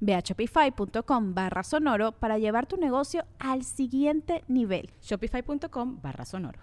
Ve 0.00 0.14
a 0.14 0.20
shopify.com 0.20 1.34
barra 1.34 1.62
sonoro 1.62 2.12
para 2.12 2.38
llevar 2.38 2.66
tu 2.66 2.76
negocio 2.76 3.24
al 3.38 3.64
siguiente 3.64 4.44
nivel. 4.48 4.90
Shopify.com 5.02 6.00
barra 6.02 6.24
sonoro. 6.24 6.60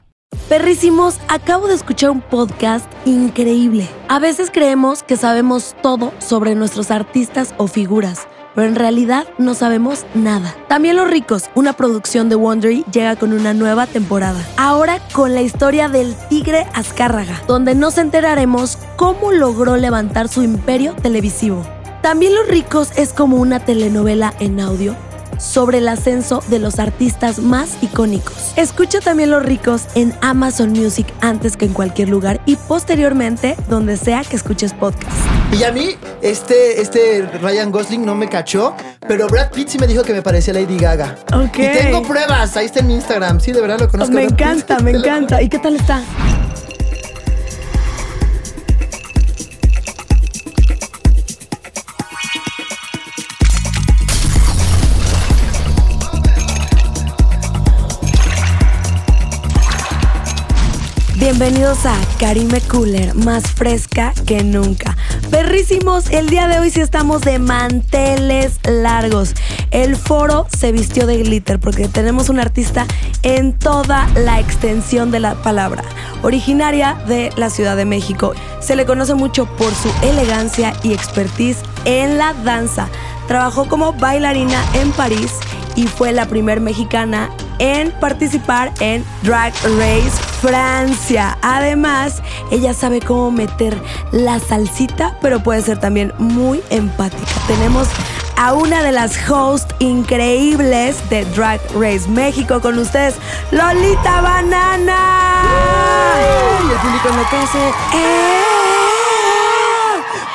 Perrísimos, 0.49 1.20
acabo 1.27 1.68
de 1.68 1.76
escuchar 1.76 2.12
un 2.12 2.21
podcast 2.21 2.91
increíble. 3.05 3.88
A 4.09 4.20
veces 4.20 4.52
creemos 4.52 5.02
que 5.02 5.18
sabemos 5.18 5.76
todo 5.82 6.12
sobre 6.20 6.55
nuestros 6.55 6.91
artistas 6.91 7.55
o 7.57 7.68
figuras 7.68 8.27
pero 8.55 8.68
en 8.68 8.76
realidad 8.76 9.27
no 9.37 9.54
sabemos 9.54 10.05
nada. 10.15 10.55
También 10.68 10.96
Los 10.96 11.09
Ricos, 11.09 11.49
una 11.54 11.74
producción 11.74 12.30
de 12.30 12.35
Wondery, 12.35 12.85
llega 12.91 13.18
con 13.18 13.34
una 13.34 13.54
nueva 13.54 13.85
temporada. 13.85 14.40
Ahora 14.57 14.99
con 15.13 15.35
la 15.35 15.41
historia 15.41 15.90
del 15.90 16.15
tigre 16.30 16.65
Azcárraga, 16.74 17.41
donde 17.48 17.76
nos 17.76 17.98
enteraremos 17.98 18.77
cómo 18.96 19.32
logró 19.32 19.76
levantar 19.76 20.30
su 20.30 20.41
imperio 20.41 20.96
televisivo. 20.96 21.63
También 22.05 22.35
Los 22.35 22.48
Ricos 22.48 22.91
es 22.98 23.13
como 23.13 23.37
una 23.37 23.65
telenovela 23.65 24.31
en 24.39 24.59
audio 24.59 24.95
sobre 25.39 25.79
el 25.79 25.87
ascenso 25.87 26.43
de 26.49 26.59
los 26.59 26.77
artistas 26.77 27.39
más 27.39 27.81
icónicos. 27.81 28.53
Escucha 28.57 28.99
también 28.99 29.31
Los 29.31 29.43
Ricos 29.43 29.87
en 29.95 30.13
Amazon 30.21 30.70
Music 30.70 31.07
antes 31.21 31.57
que 31.57 31.65
en 31.65 31.73
cualquier 31.73 32.09
lugar 32.09 32.41
y 32.45 32.57
posteriormente 32.57 33.55
donde 33.70 33.97
sea 33.97 34.23
que 34.23 34.35
escuches 34.35 34.71
podcast. 34.71 35.17
Y 35.51 35.63
a 35.63 35.71
mí, 35.71 35.95
este, 36.21 36.79
este 36.79 37.23
Ryan 37.41 37.71
Gosling 37.71 38.05
no 38.05 38.13
me 38.13 38.29
cachó, 38.29 38.75
pero 39.07 39.27
Brad 39.27 39.49
Pitt 39.49 39.69
sí 39.69 39.79
me 39.79 39.87
dijo 39.87 40.03
que 40.03 40.13
me 40.13 40.21
parecía 40.21 40.53
Lady 40.53 40.77
Gaga. 40.77 41.17
Ok. 41.34 41.57
Y 41.57 41.71
tengo 41.71 42.03
pruebas, 42.03 42.55
ahí 42.55 42.67
está 42.67 42.81
en 42.81 42.87
mi 42.87 42.93
Instagram. 42.93 43.40
Sí, 43.40 43.51
de 43.51 43.62
verdad 43.62 43.79
lo 43.79 43.90
conozco. 43.90 44.13
Me 44.13 44.25
encanta, 44.25 44.77
me 44.77 44.91
encanta. 44.91 45.41
¿Y 45.41 45.49
qué 45.49 45.57
tal 45.57 45.75
está? 45.75 46.03
Bienvenidos 61.26 61.87
a 61.87 61.98
Karime 62.20 62.62
Cooler, 62.62 63.15
más 63.15 63.48
fresca 63.48 64.13
que 64.28 64.44
nunca. 64.44 64.95
Perrísimos, 65.31 66.12
el 66.12 66.29
día 66.29 66.47
de 66.47 66.59
hoy 66.59 66.69
sí 66.69 66.81
estamos 66.81 67.23
de 67.23 67.40
manteles 67.40 68.59
largos. 68.63 69.34
El 69.72 69.96
foro 69.96 70.46
se 70.56 70.72
vistió 70.72 71.08
de 71.08 71.18
glitter 71.18 71.59
porque 71.59 71.88
tenemos 71.88 72.30
una 72.30 72.44
artista 72.44 72.86
en 73.24 73.53
toda 73.53 74.08
la 74.13 74.40
extensión 74.40 75.09
de 75.09 75.19
la 75.19 75.34
palabra. 75.34 75.84
Originaria 76.22 76.96
de 77.08 77.31
la 77.38 77.50
Ciudad 77.50 77.75
de 77.75 77.86
México, 77.86 78.36
se 78.59 78.75
le 78.75 78.86
conoce 78.86 79.16
mucho 79.16 79.47
por 79.57 79.74
su 79.74 79.90
elegancia 80.03 80.75
y 80.84 80.94
expertise 80.94 81.57
en 81.86 82.19
la 82.19 82.34
danza. 82.34 82.88
Trabajó 83.28 83.68
como 83.68 83.94
bailarina 83.94 84.63
en 84.75 84.92
París 84.92 85.31
y 85.75 85.88
fue 85.88 86.12
la 86.12 86.28
primer 86.28 86.62
mexicana 86.62 87.31
en 87.57 87.90
participar 88.00 88.72
en 88.80 89.03
Drag 89.24 89.53
Race 89.80 90.25
Francia. 90.45 91.39
Además, 91.41 92.22
ella 92.51 92.75
sabe 92.75 93.00
cómo 93.00 93.31
meter 93.31 93.75
la 94.11 94.39
salsita, 94.39 95.17
pero 95.19 95.39
puede 95.39 95.63
ser 95.63 95.79
también 95.79 96.13
muy 96.19 96.61
empática. 96.69 97.31
Tenemos 97.47 97.88
a 98.38 98.53
una 98.53 98.83
de 98.83 98.91
las 98.91 99.17
hosts 99.28 99.73
increíbles 99.79 100.97
de 101.09 101.25
Drag 101.25 101.59
Race 101.73 102.07
México 102.09 102.61
con 102.61 102.78
ustedes, 102.78 103.16
Lolita 103.50 104.22
Banana. 104.22 105.41
Y 106.63 106.72
el 106.72 106.77
público 106.77 107.09
enloquece. 107.09 107.69
¡Eh! 107.95 108.75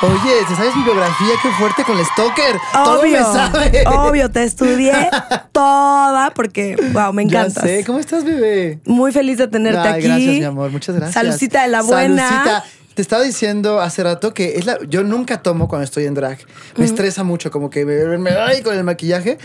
Oye, 0.03 0.33
¿te 0.47 0.55
sabes 0.55 0.75
mi 0.75 0.83
biografía? 0.83 1.29
Qué 1.43 1.49
fuerte 1.51 1.83
con 1.83 1.95
el 1.95 2.03
stalker. 2.05 2.55
Todo 2.73 3.03
me 3.03 3.19
sabe. 3.19 3.83
obvio, 3.85 4.31
te 4.31 4.43
estudié 4.43 5.11
toda 5.51 6.31
porque, 6.33 6.75
wow, 6.91 7.13
me 7.13 7.29
sé. 7.51 7.83
¿Cómo 7.85 7.99
estás, 7.99 8.23
bebé? 8.23 8.79
Muy 8.85 9.11
feliz 9.11 9.37
de 9.37 9.47
tenerte 9.47 9.79
Ay, 9.79 9.93
aquí. 9.99 10.07
gracias, 10.07 10.35
mi 10.39 10.43
amor. 10.43 10.71
Muchas 10.71 10.95
gracias. 10.95 11.13
Salucita 11.13 11.61
de 11.61 11.67
la 11.67 11.83
buena. 11.83 12.27
Salucita. 12.27 12.63
Te 12.95 13.01
estaba 13.01 13.21
diciendo 13.21 13.79
hace 13.79 14.03
rato 14.03 14.33
que 14.33 14.55
es 14.57 14.65
la, 14.65 14.77
yo 14.89 15.03
nunca 15.03 15.41
tomo 15.43 15.67
cuando 15.67 15.85
estoy 15.85 16.05
en 16.07 16.15
drag. 16.15 16.39
Me 16.77 16.85
estresa 16.85 17.23
mucho, 17.23 17.51
como 17.51 17.69
que 17.69 17.85
me, 17.85 18.17
me 18.17 18.31
ay, 18.31 18.63
con 18.63 18.75
el 18.75 18.83
maquillaje. 18.83 19.37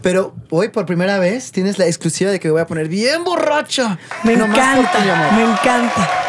Pero 0.00 0.34
hoy 0.50 0.68
por 0.68 0.86
primera 0.86 1.18
vez 1.18 1.50
tienes 1.50 1.78
la 1.78 1.86
exclusiva 1.86 2.30
de 2.30 2.38
que 2.38 2.48
me 2.48 2.52
voy 2.52 2.60
a 2.62 2.66
poner 2.66 2.88
bien 2.88 3.24
borracha. 3.24 3.98
Me 4.22 4.36
Nomás 4.36 4.58
encanta, 4.58 4.92
ti, 4.92 5.04
mi 5.04 5.10
amor. 5.10 5.32
me 5.32 5.42
encanta. 5.42 6.23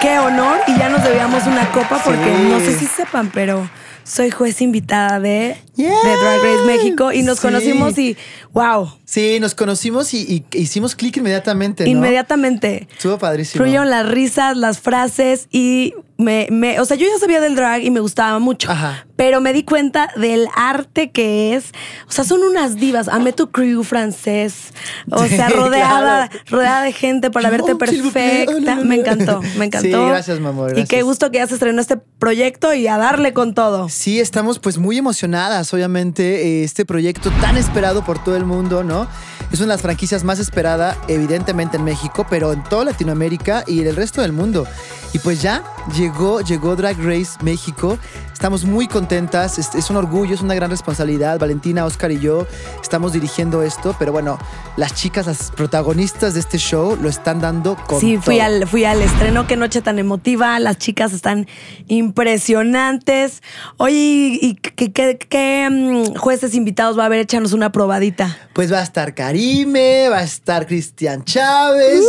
Qué 0.00 0.18
honor 0.18 0.60
y 0.66 0.76
ya 0.78 0.88
nos 0.88 1.02
debíamos 1.02 1.46
una 1.46 1.66
copa 1.70 2.00
porque 2.04 2.24
Sí. 2.36 2.48
no 2.50 2.60
sé 2.60 2.78
si 2.78 2.86
sepan, 2.86 3.30
pero 3.32 3.68
soy 4.04 4.30
juez 4.30 4.60
invitada 4.62 5.18
de, 5.20 5.56
De 5.84 6.16
Drag 6.16 6.40
Race 6.42 6.64
México 6.66 7.12
y 7.12 7.22
nos 7.22 7.38
Sí. 7.38 7.42
conocimos 7.46 7.98
y 7.98 8.16
wow, 8.52 8.92
Sí, 9.04 9.38
nos 9.40 9.54
conocimos 9.54 10.12
y, 10.12 10.44
y 10.52 10.58
hicimos 10.58 10.94
clic 10.94 11.16
inmediatamente. 11.16 11.84
¿no? 11.84 11.90
inmediatamente 11.90 12.88
Estuvo 12.92 13.18
padrísimo. 13.18 13.62
fluyeron 13.64 13.88
las 13.90 14.06
risas, 14.06 14.56
las 14.56 14.80
frases 14.80 15.48
y 15.50 15.94
me, 16.18 16.48
me, 16.50 16.80
o 16.80 16.84
sea, 16.84 16.96
yo 16.96 17.06
ya 17.06 17.16
sabía 17.20 17.40
del 17.40 17.54
drag 17.54 17.82
y 17.84 17.90
me 17.92 18.00
gustaba 18.00 18.38
mucho, 18.40 18.70
Ajá. 18.72 19.06
pero 19.14 19.40
me 19.40 19.52
di 19.52 19.62
cuenta 19.62 20.10
del 20.16 20.48
arte 20.56 21.10
que 21.12 21.54
es, 21.54 21.66
o 22.08 22.10
sea, 22.12 22.24
son 22.24 22.42
unas 22.42 22.74
divas, 22.74 23.06
amé 23.06 23.32
tu 23.32 23.50
crew 23.52 23.84
francés, 23.84 24.72
o 25.12 25.22
Sí, 25.24 25.36
sea, 25.36 25.48
rodeada, 25.48 26.28
claro. 26.28 26.44
rodeada 26.50 26.82
de 26.82 26.92
gente 26.92 27.30
para 27.30 27.50
verte 27.50 27.72
Oh, 27.74 27.78
perfecta, 27.78 28.50
Oh, 28.52 28.58
no, 28.60 28.74
no, 28.74 28.84
me 28.84 28.96
encantó, 28.96 29.40
me 29.58 29.66
encantó. 29.66 29.86
Sí, 29.86 30.08
gracias, 30.08 30.40
mi 30.40 30.48
amor, 30.48 30.76
Y 30.76 30.84
qué 30.86 31.02
gusto 31.02 31.30
que 31.30 31.38
ya 31.38 31.46
se 31.46 31.54
estrenó 31.54 31.80
este 31.80 31.96
proyecto 32.18 32.74
y 32.74 32.88
a 32.88 32.98
darle 32.98 33.32
con 33.32 33.54
todo. 33.54 33.88
Sí, 33.88 34.18
estamos 34.18 34.58
pues 34.58 34.76
muy 34.76 34.98
emocionadas, 34.98 35.67
obviamente, 35.72 36.46
eh, 36.46 36.64
este 36.64 36.84
proyecto 36.84 37.30
tan 37.40 37.56
esperado 37.56 38.04
por 38.04 38.22
todo 38.22 38.36
el 38.36 38.44
mundo, 38.44 38.84
¿no? 38.84 39.08
Es 39.50 39.60
una 39.60 39.68
de 39.68 39.74
las 39.74 39.82
franquicias 39.82 40.24
más 40.24 40.38
esperada, 40.38 40.96
evidentemente 41.08 41.78
en 41.78 41.84
México, 41.84 42.26
pero 42.28 42.52
en 42.52 42.62
toda 42.64 42.84
Latinoamérica 42.84 43.64
y 43.66 43.80
en 43.80 43.86
el 43.86 43.96
resto 43.96 44.20
del 44.20 44.32
mundo. 44.32 44.66
Y 45.14 45.20
pues 45.20 45.40
ya 45.40 45.64
llegó, 45.96 46.42
llegó 46.42 46.76
Drag 46.76 46.98
Race 46.98 47.30
México. 47.42 47.98
Estamos 48.30 48.64
muy 48.66 48.86
contentas, 48.86 49.58
es, 49.58 49.74
es 49.74 49.88
un 49.88 49.96
orgullo, 49.96 50.34
es 50.34 50.42
una 50.42 50.54
gran 50.54 50.70
responsabilidad. 50.70 51.38
Valentina, 51.38 51.86
Oscar 51.86 52.12
y 52.12 52.20
yo 52.20 52.46
estamos 52.82 53.14
dirigiendo 53.14 53.62
esto, 53.62 53.96
pero 53.98 54.12
bueno, 54.12 54.38
las 54.76 54.94
chicas, 54.94 55.26
las 55.26 55.50
protagonistas 55.50 56.34
de 56.34 56.40
este 56.40 56.58
show 56.58 56.96
lo 57.00 57.08
están 57.08 57.40
dando 57.40 57.74
con 57.86 58.00
Sí, 58.00 58.18
fui 58.18 58.36
todo. 58.36 58.44
al, 58.46 58.68
fui 58.68 58.84
al 58.84 59.00
estreno, 59.00 59.46
qué 59.46 59.56
noche 59.56 59.80
tan 59.80 59.98
emotiva, 59.98 60.58
las 60.60 60.76
chicas 60.76 61.14
están 61.14 61.46
impresionantes. 61.88 63.42
Oye, 63.78 64.38
¿y 64.40 64.54
qué, 64.56 64.92
qué- 64.92 65.18
qué, 65.18 65.68
mm, 65.70 66.16
jueces 66.16 66.54
invitados 66.54 66.98
va 66.98 67.04
a 67.04 67.06
haber? 67.06 67.20
Échanos 67.20 67.54
una 67.54 67.72
probadita. 67.72 68.36
Pues 68.52 68.72
va 68.72 68.78
a 68.80 68.82
estar 68.82 69.14
Karime, 69.42 70.08
va 70.08 70.18
a 70.18 70.22
estar 70.24 70.66
Cristian 70.66 71.24
Chávez 71.24 72.02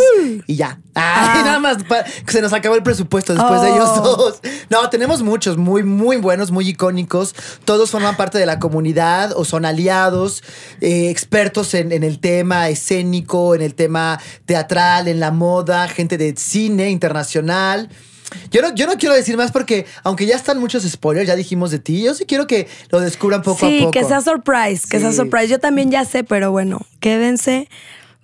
y 0.48 0.56
ya. 0.56 0.80
Ay, 0.96 1.40
Ah. 1.40 1.42
nada 1.46 1.60
más. 1.60 1.78
Se 2.28 2.42
nos 2.42 2.52
acabó 2.54 2.74
el 2.76 2.82
presupuesto 2.82 3.36
después 3.36 3.62
de 3.62 3.70
Oh. 3.70 3.76
ellos 3.76 4.04
dos. 4.04 4.42
No, 4.72 4.90
tenemos 4.90 5.22
muchos 5.22 5.56
muy, 5.58 5.84
muy 5.84 6.18
buenos, 6.18 6.50
muy 6.50 6.68
icónicos. 6.70 7.36
Todos 7.66 7.92
forman 7.92 8.18
parte 8.18 8.40
de 8.40 8.48
la 8.48 8.58
comunidad 8.60 9.34
o 9.36 9.46
son 9.46 9.66
aliados, 9.66 10.44
eh, 10.82 11.12
expertos 11.12 11.76
en, 11.76 11.92
en 11.92 12.04
el 12.04 12.20
tema 12.20 12.68
escénico, 12.70 13.54
en 13.54 13.62
el 13.62 13.76
tema 13.76 14.20
teatral, 14.48 15.08
en 15.08 15.20
la 15.20 15.30
moda, 15.30 15.88
gente 15.88 16.18
de 16.18 16.34
cine 16.36 16.90
internacional. 16.90 17.90
Yo 18.52 18.62
no, 18.62 18.74
yo 18.76 18.88
no 18.88 18.94
quiero 18.98 19.16
decir 19.16 19.38
más 19.38 19.52
porque, 19.52 19.86
aunque 20.04 20.26
ya 20.26 20.36
están 20.36 20.60
muchos 20.60 20.84
spoilers, 20.84 21.28
ya 21.28 21.36
dijimos 21.36 21.72
de 21.72 21.80
ti, 21.80 22.04
yo 22.04 22.14
sí 22.14 22.26
quiero 22.26 22.48
que 22.48 22.68
lo 22.90 23.00
descubran 23.00 23.42
poco 23.42 23.68
sí, 23.68 23.78
a 23.78 23.80
poco. 23.82 23.92
que 23.92 24.04
sea 24.04 24.22
surprise, 24.22 24.88
que 24.90 25.00
sea 25.00 25.12
Sí. 25.12 25.18
surprise. 25.18 25.48
Yo 25.48 25.60
también 25.60 25.92
ya 25.92 26.06
sé, 26.06 26.24
pero 26.24 26.52
bueno, 26.52 26.82
quédense, 27.00 27.70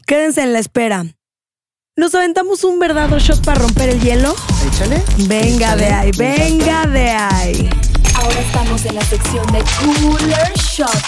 quédense 0.05 0.41
en 0.41 0.53
la 0.53 0.59
espera. 0.59 1.05
¿Nos 1.97 2.13
aventamos 2.13 2.63
un 2.65 2.77
verdadero 2.79 3.17
shot 3.19 3.43
para 3.45 3.61
romper 3.61 3.89
el 3.89 4.01
hielo? 4.01 4.35
Échale. 4.73 5.01
Venga 5.27 5.67
échale. 5.75 5.85
de 5.85 5.93
ahí, 5.93 6.11
venga 6.17 6.85
de 6.87 7.09
ahí. 7.09 7.69
Ahora 8.15 8.39
estamos 8.41 8.85
en 8.85 8.95
la 8.95 9.01
sección 9.05 9.45
de 9.53 9.63
Cooler 9.79 10.53
Shots. 10.55 11.03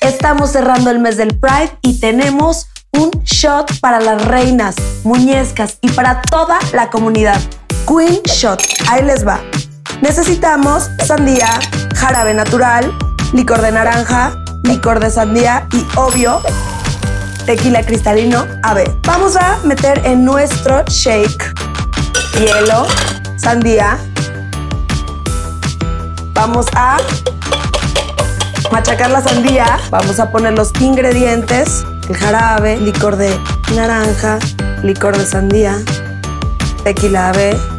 Estamos 0.00 0.50
cerrando 0.52 0.90
el 0.90 0.98
mes 1.00 1.16
del 1.16 1.38
Pride 1.38 1.72
y 1.82 2.00
tenemos 2.00 2.66
un 2.92 3.10
shot 3.24 3.78
para 3.80 4.00
las 4.00 4.24
reinas, 4.26 4.74
muñezcas 5.04 5.78
y 5.82 5.90
para 5.90 6.22
toda 6.22 6.58
la 6.72 6.90
comunidad. 6.90 7.40
Queen 7.86 8.22
Shot. 8.24 8.62
Ahí 8.88 9.02
les 9.02 9.26
va. 9.26 9.40
Necesitamos 10.00 10.90
sandía, 11.06 11.48
jarabe 11.94 12.34
natural, 12.34 12.92
licor 13.32 13.60
de 13.62 13.72
naranja, 13.72 14.32
licor 14.64 15.00
de 15.00 15.10
sandía 15.10 15.66
y 15.72 15.86
obvio 15.96 16.40
tequila 17.46 17.84
cristalino 17.84 18.46
AB. 18.62 18.84
Vamos 19.06 19.36
a 19.36 19.58
meter 19.64 20.00
en 20.04 20.24
nuestro 20.24 20.84
shake 20.86 21.52
hielo, 22.38 22.86
sandía. 23.36 23.98
Vamos 26.34 26.66
a 26.74 26.98
machacar 28.70 29.10
la 29.10 29.22
sandía. 29.22 29.78
Vamos 29.90 30.18
a 30.18 30.30
poner 30.30 30.54
los 30.54 30.72
ingredientes: 30.80 31.84
el 32.08 32.16
jarabe, 32.16 32.76
licor 32.78 33.16
de 33.16 33.38
naranja, 33.74 34.38
licor 34.82 35.16
de 35.16 35.26
sandía, 35.26 35.78
tequila 36.82 37.30
AB. 37.30 37.71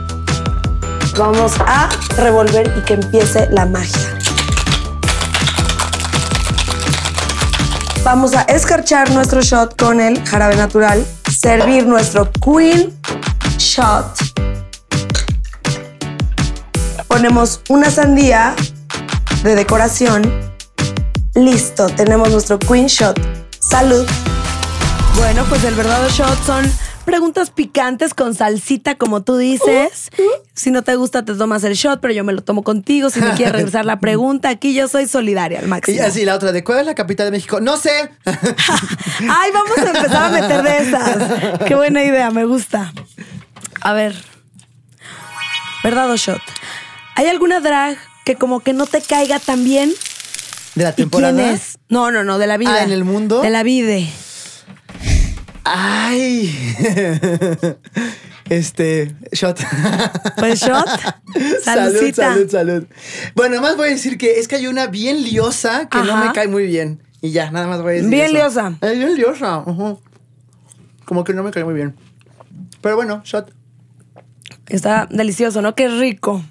Vamos 1.17 1.53
a 1.59 1.89
revolver 2.17 2.73
y 2.75 2.81
que 2.81 2.95
empiece 2.95 3.47
la 3.51 3.65
magia. 3.67 4.17
Vamos 8.03 8.33
a 8.33 8.41
escarchar 8.41 9.11
nuestro 9.11 9.41
shot 9.41 9.79
con 9.79 10.01
el 10.01 10.25
jarabe 10.25 10.55
natural, 10.55 11.05
servir 11.29 11.85
nuestro 11.85 12.29
Queen 12.31 12.91
Shot. 13.57 14.05
Ponemos 17.07 17.61
una 17.69 17.91
sandía 17.91 18.55
de 19.43 19.55
decoración. 19.55 20.23
Listo, 21.35 21.87
tenemos 21.89 22.31
nuestro 22.31 22.57
Queen 22.57 22.87
Shot. 22.87 23.19
Salud. 23.59 24.05
Bueno, 25.15 25.45
pues 25.47 25.63
el 25.63 25.75
verdadero 25.75 26.09
shot 26.09 26.43
son 26.43 26.69
preguntas 27.05 27.49
picantes 27.51 28.13
con 28.13 28.33
salsita, 28.35 28.95
como 28.95 29.23
tú 29.23 29.37
dices. 29.37 30.09
Si 30.53 30.71
no 30.71 30.81
te 30.83 30.95
gusta, 30.95 31.23
te 31.25 31.33
tomas 31.35 31.63
el 31.63 31.73
shot, 31.75 31.99
pero 32.01 32.13
yo 32.13 32.23
me 32.23 32.33
lo 32.33 32.43
tomo 32.43 32.63
contigo. 32.63 33.09
Si 33.09 33.19
me 33.21 33.31
quieres 33.35 33.53
regresar 33.53 33.85
la 33.85 33.99
pregunta, 33.99 34.49
aquí 34.49 34.73
yo 34.73 34.87
soy 34.87 35.07
solidaria 35.07 35.59
al 35.59 35.65
Y 35.65 35.69
máximo. 35.69 36.03
así 36.03 36.25
la 36.25 36.35
otra 36.35 36.51
de 36.51 36.63
¿cuál 36.63 36.79
es 36.79 36.85
la 36.85 36.95
capital 36.95 37.27
de 37.27 37.31
México? 37.31 37.59
No 37.59 37.77
sé. 37.77 38.09
Ay, 38.25 39.51
vamos 39.53 39.77
a 39.77 39.85
empezar 39.87 40.23
a 40.23 40.29
meter 40.29 40.63
de 40.63 40.77
esas. 40.77 41.59
Qué 41.67 41.75
buena 41.75 42.03
idea, 42.03 42.31
me 42.31 42.45
gusta. 42.45 42.93
A 43.81 43.93
ver. 43.93 44.15
¿Verdad 45.83 46.09
o 46.11 46.15
shot? 46.15 46.41
¿Hay 47.15 47.27
alguna 47.27 47.59
drag 47.59 47.97
que 48.25 48.35
como 48.35 48.61
que 48.61 48.73
no 48.73 48.85
te 48.85 49.01
caiga 49.01 49.39
tan 49.39 49.63
bien? 49.63 49.91
de 50.75 50.83
la 50.85 50.89
¿Y 50.89 50.93
temporada. 50.93 51.33
quién 51.35 51.49
es? 51.49 51.77
No, 51.89 52.09
no, 52.09 52.23
no, 52.23 52.39
de 52.39 52.47
la 52.47 52.57
vida. 52.57 52.73
Ah, 52.79 52.83
¿en 52.83 52.91
el 52.91 53.03
mundo? 53.03 53.41
De 53.41 53.49
la 53.51 53.61
vida. 53.61 53.93
Ay. 55.63 56.51
Este, 58.49 59.15
shot. 59.31 59.57
Pues 60.37 60.59
shot. 60.59 60.85
salud, 61.63 62.13
salud, 62.13 62.49
salud. 62.49 62.85
Bueno, 63.35 63.55
nada 63.55 63.69
más 63.69 63.77
voy 63.77 63.87
a 63.87 63.91
decir 63.91 64.17
que 64.17 64.39
es 64.39 64.49
que 64.49 64.57
hay 64.57 64.67
una 64.67 64.87
bien 64.87 65.23
liosa 65.23 65.87
que 65.87 65.99
no 65.99 66.17
me 66.17 66.33
cae 66.33 66.49
muy 66.49 66.65
bien. 66.67 67.01
Y 67.21 67.31
ya, 67.31 67.51
nada 67.51 67.67
más 67.67 67.81
voy 67.81 67.91
a 67.91 67.95
decir. 67.95 68.09
Bien 68.09 68.25
eso. 68.25 68.33
liosa. 68.33 68.77
Es 68.81 68.97
bien 68.97 69.15
liosa. 69.15 69.63
Como 71.05 71.23
que 71.23 71.33
no 71.33 71.41
me 71.41 71.51
cae 71.51 71.63
muy 71.63 71.73
bien. 71.73 71.95
Pero 72.81 72.97
bueno, 72.97 73.21
shot. 73.23 73.51
Está 74.67 75.07
delicioso, 75.09 75.61
¿no? 75.61 75.73
Qué 75.73 75.87
rico. 75.87 76.43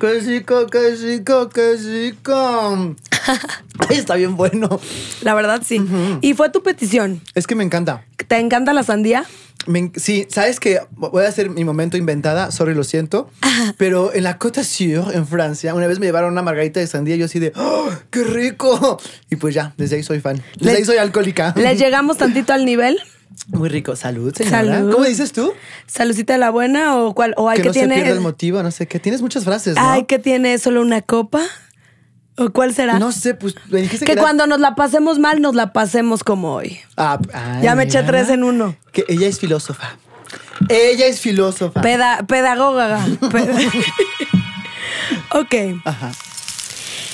Qué 0.00 0.20
rico, 0.20 0.66
qué 0.66 0.96
rico, 0.96 1.50
qué 1.50 1.76
rico. 1.76 2.96
Ay, 3.88 3.96
está 3.96 4.14
bien 4.14 4.36
bueno. 4.36 4.80
La 5.22 5.34
verdad, 5.34 5.62
sí. 5.64 5.80
Y 6.20 6.34
fue 6.34 6.50
tu 6.50 6.62
petición. 6.62 7.20
Es 7.34 7.46
que 7.46 7.54
me 7.54 7.64
encanta. 7.64 8.04
¿Te 8.28 8.38
encanta 8.38 8.72
la 8.72 8.82
sandía? 8.82 9.24
Me 9.66 9.92
sí, 9.96 10.26
sabes 10.28 10.60
que 10.60 10.80
voy 10.90 11.24
a 11.24 11.28
hacer 11.28 11.48
mi 11.48 11.64
momento 11.64 11.96
inventada, 11.96 12.50
sorry, 12.50 12.74
lo 12.74 12.84
siento. 12.84 13.30
Pero 13.78 14.12
en 14.12 14.24
la 14.24 14.38
Côte 14.38 14.60
d'Azur, 14.60 15.14
en 15.14 15.26
Francia, 15.26 15.74
una 15.74 15.86
vez 15.86 15.98
me 15.98 16.06
llevaron 16.06 16.32
una 16.32 16.42
margarita 16.42 16.80
de 16.80 16.86
sandía 16.86 17.16
y 17.16 17.18
yo 17.18 17.24
así 17.26 17.38
de, 17.38 17.52
¡oh, 17.56 17.88
qué 18.10 18.24
rico! 18.24 18.98
Y 19.30 19.36
pues 19.36 19.54
ya, 19.54 19.72
desde 19.78 19.96
ahí 19.96 20.02
soy 20.02 20.20
fan. 20.20 20.42
Desde 20.58 20.72
Le- 20.72 20.78
ahí 20.78 20.84
soy 20.84 20.98
alcohólica. 20.98 21.54
¿Le 21.56 21.76
llegamos 21.76 22.18
tantito 22.18 22.52
al 22.52 22.64
nivel? 22.66 22.98
Muy 23.48 23.68
rico. 23.68 23.96
Salud, 23.96 24.34
señora. 24.34 24.58
Salud. 24.62 24.92
¿Cómo 24.92 25.04
dices 25.04 25.32
tú? 25.32 25.52
¿Saludcita 25.86 26.34
de 26.34 26.38
la 26.38 26.50
buena 26.50 26.96
o 26.98 27.14
cuál? 27.14 27.34
¿O 27.36 27.48
hay 27.48 27.56
que 27.56 27.62
que, 27.62 27.68
no 27.68 27.74
se 27.74 27.88
pierda 27.88 28.10
el 28.10 28.20
motivo, 28.20 28.62
no 28.62 28.70
sé 28.70 28.86
qué. 28.86 29.00
Tienes 29.00 29.22
muchas 29.22 29.44
frases, 29.44 29.76
¿no? 29.76 29.90
¿Hay 29.90 30.04
que 30.04 30.18
tiene 30.18 30.58
solo 30.58 30.82
una 30.82 31.00
copa? 31.02 31.42
¿O 32.36 32.50
cuál 32.50 32.74
será? 32.74 32.98
No 32.98 33.12
sé, 33.12 33.34
pues 33.34 33.54
me 33.68 33.80
dijiste 33.82 34.06
que 34.06 34.12
era- 34.12 34.22
cuando 34.22 34.46
nos 34.46 34.58
la 34.60 34.74
pasemos 34.74 35.18
mal, 35.20 35.40
nos 35.40 35.54
la 35.54 35.72
pasemos 35.72 36.24
como 36.24 36.54
hoy. 36.54 36.78
Ah, 36.96 37.18
ay, 37.32 37.62
Ya 37.62 37.74
me 37.76 37.84
eché 37.84 38.02
tres 38.02 38.28
en 38.28 38.42
uno. 38.42 38.76
Que 38.92 39.04
ella 39.08 39.28
es 39.28 39.38
filósofa. 39.38 39.96
Ella 40.68 41.06
es 41.06 41.20
filósofa. 41.20 41.80
Peda- 41.80 42.24
pedagoga. 42.26 42.98
Peda- 43.30 43.56
ok. 45.32 45.54
Ajá. 45.84 46.12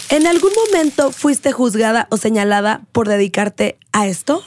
¿En 0.09 0.27
algún 0.27 0.51
momento 0.67 1.13
fuiste 1.13 1.53
juzgada 1.53 2.07
o 2.11 2.17
señalada 2.17 2.81
por 2.93 3.07
dedicarte 3.09 3.79
a 3.93 4.07
esto? 4.07 4.43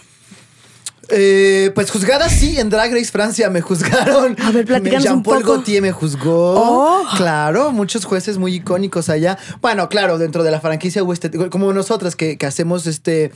Eh, 1.09 1.71
pues 1.75 1.91
juzgada 1.91 2.29
sí, 2.29 2.57
en 2.57 2.69
Drag 2.69 2.91
Race 2.91 3.11
Francia 3.11 3.49
me 3.49 3.61
juzgaron. 3.61 4.35
A 4.41 4.51
ver, 4.51 4.65
platícanos 4.65 5.03
un 5.05 5.11
Jean-Paul 5.15 5.39
poco. 5.41 5.53
Gaultier 5.53 5.81
me 5.81 5.91
juzgó. 5.91 6.53
Oh. 6.55 7.03
Claro, 7.17 7.71
muchos 7.71 8.05
jueces 8.05 8.37
muy 8.37 8.55
icónicos 8.55 9.09
allá. 9.09 9.37
Bueno, 9.61 9.89
claro, 9.89 10.17
dentro 10.17 10.43
de 10.43 10.51
la 10.51 10.61
franquicia 10.61 11.03
este- 11.11 11.31
como 11.49 11.73
nosotras 11.73 12.15
que, 12.15 12.37
que 12.37 12.45
hacemos 12.45 12.87
este 12.87 13.31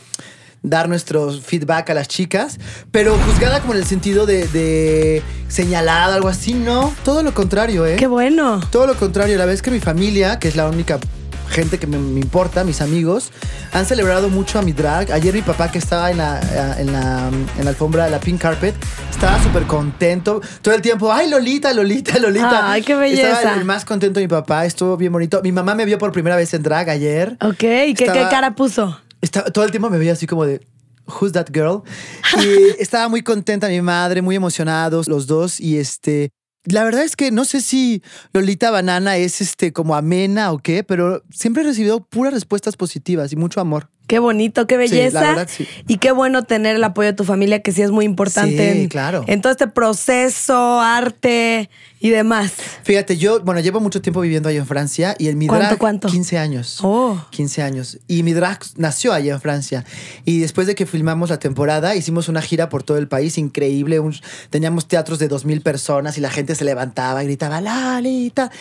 dar 0.63 0.89
nuestro 0.89 1.31
feedback 1.31 1.91
a 1.91 1.93
las 1.93 2.07
chicas, 2.07 2.57
pero 2.91 3.15
juzgada 3.25 3.61
como 3.61 3.73
en 3.73 3.79
el 3.79 3.85
sentido 3.85 4.25
de, 4.25 4.47
de 4.47 5.21
señalada, 5.49 6.15
algo 6.15 6.29
así, 6.29 6.53
no, 6.53 6.93
todo 7.05 7.21
lo 7.21 7.33
contrario, 7.33 7.85
¿eh? 7.85 7.95
Qué 7.97 8.07
bueno. 8.07 8.59
Todo 8.71 8.87
lo 8.87 8.95
contrario, 8.95 9.37
la 9.37 9.45
vez 9.45 9.61
que 9.61 9.71
mi 9.71 9.79
familia, 9.79 10.39
que 10.39 10.47
es 10.47 10.55
la 10.55 10.67
única 10.67 10.99
gente 11.57 11.79
que 11.79 11.87
me, 11.87 11.97
me 11.97 12.19
importa, 12.19 12.63
mis 12.63 12.81
amigos, 12.81 13.31
han 13.73 13.83
celebrado 13.87 14.29
mucho 14.29 14.59
a 14.59 14.61
mi 14.61 14.73
drag. 14.73 15.11
Ayer 15.11 15.33
mi 15.33 15.41
papá 15.41 15.71
que 15.71 15.79
estaba 15.79 16.11
en 16.11 16.19
la, 16.19 16.39
en 16.77 16.93
la, 16.93 17.29
en 17.57 17.63
la 17.63 17.69
alfombra 17.71 18.05
de 18.05 18.11
la 18.11 18.19
pink 18.19 18.39
carpet, 18.39 18.75
estaba 19.09 19.41
súper 19.41 19.63
contento. 19.63 20.39
Todo 20.61 20.75
el 20.75 20.83
tiempo, 20.83 21.11
ay 21.11 21.27
Lolita, 21.31 21.73
Lolita, 21.73 22.19
Lolita. 22.19 22.71
Ay, 22.71 22.83
qué 22.83 22.93
belleza. 22.93 23.31
Estaba 23.33 23.55
el 23.55 23.65
más 23.65 23.85
contento 23.85 24.19
mi 24.19 24.27
papá, 24.27 24.67
estuvo 24.67 24.97
bien 24.97 25.11
bonito. 25.11 25.41
Mi 25.41 25.51
mamá 25.51 25.73
me 25.73 25.85
vio 25.85 25.97
por 25.97 26.11
primera 26.11 26.35
vez 26.35 26.53
en 26.53 26.61
drag 26.61 26.91
ayer. 26.91 27.35
Ok, 27.41 27.63
¿y 27.63 27.93
qué, 27.95 28.05
Estaba- 28.05 28.13
qué 28.13 28.29
cara 28.29 28.53
puso? 28.53 28.99
Estaba, 29.19 29.49
todo 29.49 29.65
el 29.65 29.71
tiempo 29.71 29.89
me 29.89 29.97
veía 29.97 30.13
así 30.13 30.27
como 30.27 30.45
de, 30.45 30.61
Who's 31.07 31.31
that 31.31 31.47
girl? 31.51 31.81
Y 32.43 32.79
estaba 32.81 33.07
muy 33.07 33.23
contenta 33.23 33.67
mi 33.67 33.81
madre, 33.81 34.21
muy 34.21 34.35
emocionados 34.35 35.07
los 35.07 35.25
dos. 35.25 35.59
Y 35.59 35.79
este, 35.79 36.29
la 36.69 36.83
verdad 36.83 37.03
es 37.03 37.15
que 37.15 37.31
no 37.31 37.45
sé 37.45 37.61
si 37.61 38.01
Lolita 38.33 38.71
Banana 38.71 39.17
es 39.17 39.41
este 39.41 39.73
como 39.73 39.95
amena 39.95 40.51
o 40.51 40.59
qué, 40.59 40.83
pero 40.83 41.23
siempre 41.31 41.63
he 41.63 41.65
recibido 41.65 41.99
puras 42.01 42.33
respuestas 42.33 42.75
positivas 42.75 43.31
y 43.31 43.35
mucho 43.35 43.59
amor. 43.61 43.89
Qué 44.07 44.19
bonito, 44.19 44.67
qué 44.67 44.75
Sí, 44.75 44.79
belleza. 44.95 45.21
la 45.21 45.27
verdad, 45.29 45.49
sí. 45.51 45.67
Y 45.87 45.97
qué 45.97 46.11
bueno 46.13 46.43
tener 46.43 46.77
el 46.77 46.83
apoyo 46.85 47.07
de 47.07 47.13
tu 47.13 47.25
familia, 47.25 47.61
que 47.61 47.73
sí 47.73 47.81
es 47.81 47.91
muy 47.91 48.05
importante 48.05 48.73
Sí, 48.73 48.81
en, 48.83 48.87
claro. 48.87 49.25
en 49.27 49.41
todo 49.41 49.51
este 49.51 49.67
proceso, 49.67 50.79
arte 50.79 51.69
y 51.99 52.09
demás. 52.09 52.53
Fíjate, 52.83 53.17
yo, 53.17 53.41
bueno, 53.41 53.59
llevo 53.59 53.79
mucho 53.79 54.01
tiempo 54.01 54.21
viviendo 54.21 54.49
allá 54.49 54.59
en 54.59 54.65
Francia 54.67 55.15
y 55.17 55.27
en 55.29 55.37
mi 55.37 55.47
¿Cuánto, 55.47 55.65
drag, 55.67 55.77
cuánto? 55.79 56.07
15 56.07 56.37
años. 56.37 56.79
Oh. 56.83 57.19
15 57.31 57.63
años. 57.63 57.97
Y 58.07 58.23
mi 58.23 58.33
drag 58.33 58.59
nació 58.75 59.13
allá 59.13 59.33
en 59.33 59.41
Francia. 59.41 59.83
Y 60.23 60.39
después 60.39 60.67
de 60.67 60.75
que 60.75 60.85
filmamos 60.85 61.29
la 61.29 61.39
temporada, 61.39 61.95
hicimos 61.95 62.29
una 62.29 62.41
gira 62.41 62.69
por 62.69 62.83
todo 62.83 62.97
el 62.97 63.07
país, 63.07 63.37
increíble. 63.37 63.99
Un- 63.99 64.15
teníamos 64.49 64.87
teatros 64.87 65.19
de 65.19 65.27
2.000 65.29 65.61
personas 65.63 66.17
y 66.17 66.21
la 66.21 66.29
gente 66.29 66.55
se 66.55 66.65
levantaba, 66.65 67.23
gritaba, 67.23 67.61
Lalita. 67.61 68.51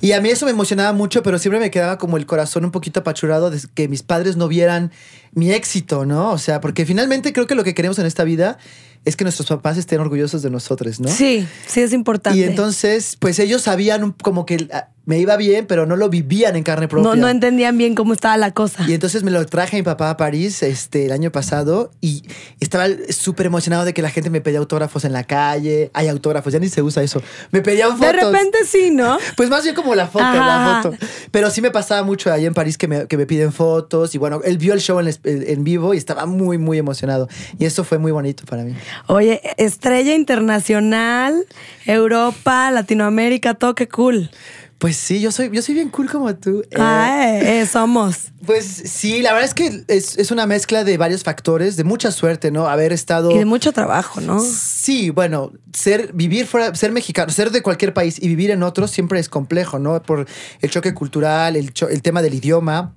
Y 0.00 0.12
a 0.12 0.20
mí 0.20 0.30
eso 0.30 0.46
me 0.46 0.52
emocionaba 0.52 0.92
mucho, 0.92 1.22
pero 1.22 1.38
siempre 1.38 1.60
me 1.60 1.70
quedaba 1.70 1.98
como 1.98 2.16
el 2.16 2.26
corazón 2.26 2.64
un 2.64 2.70
poquito 2.70 3.00
apachurrado 3.00 3.50
de 3.50 3.60
que 3.74 3.88
mis 3.88 4.02
padres 4.02 4.36
no 4.36 4.48
vieran 4.48 4.92
mi 5.32 5.52
éxito, 5.52 6.06
¿no? 6.06 6.30
O 6.30 6.38
sea, 6.38 6.60
porque 6.60 6.86
finalmente 6.86 7.32
creo 7.32 7.46
que 7.46 7.54
lo 7.54 7.62
que 7.64 7.74
queremos 7.74 7.98
en 7.98 8.06
esta 8.06 8.24
vida 8.24 8.58
es 9.08 9.16
que 9.16 9.24
nuestros 9.24 9.48
papás 9.48 9.78
estén 9.78 10.00
orgullosos 10.00 10.42
de 10.42 10.50
nosotros, 10.50 11.00
¿no? 11.00 11.08
Sí, 11.08 11.46
sí 11.66 11.80
es 11.80 11.92
importante. 11.92 12.38
Y 12.38 12.42
entonces, 12.42 13.16
pues 13.18 13.38
ellos 13.38 13.62
sabían 13.62 14.12
como 14.12 14.44
que 14.44 14.68
ah, 14.72 14.90
me 15.08 15.18
iba 15.18 15.38
bien, 15.38 15.64
pero 15.64 15.86
no 15.86 15.96
lo 15.96 16.10
vivían 16.10 16.54
en 16.54 16.62
carne 16.62 16.86
propia. 16.86 17.08
No, 17.08 17.16
no 17.16 17.30
entendían 17.30 17.78
bien 17.78 17.94
cómo 17.94 18.12
estaba 18.12 18.36
la 18.36 18.50
cosa. 18.50 18.84
Y 18.86 18.92
entonces 18.92 19.22
me 19.22 19.30
lo 19.30 19.46
traje 19.46 19.76
a 19.76 19.78
mi 19.78 19.82
papá 19.82 20.10
a 20.10 20.18
París 20.18 20.62
este, 20.62 21.06
el 21.06 21.12
año 21.12 21.32
pasado 21.32 21.90
y 22.02 22.24
estaba 22.60 22.84
súper 23.08 23.46
emocionado 23.46 23.86
de 23.86 23.94
que 23.94 24.02
la 24.02 24.10
gente 24.10 24.28
me 24.28 24.42
pedía 24.42 24.58
autógrafos 24.58 25.06
en 25.06 25.14
la 25.14 25.24
calle. 25.24 25.90
Hay 25.94 26.08
autógrafos, 26.08 26.52
ya 26.52 26.58
ni 26.58 26.68
se 26.68 26.82
usa 26.82 27.02
eso. 27.02 27.22
Me 27.52 27.62
pedían 27.62 27.96
fotos. 27.96 28.06
De 28.06 28.12
repente 28.12 28.58
sí, 28.66 28.90
¿no? 28.90 29.16
Pues 29.38 29.48
más 29.48 29.62
bien 29.62 29.74
como 29.74 29.94
la 29.94 30.08
foto, 30.08 30.26
Ajá. 30.26 30.36
la 30.36 30.82
foto. 30.82 30.96
Pero 31.30 31.48
sí 31.48 31.62
me 31.62 31.70
pasaba 31.70 32.02
mucho 32.02 32.30
ahí 32.30 32.44
en 32.44 32.52
París 32.52 32.76
que 32.76 32.86
me, 32.86 33.06
que 33.06 33.16
me 33.16 33.24
piden 33.24 33.50
fotos. 33.50 34.14
Y 34.14 34.18
bueno, 34.18 34.42
él 34.44 34.58
vio 34.58 34.74
el 34.74 34.80
show 34.82 35.00
en 35.00 35.64
vivo 35.64 35.94
y 35.94 35.96
estaba 35.96 36.26
muy, 36.26 36.58
muy 36.58 36.76
emocionado. 36.76 37.30
Y 37.58 37.64
eso 37.64 37.82
fue 37.82 37.96
muy 37.96 38.12
bonito 38.12 38.44
para 38.44 38.62
mí. 38.62 38.74
Oye, 39.06 39.40
estrella 39.56 40.14
internacional, 40.14 41.46
Europa, 41.86 42.70
Latinoamérica, 42.70 43.54
todo 43.54 43.74
qué 43.74 43.88
cool. 43.88 44.30
Pues 44.78 44.96
sí, 44.96 45.20
yo 45.20 45.32
soy, 45.32 45.50
yo 45.52 45.60
soy 45.60 45.74
bien 45.74 45.88
cool 45.88 46.08
como 46.08 46.32
tú. 46.36 46.60
Eh, 46.70 46.76
Ay, 46.78 47.40
eh, 47.42 47.66
somos. 47.66 48.28
Pues 48.46 48.64
sí, 48.64 49.22
la 49.22 49.32
verdad 49.32 49.48
es 49.48 49.54
que 49.54 49.82
es, 49.88 50.16
es 50.16 50.30
una 50.30 50.46
mezcla 50.46 50.84
de 50.84 50.96
varios 50.96 51.24
factores, 51.24 51.76
de 51.76 51.82
mucha 51.82 52.12
suerte, 52.12 52.52
¿no? 52.52 52.68
Haber 52.68 52.92
estado... 52.92 53.32
Y 53.32 53.38
de 53.38 53.44
mucho 53.44 53.72
trabajo, 53.72 54.20
¿no? 54.20 54.38
Sí, 54.40 55.10
bueno, 55.10 55.50
ser, 55.74 56.12
vivir 56.12 56.46
fuera, 56.46 56.72
ser 56.76 56.92
mexicano, 56.92 57.32
ser 57.32 57.50
de 57.50 57.60
cualquier 57.60 57.92
país 57.92 58.22
y 58.22 58.28
vivir 58.28 58.52
en 58.52 58.62
otro 58.62 58.86
siempre 58.86 59.18
es 59.18 59.28
complejo, 59.28 59.80
¿no? 59.80 60.00
Por 60.00 60.26
el 60.60 60.70
choque 60.70 60.94
cultural, 60.94 61.56
el, 61.56 61.72
cho- 61.72 61.88
el 61.88 62.00
tema 62.00 62.22
del 62.22 62.34
idioma. 62.34 62.94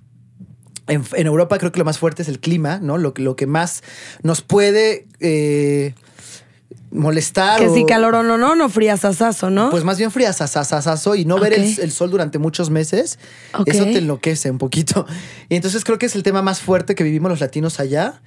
En, 0.88 1.04
en 1.16 1.26
Europa 1.28 1.58
creo 1.58 1.72
que 1.72 1.80
lo 1.80 1.86
más 1.86 1.98
fuerte 1.98 2.22
es 2.22 2.28
el 2.28 2.40
clima, 2.40 2.78
¿no? 2.80 2.98
Lo, 3.00 3.14
que- 3.16 3.24
lo 3.24 3.36
que 3.36 3.48
más 3.48 3.82
nos 4.22 4.42
puede 4.44 5.08
eh, 5.20 5.96
molestar. 6.92 7.60
Que 7.60 7.68
o- 7.68 7.74
si 7.74 7.86
calor 7.86 8.16
o 8.16 8.24
no, 8.24 8.38
no, 8.38 8.56
no 8.56 8.70
frías 8.70 9.06
asazo, 9.06 9.50
¿no? 9.50 9.70
Pues 9.72 9.84
más 9.84 9.98
bien 9.98 10.12
frías, 10.12 10.42
asasasazo, 10.42 11.16
y 11.16 11.26
no 11.26 11.40
ver 11.40 11.54
el, 11.54 11.80
el 11.80 11.92
sol 11.92 12.12
durante 12.12 12.38
muchos 12.38 12.70
meses, 12.70 13.18
eso 13.66 13.84
te 13.86 13.98
enloquece 14.00 14.52
un 14.52 14.58
poquito. 14.58 15.06
Y 15.50 15.56
entonces 15.56 15.84
creo 15.84 15.98
que 15.98 16.06
es 16.06 16.16
el 16.16 16.24
tema 16.24 16.42
más 16.42 16.62
fuerte 16.62 16.96
que 16.96 17.04
vivimos 17.04 17.30
los 17.32 17.40
latinos 17.42 17.80
allá. 17.80 18.22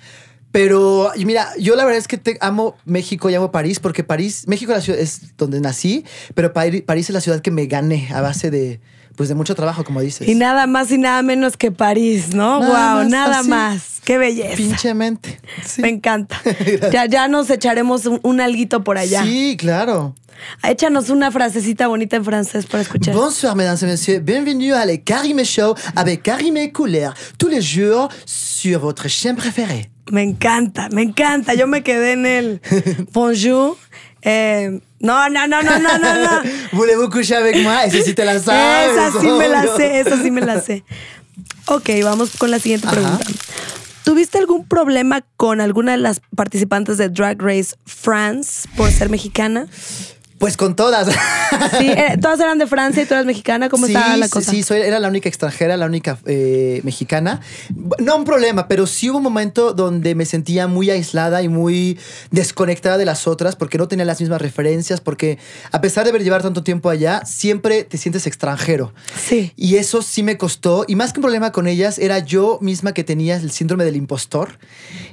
Pero 0.52 1.11
y 1.16 1.25
mira, 1.25 1.49
yo 1.59 1.75
la 1.75 1.85
verdad 1.85 1.99
es 1.99 2.06
que 2.06 2.16
te 2.16 2.38
amo 2.40 2.76
México 2.85 3.28
y 3.28 3.35
amo 3.35 3.50
París, 3.50 3.80
porque 3.80 4.04
París, 4.04 4.44
México 4.47 4.71
es 4.73 4.78
la 4.78 4.83
ciudad- 4.85 5.00
es 5.00 5.37
donde 5.37 5.61
nací, 5.61 6.04
pero 6.35 6.52
Pari- 6.52 6.85
París 6.85 7.11
es 7.11 7.14
la 7.14 7.21
ciudad 7.21 7.40
que 7.40 7.50
me 7.50 7.66
gané 7.66 8.09
a 8.14 8.21
base 8.21 8.52
de, 8.52 8.80
pues 9.16 9.28
de 9.28 9.35
mucho 9.35 9.54
trabajo, 9.54 9.85
como 9.85 10.00
dices. 10.00 10.28
y 10.28 10.35
nada 10.35 10.66
más 10.66 10.90
y 10.90 10.99
nada 10.99 11.23
menos 11.23 11.56
que 11.56 11.71
París, 11.71 12.35
¿no? 12.35 12.61
Nada 12.61 12.94
wow, 12.94 13.02
más, 13.02 13.09
nada 13.09 13.38
así. 13.40 13.49
más. 13.49 13.83
Qué 14.04 14.18
belleza. 14.18 14.56
Pinchemente. 14.56 15.40
Sí. 15.64 15.80
Me 15.80 15.88
encanta. 15.88 16.37
ya, 16.92 17.06
ya 17.06 17.28
nos 17.28 17.49
echaremos 17.50 18.06
un, 18.06 18.21
un 18.23 18.40
alguito 18.40 18.85
por 18.85 18.99
allá. 18.99 19.23
Sí, 19.23 19.56
claro. 19.59 20.14
Échanos 20.62 21.11
una 21.11 21.30
frasecita 21.30 21.87
bonita 21.88 22.16
en 22.16 22.25
francés 22.25 22.66
para 22.66 22.83
escuchar. 22.83 23.14
Bonsoir, 23.14 23.56
mesdames 23.56 23.83
et 23.83 23.87
messieurs. 23.87 24.21
Bienvenue 24.21 24.73
à 24.75 24.85
Le 24.85 24.97
Carime 24.97 25.44
Show 25.44 25.75
avec 25.97 26.23
Carime 26.23 26.71
Couleur, 26.73 27.14
tous 27.38 27.49
les 27.49 27.62
jours 27.62 28.09
sur 28.26 28.80
votre 28.80 29.09
chaîne 29.09 29.37
préférée. 29.37 29.90
Me 30.11 30.23
encanta, 30.23 30.88
me 30.92 31.06
encanta. 31.06 31.54
Yo 31.54 31.66
me 31.66 31.80
quedé 31.80 32.12
en 32.12 32.26
el 32.26 32.61
bonjour. 33.14 33.78
Eh, 34.24 34.80
no, 35.00 35.28
no, 35.28 35.46
no, 35.46 35.62
no, 35.62 35.78
no, 35.78 35.98
no, 35.98 36.14
no. 36.14 36.42
Voulez-vous 36.72 37.10
coucher 37.10 37.36
avec 37.36 37.56
moi? 37.62 37.84
Esa 37.84 38.02
sí 38.02 38.14
te 38.14 38.24
la 38.24 38.38
sabes. 38.40 38.92
Esa 38.92 39.20
sí 39.20 39.26
me 39.26 39.48
la 39.48 39.76
sé, 39.76 40.00
esa 40.00 40.22
sí 40.22 40.30
me 40.30 40.40
la 40.40 40.60
sé. 40.60 40.82
Ok, 41.66 41.90
vamos 42.02 42.30
con 42.36 42.50
la 42.50 42.58
siguiente 42.58 42.86
Ajá. 42.86 42.96
pregunta. 42.96 43.24
¿Tuviste 44.04 44.38
algún 44.38 44.66
problema 44.66 45.22
con 45.36 45.60
alguna 45.62 45.92
de 45.92 45.98
las 45.98 46.20
participantes 46.36 46.98
de 46.98 47.08
Drag 47.08 47.40
Race 47.40 47.74
France 47.86 48.68
por 48.76 48.90
ser 48.90 49.08
mexicana? 49.08 49.66
Pues 50.38 50.56
con 50.56 50.74
todas. 50.76 51.08
Sí, 51.78 51.88
eh, 51.88 52.18
todas 52.20 52.40
eran 52.40 52.58
de 52.58 52.66
Francia 52.66 53.02
y 53.02 53.06
tú 53.06 53.14
eras 53.14 53.26
mexicana. 53.26 53.68
¿Cómo 53.68 53.86
sí, 53.86 53.92
estaba 53.94 54.16
la 54.16 54.28
cosa? 54.28 54.50
Sí, 54.50 54.62
soy, 54.62 54.80
era 54.80 54.98
la 54.98 55.08
única 55.08 55.28
extranjera, 55.28 55.76
la 55.76 55.86
única 55.86 56.18
eh, 56.26 56.80
mexicana. 56.84 57.40
No 58.00 58.16
un 58.16 58.24
problema, 58.24 58.66
pero 58.66 58.86
sí 58.86 59.08
hubo 59.08 59.18
un 59.18 59.22
momento 59.24 59.72
donde 59.72 60.14
me 60.16 60.24
sentía 60.26 60.66
muy 60.66 60.90
aislada 60.90 61.42
y 61.42 61.48
muy 61.48 61.98
desconectada 62.32 62.98
de 62.98 63.04
las 63.04 63.26
otras 63.28 63.54
porque 63.56 63.78
no 63.78 63.86
tenía 63.88 64.04
las 64.04 64.20
mismas 64.20 64.40
referencias, 64.42 65.00
porque 65.00 65.38
a 65.70 65.80
pesar 65.80 66.04
de 66.04 66.10
haber 66.10 66.24
llevar 66.24 66.42
tanto 66.42 66.62
tiempo 66.64 66.90
allá, 66.90 67.22
siempre 67.24 67.84
te 67.84 67.98
sientes 67.98 68.26
extranjero. 68.26 68.92
Sí. 69.16 69.52
Y 69.56 69.76
eso 69.76 70.02
sí 70.02 70.22
me 70.24 70.36
costó. 70.36 70.84
Y 70.88 70.96
más 70.96 71.12
que 71.12 71.20
un 71.20 71.22
problema 71.22 71.52
con 71.52 71.66
ellas, 71.68 71.98
era 71.98 72.18
yo 72.18 72.58
misma 72.60 72.92
que 72.94 73.04
tenía 73.04 73.36
el 73.36 73.50
síndrome 73.52 73.84
del 73.84 73.96
impostor. 73.96 74.58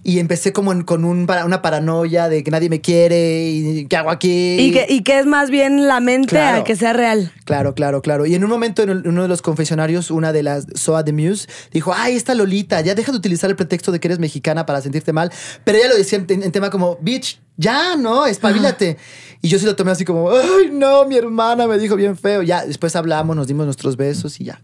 Y 0.03 0.17
empecé 0.19 0.53
como 0.53 0.71
en- 0.71 0.81
con 0.83 1.05
un 1.05 1.27
una 1.45 1.61
paranoia 1.61 2.29
de 2.29 2.43
que 2.43 2.49
nadie 2.51 2.69
me 2.69 2.81
quiere 2.81 3.49
y 3.49 3.85
qué 3.85 3.95
hago 3.97 4.09
aquí. 4.09 4.57
Y 4.59 4.71
que, 4.71 4.85
y 4.89 5.03
que 5.03 5.10
es 5.19 5.25
más 5.25 5.49
bien 5.49 5.87
la 5.87 5.99
mente 5.99 6.29
Claro. 6.29 6.61
a 6.61 6.63
que 6.63 6.75
sea 6.75 6.93
real. 6.93 7.31
Claro, 7.45 7.73
claro, 7.75 8.01
claro. 8.01 8.25
Y 8.25 8.35
en 8.35 8.43
un 8.43 8.49
momento, 8.49 8.81
en 8.83 9.07
uno 9.07 9.21
de 9.23 9.27
los 9.27 9.41
confesionarios, 9.41 10.11
una 10.11 10.31
de 10.31 10.43
las 10.43 10.65
Soa 10.75 11.03
de 11.03 11.13
Muse 11.13 11.47
dijo: 11.71 11.93
Ay, 11.95 12.15
esta 12.15 12.33
Lolita, 12.35 12.81
ya 12.81 12.95
deja 12.95 13.11
de 13.11 13.17
utilizar 13.17 13.49
el 13.49 13.55
pretexto 13.55 13.91
de 13.91 13.99
que 13.99 14.07
eres 14.07 14.19
mexicana 14.19 14.65
para 14.65 14.81
sentirte 14.81 15.13
mal. 15.13 15.31
Pero 15.63 15.77
ella 15.77 15.89
lo 15.89 15.95
decía 15.97 16.17
en, 16.27 16.43
en 16.43 16.51
tema 16.51 16.69
como: 16.69 16.97
Bitch, 17.01 17.39
ya, 17.57 17.95
no, 17.95 18.25
espabilate. 18.25 18.97
Y 19.41 19.47
yo 19.49 19.59
sí 19.59 19.65
lo 19.65 19.75
tomé 19.75 19.91
así 19.91 20.05
como: 20.05 20.29
Ay, 20.31 20.69
no, 20.71 21.05
mi 21.05 21.15
hermana 21.17 21.67
me 21.67 21.77
dijo 21.77 21.95
bien 21.95 22.15
feo. 22.17 22.41
Ya, 22.43 22.65
después 22.65 22.95
hablamos, 22.95 23.35
nos 23.35 23.47
dimos 23.47 23.65
nuestros 23.65 23.97
besos 23.97 24.39
y 24.39 24.45
ya. 24.45 24.61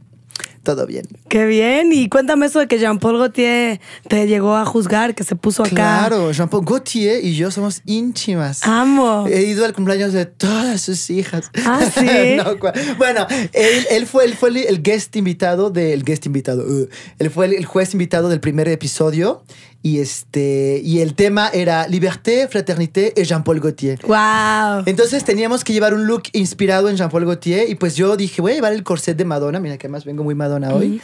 Todo 0.67 0.86
bien. 0.86 1.07
Qué 1.29 1.45
bien. 1.45 1.93
Y 1.93 2.09
cuéntame 2.09 2.45
eso 2.47 2.59
de 2.59 2.67
que 2.67 2.77
Jean-Paul 2.77 3.17
Gaultier 3.17 3.79
te 4.09 4.27
llegó 4.27 4.53
a 4.53 4.65
juzgar, 4.65 5.15
que 5.15 5.24
se 5.24 5.38
puso 5.38 5.63
acá. 5.63 5.75
Claro, 5.75 6.33
Jean-Paul 6.33 6.65
Gaultier 6.65 7.24
y 7.24 7.38
yo 7.38 7.51
somos 7.51 7.81
íntimas. 7.86 8.63
Amo. 8.63 9.25
He 9.29 9.43
ido 9.43 9.63
al 9.63 9.71
cumpleaños 9.71 10.12
de 10.12 10.25
todas 10.25 10.81
sus 10.81 11.09
hijas. 11.09 11.50
Ah, 11.65 11.79
¿sí? 11.97 12.36
No, 12.36 12.57
bueno, 12.97 13.25
él, 13.53 13.88
él 13.91 14.05
fue, 14.07 14.25
él 14.25 14.36
fue 14.36 14.50
el, 14.50 14.57
el 14.57 14.83
guest 14.83 15.15
invitado 15.15 15.69
del 15.69 16.03
guest 16.03 16.25
invitado. 16.25 16.65
uh, 16.67 16.89
él 17.17 17.31
fue 17.31 17.45
el, 17.45 17.53
el 17.53 17.65
juez 17.65 17.93
invitado 17.93 18.27
del 18.27 18.41
primer 18.41 18.67
episodio 18.67 19.43
y 19.88 20.00
este 20.00 20.82
y 20.84 21.00
el 21.01 21.13
tema 21.13 21.50
era 21.53 21.88
liberté, 21.88 22.48
fraternité 22.48 23.13
y 23.15 23.24
Jean-Paul 23.24 23.60
Gaultier. 23.60 24.00
Wow. 24.06 24.84
Entonces 24.86 25.24
teníamos 25.24 25.63
que 25.63 25.72
llevar 25.74 25.94
un 25.94 26.06
look 26.08 26.24
inspirado 26.34 26.89
en 26.89 26.98
Jean-Paul 26.98 27.25
Gaultier 27.25 27.70
y 27.70 27.75
pues 27.75 27.96
yo 27.96 28.17
dije, 28.17 28.41
voy 28.41 28.51
a 28.51 28.56
llevar 28.56 28.74
el 28.74 28.84
corset 28.84 29.15
de 29.17 29.24
Madonna, 29.25 29.60
mira 29.60 29.77
que 29.77 29.88
además 29.88 30.03
vengo 30.06 30.24
muy 30.24 30.36
Madonna 30.36 30.74
hoy. 30.74 31.01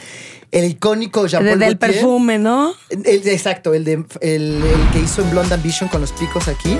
El 0.52 0.66
icónico 0.66 1.26
Jean-Paul 1.26 1.58
Desde 1.58 1.72
el 1.72 1.78
Gaultier. 1.78 2.02
perfume, 2.02 2.38
¿no? 2.38 2.74
El- 2.90 3.26
exacto, 3.26 3.74
el, 3.74 3.84
de, 3.84 3.92
el, 4.20 4.62
el 4.62 4.90
que 4.92 5.00
hizo 5.02 5.22
en 5.22 5.30
Blonde 5.30 5.54
Ambition 5.54 5.88
con 5.88 6.00
los 6.00 6.12
picos 6.12 6.46
aquí. 6.48 6.76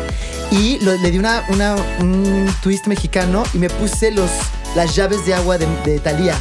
Y 0.52 0.78
lo- 0.84 0.94
le 0.96 1.10
di 1.10 1.18
una, 1.18 1.44
una- 1.48 1.74
un 2.00 2.46
twist 2.62 2.86
mexicano 2.86 3.42
y 3.54 3.58
me 3.58 3.68
puse 3.70 4.10
los, 4.12 4.30
las 4.76 4.94
llaves 4.94 5.26
de 5.26 5.34
agua 5.34 5.58
de, 5.58 5.66
de 5.84 5.98
Thalía. 5.98 6.36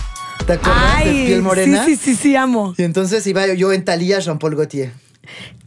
¿Te 0.46 0.53
acuerdas? 0.53 1.05
de 1.05 1.12
piel 1.12 1.41
morena. 1.41 1.86
Sí, 1.86 1.96
sí, 1.96 2.15
sí, 2.15 2.15
sí, 2.22 2.36
amo. 2.36 2.74
Y 2.77 2.84
entonces 2.84 3.25
iba 3.27 3.48
yo 3.53 3.72
en 3.72 3.84
Thalía, 3.86 4.20
Jean-Paul 4.20 4.55
Gaultier. 4.55 4.91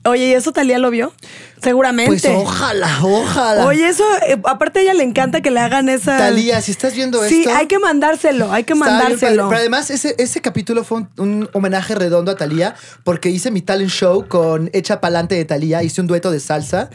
Oye, 0.05 0.29
¿y 0.29 0.33
eso 0.35 0.53
Talía 0.53 0.79
lo 0.79 0.91
vio? 0.91 1.13
Seguramente. 1.61 2.11
Pues 2.11 2.25
ojalá, 2.25 2.99
ojalá. 3.03 3.67
Oye, 3.67 3.89
eso, 3.89 4.05
eh, 4.29 4.41
aparte 4.45 4.79
a 4.79 4.83
ella 4.83 4.95
le 4.95 5.03
encanta 5.03 5.41
que 5.41 5.51
le 5.51 5.59
hagan 5.59 5.89
esa. 5.89 6.17
Thalía, 6.17 6.61
si 6.61 6.71
estás 6.71 6.95
viendo 6.95 7.23
Sí, 7.25 7.41
esto. 7.41 7.55
hay 7.57 7.67
que 7.67 7.79
mandárselo, 7.81 8.53
hay 8.53 8.63
que 8.65 8.75
Está 8.75 8.85
mandárselo. 8.87 9.49
Pero 9.49 9.59
además, 9.59 9.91
ese, 9.91 10.15
ese 10.19 10.41
capítulo 10.41 10.85
fue 10.85 10.99
un, 10.99 11.09
un 11.17 11.49
homenaje 11.55 11.95
redondo 11.97 12.31
a 12.31 12.37
Thalía, 12.37 12.77
porque 13.03 13.31
hice 13.31 13.51
mi 13.51 13.63
talent 13.63 13.91
show 13.91 14.29
con 14.29 14.71
Echa 14.73 15.01
Palante 15.01 15.35
de 15.35 15.45
Thalía, 15.45 15.83
hice 15.83 16.01
un 16.01 16.07
dueto 16.07 16.31
de 16.31 16.39
salsa. 16.41 16.91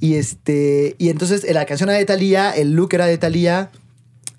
Y 0.00 0.16
este. 0.16 0.96
Y 0.98 1.10
entonces 1.10 1.44
eh, 1.44 1.54
la 1.54 1.66
canción 1.66 1.88
era 1.88 1.98
de 1.98 2.04
Thalía, 2.04 2.50
el 2.50 2.72
look 2.72 2.94
era 2.94 3.06
de 3.06 3.18
Thalía. 3.18 3.70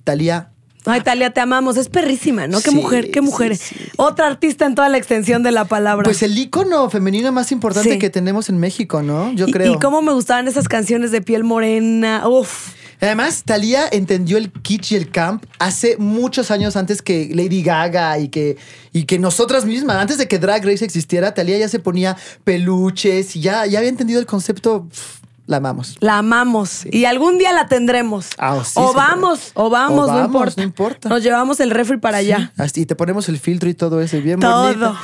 Thalía. 0.03 0.51
Ay, 0.87 1.01
Talia, 1.01 1.31
te 1.31 1.39
amamos. 1.41 1.77
Es 1.77 1.89
perrísima, 1.89 2.47
¿no? 2.47 2.61
Qué 2.61 2.69
Sí, 2.71 2.75
mujer, 2.75 3.11
qué 3.11 3.21
mujer. 3.21 3.55
sí. 3.57 3.75
Otra 3.97 4.27
artista 4.27 4.65
en 4.65 4.75
toda 4.75 4.89
la 4.89 4.97
extensión 4.97 5.43
de 5.43 5.51
la 5.51 5.65
palabra. 5.65 6.03
Pues 6.03 6.23
el 6.23 6.37
ícono 6.37 6.89
femenino 6.89 7.31
más 7.31 7.51
importante 7.51 7.99
que 7.99 8.09
tenemos 8.09 8.49
en 8.49 8.57
México, 8.57 9.01
¿no? 9.01 9.31
Yo 9.33 9.47
Y- 9.47 9.51
creo. 9.51 9.73
Y, 9.73 9.79
cómo 9.79 10.01
me 10.01 10.13
gustaban 10.13 10.47
esas 10.47 10.67
canciones 10.67 11.11
de 11.11 11.21
piel 11.21 11.43
morena. 11.43 12.27
Uf. 12.27 12.73
Además, 12.99 13.43
Thalía 13.45 13.87
entendió 13.91 14.37
el 14.39 14.51
kitsch 14.51 14.93
y 14.93 14.95
el 14.95 15.11
camp 15.11 15.43
hace 15.59 15.97
muchos 15.97 16.49
años 16.49 16.75
antes 16.75 17.03
que 17.03 17.29
Lady 17.31 17.61
Gaga 17.61 18.17
y 18.17 18.29
que, 18.29 18.57
y 18.91 19.03
que 19.03 19.19
nosotras 19.19 19.65
mismas, 19.65 19.97
antes 19.97 20.17
de 20.17 20.27
que 20.27 20.39
Drag 20.39 20.65
Race 20.65 20.83
existiera, 20.83 21.35
Thalía 21.35 21.59
ya 21.59 21.69
se 21.69 21.77
ponía 21.77 22.17
peluches 22.43 23.35
y 23.35 23.41
ya, 23.41 23.67
ya 23.67 23.77
había 23.79 23.89
entendido 23.89 24.19
el 24.19 24.25
concepto. 24.25 24.87
Pff, 24.89 25.26
la 25.47 25.57
amamos. 25.57 25.97
La 26.01 26.19
amamos. 26.19 26.85
Y 26.91 27.05
algún 27.05 27.37
día 27.39 27.51
la 27.53 27.67
tendremos. 27.67 28.27
Ah, 28.37 28.61
sí, 28.63 28.73
o 28.75 28.93
vamos, 28.93 29.51
o 29.55 29.69
vamos, 29.69 30.07
O 30.07 30.11
no 30.11 30.13
vamos, 30.13 30.25
importa. 30.27 30.53
no 30.57 30.63
importa. 30.63 31.09
Nos 31.09 31.23
llevamos 31.23 31.59
el 31.59 31.71
refri 31.71 31.97
para 31.97 32.17
allá. 32.17 32.51
Y 32.75 32.85
te 32.85 32.95
ponemos 32.95 33.27
el 33.29 33.39
filtro 33.39 33.69
y 33.69 33.73
todo 33.73 34.01
eso, 34.01 34.21
bien 34.21 34.39
Todo. 34.39 34.63
bonito. 34.67 34.95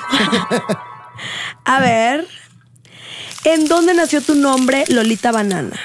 A 1.66 1.80
ver. 1.80 2.28
¿En 3.46 3.68
dónde 3.68 3.94
nació 3.94 4.22
tu 4.22 4.36
nombre, 4.36 4.86
Lolita 4.90 5.32
Banana? 5.32 5.76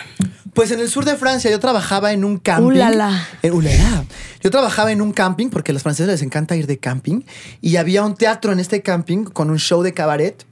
Pues 0.54 0.70
en 0.72 0.80
el 0.80 0.88
sur 0.88 1.04
de 1.04 1.16
Francia 1.16 1.50
yo 1.50 1.60
trabajaba 1.60 2.12
en 2.12 2.24
un 2.24 2.38
camping. 2.38 2.66
Ulala. 2.66 3.26
En 3.42 3.52
ulala. 3.52 4.04
Yo 4.42 4.50
trabajaba 4.50 4.90
en 4.92 5.00
un 5.00 5.12
camping 5.12 5.50
porque 5.50 5.70
a 5.70 5.74
los 5.74 5.82
franceses 5.82 6.08
les 6.08 6.22
encanta 6.22 6.56
ir 6.56 6.66
de 6.66 6.78
camping 6.78 7.22
y 7.60 7.76
había 7.76 8.04
un 8.04 8.14
teatro 8.16 8.52
en 8.52 8.58
este 8.60 8.82
camping 8.82 9.24
con 9.24 9.50
un 9.50 9.58
show 9.58 9.82
de 9.82 9.92
cabaret. 9.94 10.44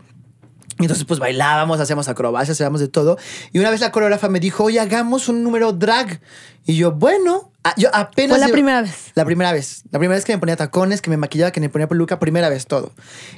Y 0.78 0.83
entonces 0.83 1.04
pues 1.06 1.18
bailábamos, 1.21 1.80
hacíamos 1.80 2.09
acrobacias, 2.09 2.56
hacíamos 2.56 2.80
de 2.80 2.88
todo. 2.88 3.16
Y 3.52 3.59
una 3.59 3.71
vez 3.71 3.80
la 3.80 3.92
coreógrafa 3.92 4.28
me 4.28 4.40
dijo, 4.40 4.64
oye, 4.64 4.78
hagamos 4.80 5.28
un 5.28 5.42
número 5.42 5.73
drag. 5.73 6.21
Y 6.66 6.76
yo, 6.76 6.92
bueno, 6.92 7.52
yo 7.76 7.88
apenas. 7.95 8.30
Fue 8.30 8.38
la 8.40 8.47
llevo- 8.47 8.52
primera 8.54 8.83
vez. 8.83 9.12
La 9.14 9.25
primera 9.25 9.52
vez. 9.52 9.83
La 9.92 9.99
primera 10.00 10.16
vez 10.16 10.25
que 10.25 10.33
me 10.33 10.38
ponía 10.38 10.56
tacones, 10.56 11.00
que 11.00 11.11
me 11.11 11.16
maquillaba, 11.16 11.50
que 11.52 11.61
me 11.61 11.68
ponía 11.68 11.87
peluca, 11.88 12.18
primera 12.18 12.49
vez 12.49 12.66
todo. 12.66 12.92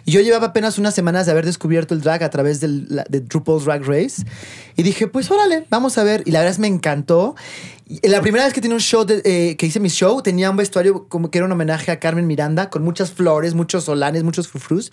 Y 0.06 0.12
yo 0.12 0.20
llevaba 0.22 0.48
apenas 0.48 0.78
unas 0.78 0.94
semanas 0.94 1.26
de 1.26 1.32
haber 1.32 1.44
descubierto 1.44 1.94
el 1.94 2.00
drag 2.00 2.22
a 2.24 2.30
través 2.30 2.60
del, 2.60 2.86
la- 2.88 3.04
de 3.08 3.22
RuPaul's 3.28 3.66
Drag 3.66 3.84
Race. 3.84 4.24
Y 4.76 4.82
dije, 4.82 5.06
pues 5.08 5.30
órale, 5.30 5.66
vamos 5.70 5.98
a 5.98 6.04
ver. 6.04 6.22
Y 6.26 6.30
la 6.30 6.38
verdad 6.40 6.52
es 6.52 6.58
me 6.58 6.68
encantó. 6.68 7.36
La 8.02 8.20
primera 8.20 8.44
vez 8.44 8.52
que 8.52 8.60
tenía 8.60 8.74
un 8.74 8.80
show, 8.82 9.04
de- 9.06 9.22
eh, 9.24 9.56
que 9.56 9.64
hice 9.66 9.80
mi 9.80 9.88
show, 9.88 10.20
tenía 10.22 10.50
un 10.50 10.56
vestuario 10.56 11.08
como 11.08 11.30
que 11.30 11.38
era 11.38 11.46
un 11.46 11.52
homenaje 11.52 11.90
a 11.90 11.98
Carmen 11.98 12.26
Miranda, 12.26 12.68
con 12.68 12.82
muchas 12.84 13.12
flores, 13.12 13.54
muchos 13.54 13.84
solanes, 13.84 14.24
muchos 14.24 14.46
frufrus. 14.48 14.92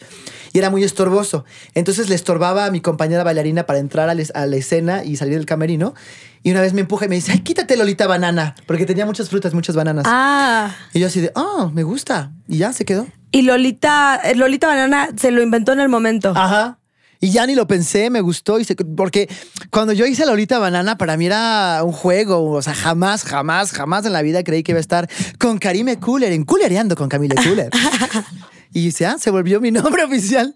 Y 0.53 0.59
era 0.59 0.69
muy 0.69 0.83
estorboso. 0.83 1.43
Entonces 1.73 2.07
le 2.07 2.15
estorbaba 2.15 2.65
a 2.65 2.71
mi 2.71 2.79
compañera 2.79 3.23
bailarina 3.25 3.65
para 3.65 3.79
entrar 3.79 4.07
a, 4.09 4.13
la 4.15 4.21
es- 4.21 4.31
a 4.33 4.45
la 4.45 4.55
escena 4.55 5.03
y 5.03 5.17
salir 5.17 5.35
del 5.35 5.45
camerino. 5.45 5.93
Y 6.41 6.51
una 6.51 6.61
vez 6.61 6.73
me 6.73 6.81
empuja 6.81 7.05
y 7.05 7.09
me 7.09 7.15
dice, 7.15 7.31
ay, 7.33 7.39
quítate 7.39 7.75
Lolita 7.75 8.07
banana. 8.07 8.55
Porque 8.67 8.85
tenía 8.85 9.05
muchas 9.05 9.29
frutas, 9.29 9.53
muchas 9.53 9.75
bananas. 9.75 10.05
Ah. 10.07 10.73
Y 10.93 10.99
yo 10.99 11.07
así 11.07 11.19
de, 11.19 11.31
oh, 11.35 11.69
me 11.73 11.83
gusta. 11.83 12.31
Y 12.47 12.59
ya 12.59 12.71
se 12.71 12.85
quedó. 12.85 13.07
Y 13.31 13.41
Lolita, 13.41 14.21
eh, 14.23 14.35
Lolita 14.35 14.67
Banana 14.67 15.09
se 15.17 15.31
lo 15.31 15.41
inventó 15.43 15.73
en 15.73 15.81
el 15.81 15.89
momento. 15.89 16.31
Ajá. 16.35 16.77
Y 17.25 17.31
ya 17.31 17.47
ni 17.47 17.55
lo 17.55 17.65
pensé, 17.65 18.09
me 18.11 18.21
gustó. 18.21 18.59
Y 18.59 18.65
se- 18.65 18.75
porque 18.75 19.27
cuando 19.71 19.93
yo 19.93 20.05
hice 20.05 20.25
Lolita 20.27 20.59
Banana, 20.59 20.95
para 20.97 21.17
mí 21.17 21.25
era 21.25 21.81
un 21.83 21.91
juego. 21.91 22.51
O 22.51 22.61
sea, 22.61 22.75
jamás, 22.75 23.23
jamás, 23.23 23.71
jamás 23.71 24.05
en 24.05 24.13
la 24.13 24.21
vida 24.21 24.43
creí 24.43 24.61
que 24.61 24.73
iba 24.73 24.77
a 24.77 24.81
estar 24.81 25.09
con 25.39 25.57
Karime 25.57 25.99
Cooler, 25.99 26.31
en 26.33 26.43
Coolereando 26.43 26.95
con 26.95 27.09
Camille 27.09 27.33
Cooler. 27.35 27.71
y 28.73 28.91
ya 28.91 29.17
se 29.17 29.31
volvió 29.31 29.59
mi 29.59 29.71
nombre 29.71 30.03
oficial. 30.03 30.53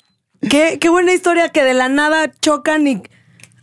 Qué, 0.48 0.78
qué 0.80 0.90
buena 0.90 1.12
historia 1.14 1.50
que 1.50 1.64
de 1.64 1.74
la 1.74 1.90
nada 1.90 2.32
chocan 2.40 2.88
y 2.88 3.02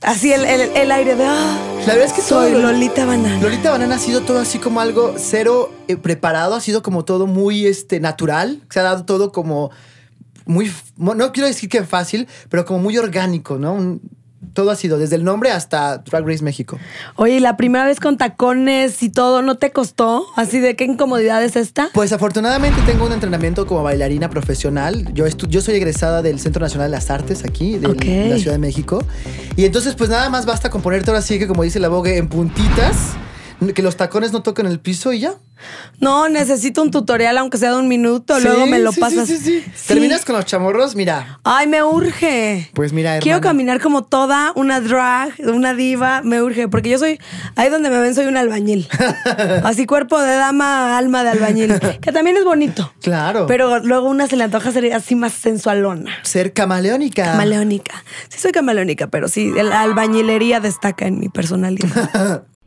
así 0.02 0.32
el, 0.32 0.44
el- 0.44 0.76
el 0.76 0.90
aire 0.92 1.14
de 1.16 1.24
ah, 1.24 1.58
La 1.86 1.94
verdad 1.94 2.06
es 2.08 2.12
que 2.12 2.22
soy 2.22 2.50
todo 2.52 2.60
lo- 2.62 2.72
Lolita 2.72 3.04
Banana. 3.06 3.40
Lolita 3.40 3.70
Banana 3.70 3.94
ha 3.94 3.98
sido 3.98 4.22
todo 4.22 4.40
así 4.40 4.58
como 4.58 4.80
algo 4.80 5.14
cero 5.16 5.72
eh, 5.88 5.96
preparado, 5.96 6.54
ha 6.54 6.60
sido 6.60 6.82
como 6.82 7.04
todo 7.04 7.26
muy 7.26 7.66
este, 7.66 8.00
natural, 8.00 8.62
se 8.68 8.80
ha 8.80 8.82
dado 8.82 9.04
todo 9.04 9.32
como 9.32 9.70
muy, 10.46 10.72
no 10.96 11.32
quiero 11.32 11.46
decir 11.46 11.68
que 11.68 11.82
fácil, 11.84 12.26
pero 12.48 12.64
como 12.64 12.78
muy 12.80 12.96
orgánico, 12.98 13.58
¿no? 13.58 13.74
Un- 13.74 14.00
todo 14.52 14.70
ha 14.70 14.76
sido, 14.76 14.96
desde 14.96 15.16
el 15.16 15.24
nombre 15.24 15.50
hasta 15.50 15.98
Drag 15.98 16.24
Race 16.26 16.42
México. 16.42 16.78
Oye, 17.16 17.34
¿y 17.36 17.40
la 17.40 17.56
primera 17.58 17.84
vez 17.84 18.00
con 18.00 18.16
tacones 18.16 19.02
y 19.02 19.10
todo 19.10 19.42
no 19.42 19.56
te 19.56 19.70
costó? 19.70 20.24
Así 20.34 20.60
de 20.60 20.76
qué 20.76 20.84
incomodidad 20.84 21.42
es 21.44 21.56
esta. 21.56 21.90
Pues 21.92 22.12
afortunadamente 22.12 22.80
tengo 22.86 23.04
un 23.06 23.12
entrenamiento 23.12 23.66
como 23.66 23.82
bailarina 23.82 24.30
profesional. 24.30 25.12
Yo, 25.12 25.26
yo 25.26 25.60
soy 25.60 25.74
egresada 25.74 26.22
del 26.22 26.40
Centro 26.40 26.62
Nacional 26.62 26.90
de 26.90 26.96
las 26.96 27.10
Artes 27.10 27.44
aquí, 27.44 27.76
de 27.78 27.88
la 28.30 28.38
Ciudad 28.38 28.52
de 28.52 28.58
México. 28.58 29.02
Y 29.56 29.64
entonces 29.66 29.94
pues 29.94 30.08
nada 30.08 30.30
más 30.30 30.46
basta 30.46 30.70
con 30.70 30.80
ponerte 30.80 31.10
ahora 31.10 31.22
sí 31.22 31.38
que 31.38 31.48
como 31.48 31.62
dice 31.62 31.78
la 31.80 31.88
Vogue 31.88 32.16
en 32.16 32.28
puntitas, 32.28 32.96
que 33.74 33.82
los 33.82 33.96
tacones 33.96 34.32
no 34.32 34.42
toquen 34.42 34.66
el 34.66 34.80
piso 34.80 35.12
y 35.12 35.20
ya. 35.20 35.34
No, 36.00 36.28
necesito 36.28 36.82
un 36.82 36.90
tutorial, 36.90 37.38
aunque 37.38 37.56
sea 37.56 37.70
de 37.70 37.78
un 37.78 37.88
minuto, 37.88 38.36
Sí, 38.36 38.42
luego 38.44 38.66
me 38.66 38.78
lo 38.78 38.92
sí, 38.92 39.00
pasas. 39.00 39.26
Sí, 39.26 39.38
sí, 39.38 39.62
sí. 39.62 39.70
Sí. 39.74 39.88
Terminas 39.88 40.26
con 40.26 40.36
los 40.36 40.44
chamorros, 40.44 40.94
mira. 40.94 41.40
Ay, 41.44 41.66
me 41.66 41.82
urge. 41.82 42.70
Pues 42.74 42.92
mira, 42.92 43.18
Quiero 43.20 43.40
caminar 43.40 43.80
como 43.80 44.04
toda 44.04 44.52
una 44.54 44.82
drag, 44.82 45.32
una 45.38 45.72
diva, 45.72 46.20
me 46.22 46.42
urge, 46.42 46.68
porque 46.68 46.90
yo 46.90 46.98
soy, 46.98 47.18
ahí 47.54 47.70
donde 47.70 47.88
me 47.88 47.98
ven 47.98 48.14
soy 48.14 48.26
un 48.26 48.36
albañil. 48.36 48.86
Así 49.64 49.86
cuerpo 49.86 50.20
de 50.20 50.36
dama, 50.36 50.98
alma 50.98 51.24
de 51.24 51.30
albañil, 51.30 51.80
que 52.00 52.12
también 52.12 52.36
es 52.36 52.44
bonito. 52.44 52.92
Claro. 53.00 53.46
Pero 53.46 53.78
luego 53.78 54.08
una 54.10 54.26
se 54.26 54.36
le 54.36 54.44
antoja 54.44 54.70
ser 54.72 54.92
así 54.92 55.14
más 55.14 55.32
sensualona. 55.32 56.10
ser 56.22 56.52
camaleónica. 56.52 57.24
Camaleónica. 57.24 58.04
Sí 58.28 58.38
soy 58.38 58.52
camaleónica, 58.52 59.06
pero 59.06 59.28
sí, 59.28 59.50
la 59.54 59.80
albañilería 59.80 60.60
destaca 60.60 61.06
en 61.06 61.18
mi 61.18 61.30
personalidad. 61.30 62.44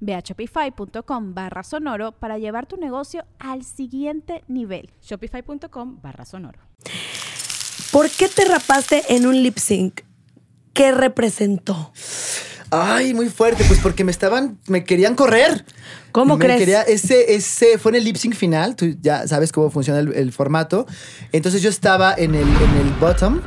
Ve 0.00 0.14
a 0.14 0.20
shopify.com 0.20 1.34
barra 1.34 1.62
sonoro 1.62 2.12
para 2.12 2.38
llevar 2.38 2.66
tu 2.66 2.76
negocio 2.76 3.24
al 3.38 3.64
siguiente 3.64 4.42
nivel. 4.48 4.90
Shopify.com 5.02 5.98
barra 6.02 6.24
sonoro. 6.24 6.58
¿Por 7.90 8.08
qué 8.10 8.28
te 8.28 8.44
rapaste 8.46 9.02
en 9.14 9.26
un 9.26 9.42
lip 9.42 9.58
sync? 9.58 10.00
¿Qué 10.72 10.92
representó? 10.92 11.92
Ay, 12.70 13.12
muy 13.12 13.28
fuerte, 13.28 13.64
pues 13.68 13.80
porque 13.80 14.02
me 14.02 14.10
estaban, 14.10 14.58
me 14.66 14.82
querían 14.84 15.14
correr. 15.14 15.66
¿Cómo 16.10 16.38
Me 16.38 16.44
crees? 16.46 16.58
quería- 16.58 16.82
ese, 16.82 17.34
ese 17.34 17.76
fue 17.76 17.90
en 17.92 17.96
el 17.96 18.04
lip 18.04 18.16
sync 18.16 18.34
final, 18.34 18.76
tú 18.76 18.96
ya 19.02 19.28
sabes 19.28 19.52
cómo 19.52 19.68
funciona 19.68 20.00
el, 20.00 20.14
el 20.14 20.32
formato. 20.32 20.86
Entonces 21.32 21.60
yo 21.60 21.68
estaba 21.68 22.14
en 22.14 22.34
el, 22.34 22.48
en 22.48 22.76
el 22.86 22.90
bottom 22.98 23.42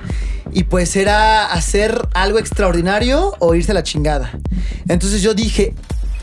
y 0.51 0.65
pues 0.65 0.95
era 0.95 1.51
hacer 1.51 1.99
algo 2.13 2.37
extraordinario 2.37 3.33
o 3.39 3.55
irse 3.55 3.71
a 3.71 3.73
la 3.73 3.81
chingada. 3.83 4.31
Entonces 4.87 5.23
yo 5.23 5.33
dije, 5.33 5.73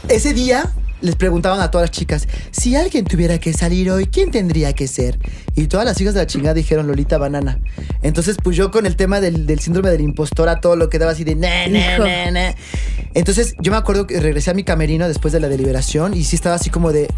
ese 0.08 0.34
día 0.34 0.70
les 1.00 1.16
preguntaban 1.16 1.58
a 1.60 1.68
todas 1.68 1.88
las 1.88 1.90
chicas, 1.90 2.28
si 2.52 2.76
alguien 2.76 3.04
tuviera 3.04 3.38
que 3.40 3.52
salir 3.52 3.90
hoy, 3.90 4.06
¿quién 4.06 4.30
tendría 4.30 4.72
que 4.72 4.86
ser? 4.86 5.18
Y 5.56 5.66
todas 5.66 5.84
las 5.84 6.00
hijas 6.00 6.14
de 6.14 6.20
la 6.20 6.28
chingada 6.28 6.54
dijeron 6.54 6.86
Lolita 6.86 7.18
Banana. 7.18 7.58
Entonces, 8.02 8.36
pues 8.40 8.56
yo 8.56 8.70
con 8.70 8.86
el 8.86 8.94
tema 8.94 9.20
del, 9.20 9.44
del 9.44 9.58
síndrome 9.58 9.90
del 9.90 10.00
impostor 10.00 10.48
a 10.48 10.60
todo 10.60 10.76
lo 10.76 10.88
que 10.88 11.00
daba 11.00 11.10
así 11.10 11.24
de... 11.24 11.34
"Na, 11.34 11.66
na, 11.66 11.98
na, 11.98 12.30
na". 12.30 12.54
Entonces, 13.14 13.56
yo 13.58 13.72
me 13.72 13.78
acuerdo 13.78 14.06
que 14.06 14.20
regresé 14.20 14.52
a 14.52 14.54
mi 14.54 14.62
camerino 14.62 15.08
después 15.08 15.32
de 15.32 15.40
la 15.40 15.48
deliberación 15.48 16.14
y 16.16 16.22
sí 16.22 16.36
estaba 16.36 16.54
así 16.54 16.70
como 16.70 16.92
de, 16.92 17.08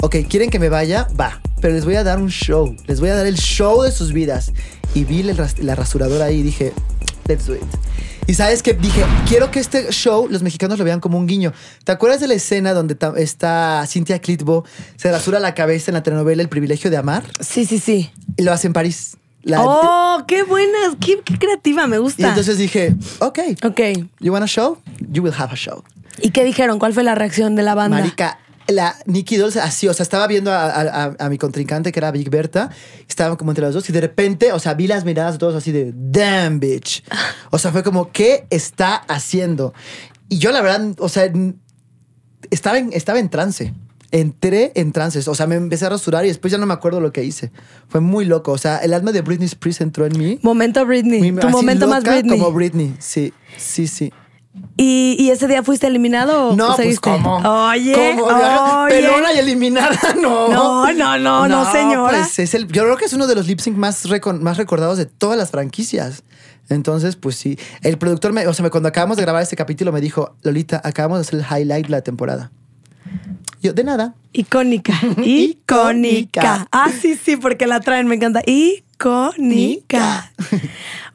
ok, 0.00 0.16
¿quieren 0.26 0.48
que 0.48 0.58
me 0.58 0.70
vaya? 0.70 1.06
Va, 1.20 1.42
pero 1.60 1.74
les 1.74 1.84
voy 1.84 1.96
a 1.96 2.02
dar 2.02 2.18
un 2.18 2.30
show, 2.30 2.74
les 2.86 2.98
voy 2.98 3.10
a 3.10 3.14
dar 3.14 3.26
el 3.26 3.36
show 3.36 3.82
de 3.82 3.92
sus 3.92 4.14
vidas. 4.14 4.52
Y 4.94 5.04
vi 5.04 5.22
ras- 5.32 5.58
la 5.58 5.74
rasuradora 5.74 6.24
ahí 6.24 6.36
y 6.38 6.42
dije, 6.42 6.72
let's 7.28 7.46
do 7.46 7.54
it. 7.56 7.62
Y 8.26 8.34
sabes 8.34 8.62
que 8.62 8.72
dije, 8.72 9.04
quiero 9.28 9.50
que 9.50 9.60
este 9.60 9.90
show 9.92 10.28
los 10.30 10.42
mexicanos 10.42 10.78
lo 10.78 10.84
vean 10.84 10.98
como 11.00 11.18
un 11.18 11.26
guiño. 11.26 11.52
¿Te 11.84 11.92
acuerdas 11.92 12.20
de 12.20 12.28
la 12.28 12.34
escena 12.34 12.72
donde 12.72 12.96
está 13.16 13.84
Cintia 13.86 14.18
Clitbo, 14.18 14.64
se 14.96 15.12
rasura 15.12 15.40
la 15.40 15.54
cabeza 15.54 15.90
en 15.90 15.94
la 15.94 16.02
telenovela 16.02 16.40
El 16.40 16.48
privilegio 16.48 16.90
de 16.90 16.96
amar? 16.96 17.24
Sí, 17.40 17.66
sí, 17.66 17.78
sí. 17.78 18.10
Y 18.38 18.42
lo 18.42 18.52
hace 18.52 18.66
en 18.66 18.72
París. 18.72 19.18
La- 19.42 19.60
oh, 19.62 20.24
qué 20.26 20.42
buena, 20.42 20.78
qué, 21.00 21.20
qué 21.22 21.38
creativa, 21.38 21.86
me 21.86 21.98
gusta. 21.98 22.22
y 22.22 22.24
entonces 22.24 22.56
dije, 22.56 22.94
ok, 23.18 23.40
ok. 23.62 23.80
you 24.20 24.32
want 24.32 24.42
a 24.42 24.48
show? 24.48 24.78
You 25.10 25.22
will 25.22 25.34
have 25.36 25.52
a 25.52 25.56
show. 25.56 25.84
¿Y 26.22 26.30
qué 26.30 26.44
dijeron? 26.44 26.78
¿Cuál 26.78 26.94
fue 26.94 27.02
la 27.04 27.14
reacción 27.14 27.56
de 27.56 27.62
la 27.62 27.74
banda? 27.74 27.98
Marica, 27.98 28.38
la 28.68 28.96
Nikki 29.06 29.36
Dolls 29.36 29.56
así, 29.56 29.88
o 29.88 29.94
sea, 29.94 30.02
estaba 30.04 30.26
viendo 30.26 30.50
a, 30.52 31.14
a- 31.18 31.28
mi 31.28 31.38
contrincante 31.38 31.92
que 31.92 31.98
era 32.00 32.10
Big 32.10 32.30
Berta, 32.30 32.70
estaban 33.08 33.36
como 33.36 33.50
entre 33.50 33.64
los 33.64 33.74
dos 33.74 33.88
y 33.90 33.92
de 33.92 34.00
repente, 34.00 34.52
o 34.52 34.58
sea, 34.58 34.74
vi 34.74 34.86
las 34.86 35.04
miradas 35.04 35.34
de 35.34 35.38
todos 35.38 35.54
así 35.54 35.70
de, 35.72 35.92
damn, 35.94 36.60
bitch. 36.60 37.04
O 37.50 37.58
sea, 37.58 37.70
fue 37.72 37.82
como, 37.82 38.10
¿qué 38.10 38.46
está 38.50 38.94
haciendo? 38.96 39.74
Y 40.28 40.38
yo 40.38 40.50
la 40.50 40.60
verdad, 40.62 40.94
o 40.98 41.08
sea, 41.08 41.30
estaba 42.50 42.78
en, 42.78 42.92
estaba 42.92 43.18
en 43.18 43.28
trance. 43.28 43.74
Entré 44.10 44.70
en 44.76 44.92
trances, 44.92 45.26
o 45.26 45.34
sea, 45.34 45.48
me 45.48 45.56
empecé 45.56 45.86
a 45.86 45.88
rasurar 45.88 46.24
y 46.24 46.28
después 46.28 46.52
ya 46.52 46.58
no 46.58 46.66
me 46.66 46.72
acuerdo 46.74 47.00
lo 47.00 47.12
que 47.12 47.24
hice. 47.24 47.50
Fue 47.88 48.00
muy 48.00 48.24
loco, 48.24 48.52
o 48.52 48.58
sea, 48.58 48.78
el 48.78 48.94
alma 48.94 49.10
de 49.10 49.22
Britney 49.22 49.46
Spears 49.46 49.80
entró 49.80 50.06
en 50.06 50.16
mí. 50.16 50.38
Momento 50.42 50.86
Britney. 50.86 51.32
Muy- 51.32 51.40
tu 51.40 51.48
momento 51.48 51.88
más 51.88 52.04
loca 52.04 52.12
Britney. 52.20 52.38
Como 52.38 52.52
Britney, 52.52 52.94
sí, 53.00 53.32
sí, 53.56 53.88
sí. 53.88 54.12
¿Y, 54.76 55.16
y 55.18 55.30
ese 55.30 55.48
día 55.48 55.62
fuiste 55.62 55.86
eliminado 55.86 56.50
o 56.50 56.56
No, 56.56 56.66
pues 56.68 56.76
seguiste? 56.78 57.00
cómo. 57.10 57.36
Oye, 57.38 57.92
¿Cómo? 58.16 58.24
oye. 58.26 58.88
Pelona 58.94 59.32
y 59.32 59.38
eliminada, 59.38 59.98
no. 60.20 60.48
No, 60.48 60.92
no, 60.92 61.18
no, 61.18 61.48
no, 61.48 61.72
señora. 61.72 62.18
Pues 62.18 62.38
es 62.38 62.54
el, 62.54 62.66
yo 62.68 62.82
creo 62.84 62.96
que 62.96 63.04
es 63.06 63.12
uno 63.12 63.26
de 63.26 63.34
los 63.34 63.46
lip 63.46 63.58
sync 63.60 63.76
más, 63.76 64.04
recon- 64.06 64.40
más 64.40 64.56
recordados 64.56 64.96
de 64.98 65.06
todas 65.06 65.36
las 65.38 65.50
franquicias. 65.50 66.22
Entonces, 66.68 67.16
pues 67.16 67.36
sí. 67.36 67.58
El 67.82 67.98
productor, 67.98 68.32
me, 68.32 68.46
o 68.46 68.54
sea, 68.54 68.70
cuando 68.70 68.88
acabamos 68.88 69.16
de 69.16 69.22
grabar 69.22 69.42
este 69.42 69.56
capítulo, 69.56 69.92
me 69.92 70.00
dijo, 70.00 70.34
Lolita, 70.42 70.80
acabamos 70.84 71.18
de 71.18 71.22
hacer 71.22 71.40
el 71.40 71.44
highlight 71.62 71.86
de 71.86 71.90
la 71.90 72.00
temporada. 72.02 72.50
Yo, 73.62 73.72
de 73.72 73.84
nada. 73.84 74.14
Icónica. 74.32 74.94
Icónica. 75.02 75.26
Icónica. 75.26 76.68
Ah, 76.72 76.90
sí, 76.90 77.16
sí, 77.22 77.36
porque 77.36 77.66
la 77.66 77.80
traen, 77.80 78.06
me 78.06 78.14
encanta. 78.16 78.40
icónica. 78.46 78.84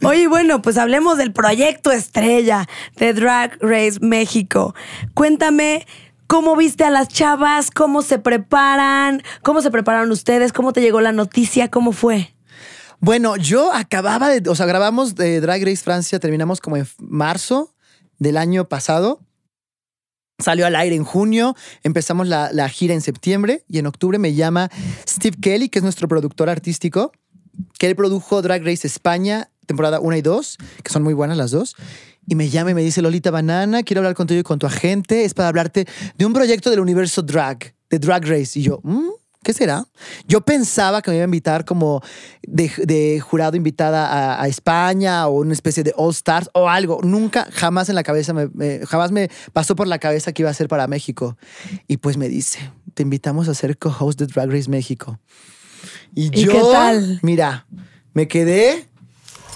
Oye, 0.03 0.27
bueno, 0.27 0.61
pues 0.61 0.77
hablemos 0.77 1.17
del 1.17 1.33
proyecto 1.33 1.91
estrella 1.91 2.67
de 2.97 3.13
Drag 3.13 3.57
Race 3.61 3.99
México. 4.01 4.75
Cuéntame. 5.13 5.85
¿Cómo 6.27 6.55
viste 6.55 6.83
a 6.83 6.91
las 6.91 7.07
chavas? 7.07 7.71
¿Cómo 7.71 8.03
se 8.03 8.19
preparan? 8.19 9.23
¿Cómo 9.41 9.63
se 9.63 9.71
prepararon 9.71 10.11
ustedes? 10.11 10.53
¿Cómo 10.53 10.73
te 10.73 10.81
llegó 10.81 11.01
la 11.01 11.11
noticia? 11.11 11.71
¿Cómo 11.71 11.91
fue? 11.91 12.35
Bueno, 12.99 13.35
yo 13.35 13.73
acababa 13.73 14.29
de, 14.29 14.47
o 14.47 14.53
sea, 14.53 14.67
grabamos 14.67 15.15
de 15.15 15.41
Drag 15.41 15.63
Race 15.63 15.83
Francia, 15.83 16.19
terminamos 16.19 16.61
como 16.61 16.77
en 16.77 16.85
marzo 16.99 17.73
del 18.19 18.37
año 18.37 18.69
pasado. 18.69 19.21
Salió 20.37 20.67
al 20.67 20.75
aire 20.75 20.95
en 20.95 21.03
junio, 21.03 21.55
empezamos 21.81 22.27
la, 22.27 22.51
la 22.53 22.69
gira 22.69 22.93
en 22.93 23.01
septiembre 23.01 23.63
y 23.67 23.79
en 23.79 23.87
octubre 23.87 24.19
me 24.19 24.35
llama 24.35 24.69
Steve 25.07 25.37
Kelly, 25.41 25.69
que 25.69 25.79
es 25.79 25.83
nuestro 25.83 26.07
productor 26.07 26.49
artístico, 26.49 27.11
que 27.77 27.87
él 27.87 27.95
produjo 27.95 28.41
Drag 28.41 28.63
Race 28.63 28.85
España, 28.87 29.49
temporada 29.65 29.99
1 29.99 30.17
y 30.17 30.21
2, 30.21 30.57
que 30.83 30.91
son 30.91 31.03
muy 31.03 31.13
buenas 31.13 31.37
las 31.37 31.51
dos. 31.51 31.75
Y 32.27 32.35
me 32.35 32.49
llama 32.49 32.71
y 32.71 32.73
me 32.73 32.83
dice, 32.83 33.01
Lolita 33.01 33.31
Banana, 33.31 33.83
quiero 33.83 34.01
hablar 34.01 34.13
contigo 34.15 34.39
y 34.39 34.43
con 34.43 34.59
tu 34.59 34.67
agente. 34.67 35.25
Es 35.25 35.33
para 35.33 35.49
hablarte 35.49 35.87
de 36.17 36.25
un 36.25 36.33
proyecto 36.33 36.69
del 36.69 36.79
universo 36.79 37.21
drag, 37.23 37.73
de 37.89 37.97
Drag 37.99 38.23
Race. 38.25 38.59
Y 38.59 38.61
yo, 38.61 38.79
"Mm, 38.83 39.09
¿qué 39.43 39.51
será? 39.53 39.87
Yo 40.27 40.41
pensaba 40.41 41.01
que 41.01 41.09
me 41.09 41.17
iba 41.17 41.23
a 41.23 41.25
invitar 41.25 41.65
como 41.65 42.01
de, 42.43 43.19
jurado 43.19 43.57
invitada 43.57 44.39
a, 44.41 44.47
España 44.47 45.27
o 45.27 45.39
una 45.41 45.53
especie 45.53 45.81
de 45.83 45.93
All 45.97 46.11
Stars 46.11 46.49
o 46.53 46.69
algo. 46.69 46.99
Nunca, 47.01 47.47
jamás 47.51 47.89
en 47.89 47.95
la 47.95 48.03
cabeza, 48.03 48.33
me- 48.33 48.85
jamás 48.85 49.11
me 49.11 49.29
pasó 49.53 49.75
por 49.75 49.87
la 49.87 49.97
cabeza 49.97 50.31
que 50.31 50.43
iba 50.43 50.51
a 50.51 50.53
ser 50.53 50.67
para 50.67 50.85
México. 50.87 51.35
Y 51.87 51.97
pues 51.97 52.17
me 52.17 52.27
dice, 52.29 52.59
te 52.93 53.01
invitamos 53.03 53.47
a 53.47 53.55
ser 53.55 53.77
co-host 53.79 54.19
de 54.19 54.27
Drag 54.27 54.51
Race 54.51 54.69
México. 54.69 55.19
Y, 56.15 56.27
¿Y 56.37 56.45
yo, 56.45 56.51
qué 56.51 56.61
tal? 56.71 57.19
mira, 57.21 57.65
me 58.13 58.27
quedé 58.27 58.89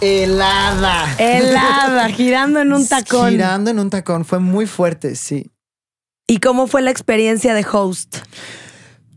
helada. 0.01 1.15
Helada, 1.17 2.09
girando 2.09 2.59
en 2.59 2.73
un 2.73 2.87
tacón. 2.87 3.31
Girando 3.31 3.71
en 3.71 3.79
un 3.79 3.89
tacón. 3.89 4.25
Fue 4.25 4.39
muy 4.39 4.67
fuerte, 4.67 5.15
sí. 5.15 5.51
¿Y 6.27 6.39
cómo 6.39 6.67
fue 6.67 6.81
la 6.81 6.91
experiencia 6.91 7.53
de 7.53 7.65
host? 7.69 8.17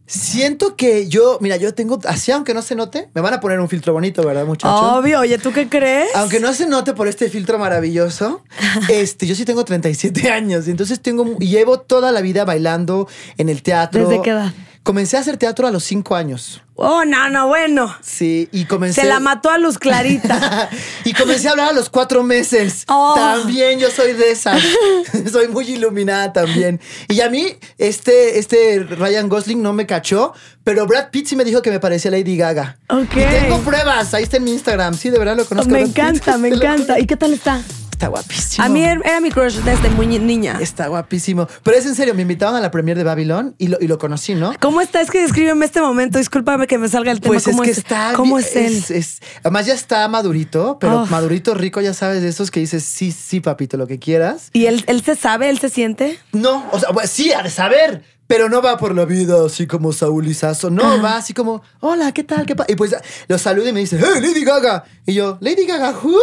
Siento 0.08 0.76
que 0.76 1.08
yo, 1.08 1.38
mira, 1.40 1.56
yo 1.56 1.74
tengo, 1.74 1.98
así 2.04 2.30
aunque 2.30 2.54
no 2.54 2.62
se 2.62 2.76
note, 2.76 3.10
me 3.12 3.20
van 3.20 3.34
a 3.34 3.40
poner 3.40 3.58
un 3.58 3.68
filtro 3.68 3.92
bonito, 3.92 4.24
¿verdad, 4.24 4.46
muchachos? 4.46 4.80
Obvio, 4.80 5.18
oye, 5.18 5.36
¿tú 5.38 5.52
qué 5.52 5.68
crees? 5.68 6.14
Aunque 6.14 6.38
no 6.38 6.52
se 6.52 6.66
note 6.66 6.94
por 6.94 7.08
este 7.08 7.28
filtro 7.28 7.58
maravilloso, 7.58 8.44
este, 8.88 9.26
yo 9.26 9.34
sí 9.34 9.44
tengo 9.44 9.64
37 9.64 10.30
años 10.30 10.68
y 10.68 10.70
entonces 10.70 11.00
tengo, 11.00 11.36
llevo 11.38 11.80
toda 11.80 12.12
la 12.12 12.20
vida 12.20 12.44
bailando 12.44 13.08
en 13.36 13.48
el 13.48 13.62
teatro. 13.62 14.08
¿Desde 14.08 14.22
qué 14.22 14.30
edad? 14.30 14.52
Comencé 14.86 15.16
a 15.16 15.20
hacer 15.20 15.36
teatro 15.36 15.66
a 15.66 15.72
los 15.72 15.82
5 15.82 16.14
años. 16.14 16.62
Oh, 16.76 17.04
no, 17.04 17.28
no, 17.28 17.48
bueno. 17.48 17.92
Sí, 18.02 18.48
y 18.52 18.66
comencé. 18.66 19.00
Se 19.00 19.08
la 19.08 19.18
mató 19.18 19.50
a 19.50 19.58
Luz 19.58 19.78
Clarita. 19.78 20.70
y 21.04 21.12
comencé 21.12 21.48
a 21.48 21.50
hablar 21.50 21.70
a 21.70 21.72
los 21.72 21.90
cuatro 21.90 22.22
meses. 22.22 22.84
Oh. 22.86 23.14
También 23.16 23.80
yo 23.80 23.90
soy 23.90 24.12
de 24.12 24.30
esas. 24.30 24.62
soy 25.32 25.48
muy 25.48 25.68
iluminada 25.68 26.32
también. 26.32 26.80
Y 27.08 27.20
a 27.20 27.28
mí, 27.28 27.48
este, 27.78 28.38
este 28.38 28.84
Ryan 28.84 29.28
Gosling 29.28 29.60
no 29.60 29.72
me 29.72 29.86
cachó, 29.86 30.34
pero 30.62 30.86
Brad 30.86 31.10
Pitt 31.10 31.26
sí 31.26 31.34
me 31.34 31.44
dijo 31.44 31.62
que 31.62 31.72
me 31.72 31.80
parecía 31.80 32.12
Lady 32.12 32.36
Gaga. 32.36 32.78
Ok. 32.88 33.16
Y 33.16 33.40
tengo 33.40 33.58
pruebas. 33.62 34.14
Ahí 34.14 34.22
está 34.22 34.36
en 34.36 34.44
mi 34.44 34.52
Instagram. 34.52 34.94
Sí, 34.94 35.10
de 35.10 35.18
verdad 35.18 35.36
lo 35.36 35.46
conozco. 35.46 35.68
me 35.72 35.80
Brad 35.80 35.88
Pitt. 35.88 35.98
encanta, 35.98 36.38
me 36.38 36.48
encanta. 36.54 37.00
¿Y 37.00 37.06
qué 37.06 37.16
tal 37.16 37.32
está? 37.32 37.60
Está 37.96 38.08
guapísimo. 38.08 38.62
A 38.62 38.68
mí 38.68 38.84
er- 38.84 39.00
era 39.06 39.22
mi 39.22 39.30
crush 39.30 39.54
desde 39.60 39.88
muy 39.88 40.06
ni- 40.06 40.18
niña. 40.18 40.58
Está 40.60 40.88
guapísimo. 40.88 41.48
Pero 41.62 41.78
es 41.78 41.86
en 41.86 41.94
serio, 41.94 42.12
me 42.14 42.20
invitaron 42.20 42.54
a 42.54 42.60
la 42.60 42.70
premiere 42.70 42.98
de 42.98 43.04
Babylon 43.04 43.54
y 43.56 43.68
lo, 43.68 43.78
y 43.80 43.88
lo 43.88 43.96
conocí, 43.96 44.34
¿no? 44.34 44.52
¿Cómo 44.60 44.82
está? 44.82 45.00
Es 45.00 45.10
que 45.10 45.22
descríbeme 45.22 45.64
este 45.64 45.80
momento. 45.80 46.18
Discúlpame 46.18 46.66
que 46.66 46.76
me 46.76 46.90
salga 46.90 47.10
el 47.10 47.20
tema. 47.22 47.32
Pues 47.32 47.46
es 47.46 47.52
¿Cómo 47.54 47.62
que 47.62 47.70
está. 47.70 48.12
¿Cómo 48.14 48.38
es 48.38 48.54
él? 48.54 48.76
es- 48.76 48.90
es- 48.90 49.20
además 49.42 49.64
ya 49.64 49.72
está 49.72 50.06
madurito, 50.08 50.76
pero 50.78 51.04
Oh. 51.04 51.06
madurito 51.06 51.54
rico, 51.54 51.80
ya 51.80 51.94
sabes, 51.94 52.20
de 52.20 52.28
esos 52.28 52.50
que 52.50 52.60
dices, 52.60 52.84
sí, 52.84 53.12
sí, 53.12 53.40
papito, 53.40 53.78
lo 53.78 53.86
que 53.86 53.98
quieras. 53.98 54.50
¿Y 54.52 54.66
él, 54.66 54.84
él 54.88 55.02
se 55.02 55.16
sabe? 55.16 55.48
¿Él 55.48 55.58
se 55.58 55.70
siente? 55.70 56.18
No, 56.32 56.66
o 56.72 56.78
sea, 56.78 56.90
bueno, 56.90 57.08
sí, 57.10 57.32
ha 57.32 57.42
de 57.42 57.48
saber, 57.50 58.02
pero 58.26 58.50
no 58.50 58.60
va 58.60 58.76
por 58.76 58.94
la 58.94 59.06
vida 59.06 59.36
así 59.46 59.66
como 59.66 59.94
Saúl 59.94 60.26
Izazo. 60.28 60.68
No, 60.68 61.00
va 61.00 61.16
así 61.16 61.32
como, 61.32 61.62
hola, 61.80 62.12
¿qué 62.12 62.24
tal? 62.24 62.44
¿Qué 62.44 62.54
pa-?" 62.54 62.66
Y 62.68 62.74
pues 62.76 62.94
lo 63.26 63.38
saluda 63.38 63.70
y 63.70 63.72
me 63.72 63.80
dice, 63.80 63.98
hey, 63.98 64.20
Lady 64.20 64.44
Gaga. 64.44 64.84
Y 65.06 65.14
yo, 65.14 65.38
¿Lady 65.40 65.64
Gaga 65.64 65.92
who? 66.02 66.18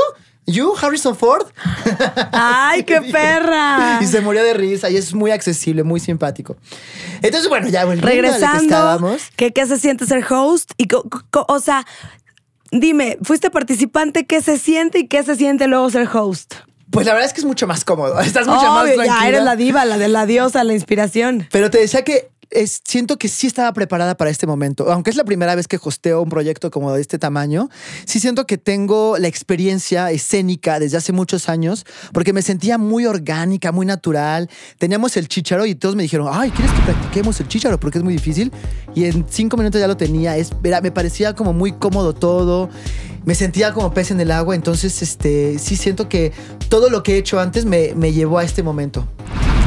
¿You, 0.45 0.73
Harrison 0.79 1.15
Ford? 1.15 1.47
¡Ay, 2.31 2.83
qué 2.83 3.01
perra! 3.11 3.99
Y 4.01 4.05
se 4.05 4.21
moría 4.21 4.43
de 4.43 4.53
risa 4.53 4.89
y 4.89 4.97
es 4.97 5.13
muy 5.13 5.31
accesible, 5.31 5.83
muy 5.83 5.99
simpático. 5.99 6.57
Entonces, 7.21 7.47
bueno, 7.49 7.69
ya 7.69 7.85
volviendo 7.85 8.07
a 8.07 8.09
lo 8.09 8.15
que 8.15 8.21
Regresando, 8.21 8.63
estábamos. 8.63 9.21
¿qué, 9.35 9.53
¿qué 9.53 9.65
se 9.65 9.79
siente 9.79 10.05
ser 10.05 10.25
host? 10.29 10.71
Y 10.77 10.87
o 11.31 11.59
sea, 11.59 11.85
dime, 12.71 13.17
fuiste 13.23 13.49
participante, 13.49 14.25
¿qué 14.25 14.41
se 14.41 14.57
siente 14.57 14.99
y 14.99 15.07
qué 15.07 15.23
se 15.23 15.35
siente 15.35 15.67
luego 15.67 15.89
ser 15.89 16.07
host? 16.13 16.55
Pues 16.91 17.07
la 17.07 17.13
verdad 17.13 17.27
es 17.27 17.33
que 17.33 17.39
es 17.39 17.45
mucho 17.45 17.65
más 17.65 17.85
cómodo. 17.85 18.19
Estás 18.21 18.45
mucho 18.47 18.71
más 18.71 18.83
tranquila. 18.83 19.05
ya 19.05 19.27
eres 19.27 19.43
la 19.43 19.55
diva, 19.55 19.85
la 19.85 19.97
de 19.97 20.09
la 20.09 20.25
diosa, 20.25 20.63
la 20.63 20.73
inspiración. 20.73 21.47
Pero 21.51 21.71
te 21.71 21.79
decía 21.79 22.03
que 22.03 22.32
es- 22.53 22.81
siento 22.85 23.17
que 23.17 23.27
sí 23.27 23.47
estaba 23.47 23.71
preparada 23.73 24.15
para 24.15 24.29
este 24.31 24.47
momento. 24.47 24.91
Aunque 24.91 25.09
es 25.09 25.15
la 25.15 25.23
primera 25.23 25.55
vez 25.55 25.67
que 25.67 25.79
hosteo 25.81 26.21
un 26.21 26.29
proyecto 26.29 26.71
como 26.71 26.91
de 26.93 27.01
este 27.01 27.17
tamaño, 27.19 27.69
sí 28.05 28.19
siento 28.19 28.45
que 28.45 28.57
tengo 28.57 29.17
la 29.17 29.27
experiencia 29.27 30.11
escénica 30.11 30.79
desde 30.79 30.97
hace 30.97 31.11
muchos 31.11 31.49
años, 31.49 31.85
porque 32.13 32.33
me 32.33 32.41
sentía 32.41 32.77
muy 32.77 33.05
orgánica, 33.05 33.71
muy 33.71 33.85
natural. 33.85 34.49
Teníamos 34.77 35.17
el 35.17 35.27
chícharo 35.27 35.65
y 35.65 35.75
todos 35.75 35.95
me 35.95 36.03
dijeron, 36.03 36.27
ay, 36.31 36.51
¿quieres 36.51 36.71
que 36.73 36.81
practiquemos 36.81 37.39
el 37.39 37.47
chícharo? 37.47 37.79
Porque 37.79 37.97
es 37.97 38.03
muy 38.03 38.13
difícil. 38.13 38.51
Y 38.95 39.05
en 39.05 39.25
cinco 39.29 39.57
minutos 39.57 39.81
ya 39.81 39.87
lo 39.87 39.97
tenía. 39.97 40.37
Es, 40.37 40.51
me 40.61 40.91
parecía 40.91 41.33
como 41.33 41.53
muy 41.53 41.73
cómodo 41.73 42.13
todo. 42.13 42.69
Me 43.25 43.35
sentía 43.35 43.73
como 43.73 43.93
pez 43.93 44.11
en 44.11 44.19
el 44.19 44.31
agua. 44.31 44.53
Entonces, 44.55 45.01
este, 45.01 45.57
sí 45.59 45.75
siento 45.75 46.09
que 46.09 46.31
todo 46.69 46.89
lo 46.89 47.03
que 47.03 47.15
he 47.15 47.17
hecho 47.17 47.39
antes 47.39 47.65
me, 47.65 47.93
me 47.95 48.11
llevó 48.13 48.37
a 48.39 48.43
este 48.43 48.63
momento. 48.63 49.07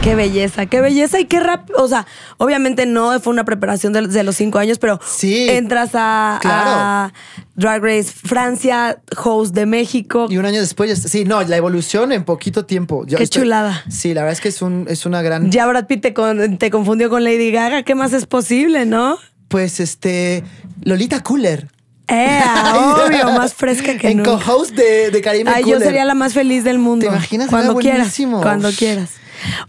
Qué 0.07 0.15
belleza, 0.15 0.67
qué 0.67 0.81
belleza 0.81 1.19
y 1.19 1.25
qué 1.25 1.41
rápido. 1.41 1.83
O 1.83 1.89
sea, 1.89 2.07
obviamente 2.39 2.87
no 2.87 3.19
fue 3.19 3.33
una 3.33 3.45
preparación 3.45 3.93
de, 3.93 4.07
de 4.07 4.23
los 4.23 4.37
cinco 4.37 4.61
años, 4.61 4.79
pero 4.79 5.01
Sí. 5.05 5.49
entras 5.51 5.91
a, 5.95 6.39
Claro. 6.41 6.71
a 6.71 7.13
Drag 7.57 7.83
Race 7.83 8.05
Francia, 8.05 8.99
host 9.25 9.53
de 9.53 9.67
México. 9.67 10.29
Y 10.31 10.39
un 10.39 10.47
año 10.47 10.61
después, 10.61 10.97
sí, 10.97 11.25
no, 11.25 11.43
la 11.43 11.57
evolución 11.57 12.13
en 12.13 12.23
poquito 12.23 12.65
tiempo. 12.65 13.05
Yo 13.05 13.19
Qué 13.19 13.27
chulada. 13.27 13.83
Sí, 13.91 14.15
la 14.15 14.21
verdad 14.21 14.35
es 14.35 14.41
que 14.41 14.49
es, 14.51 14.63
un, 14.63 14.87
es 14.89 15.07
una 15.07 15.23
gran. 15.23 15.51
Ya 15.51 15.67
Brad 15.67 15.89
Pitt 15.89 16.03
te, 16.03 16.15
con- 16.15 16.57
te 16.59 16.71
confundió 16.71 17.11
con 17.11 17.25
Lady 17.25 17.51
Gaga. 17.51 17.83
¿Qué 17.83 17.97
más 17.97 18.13
es 18.13 18.27
posible, 18.27 18.87
no? 18.87 19.19
Pues 19.49 19.81
este. 19.81 20.45
Lolita 20.83 21.25
Cooler. 21.25 21.67
Eh, 22.07 22.41
obvio, 23.09 23.33
más 23.33 23.55
fresca 23.55 23.97
que 23.99 24.11
En 24.11 24.19
nunca. 24.19 24.39
co-host 24.39 24.71
de, 24.77 25.11
de 25.11 25.21
Karime 25.21 25.51
Ay, 25.53 25.63
yo 25.65 25.71
Cooler. 25.73 25.83
sería 25.89 26.05
la 26.05 26.15
más 26.15 26.33
feliz 26.33 26.63
del 26.63 26.79
mundo. 26.79 27.07
¿Te 27.07 27.11
imaginas? 27.13 27.49
Cuando 27.51 27.75
quieras. 27.75 28.17
Cuando 28.41 28.71
quieras. 28.71 29.11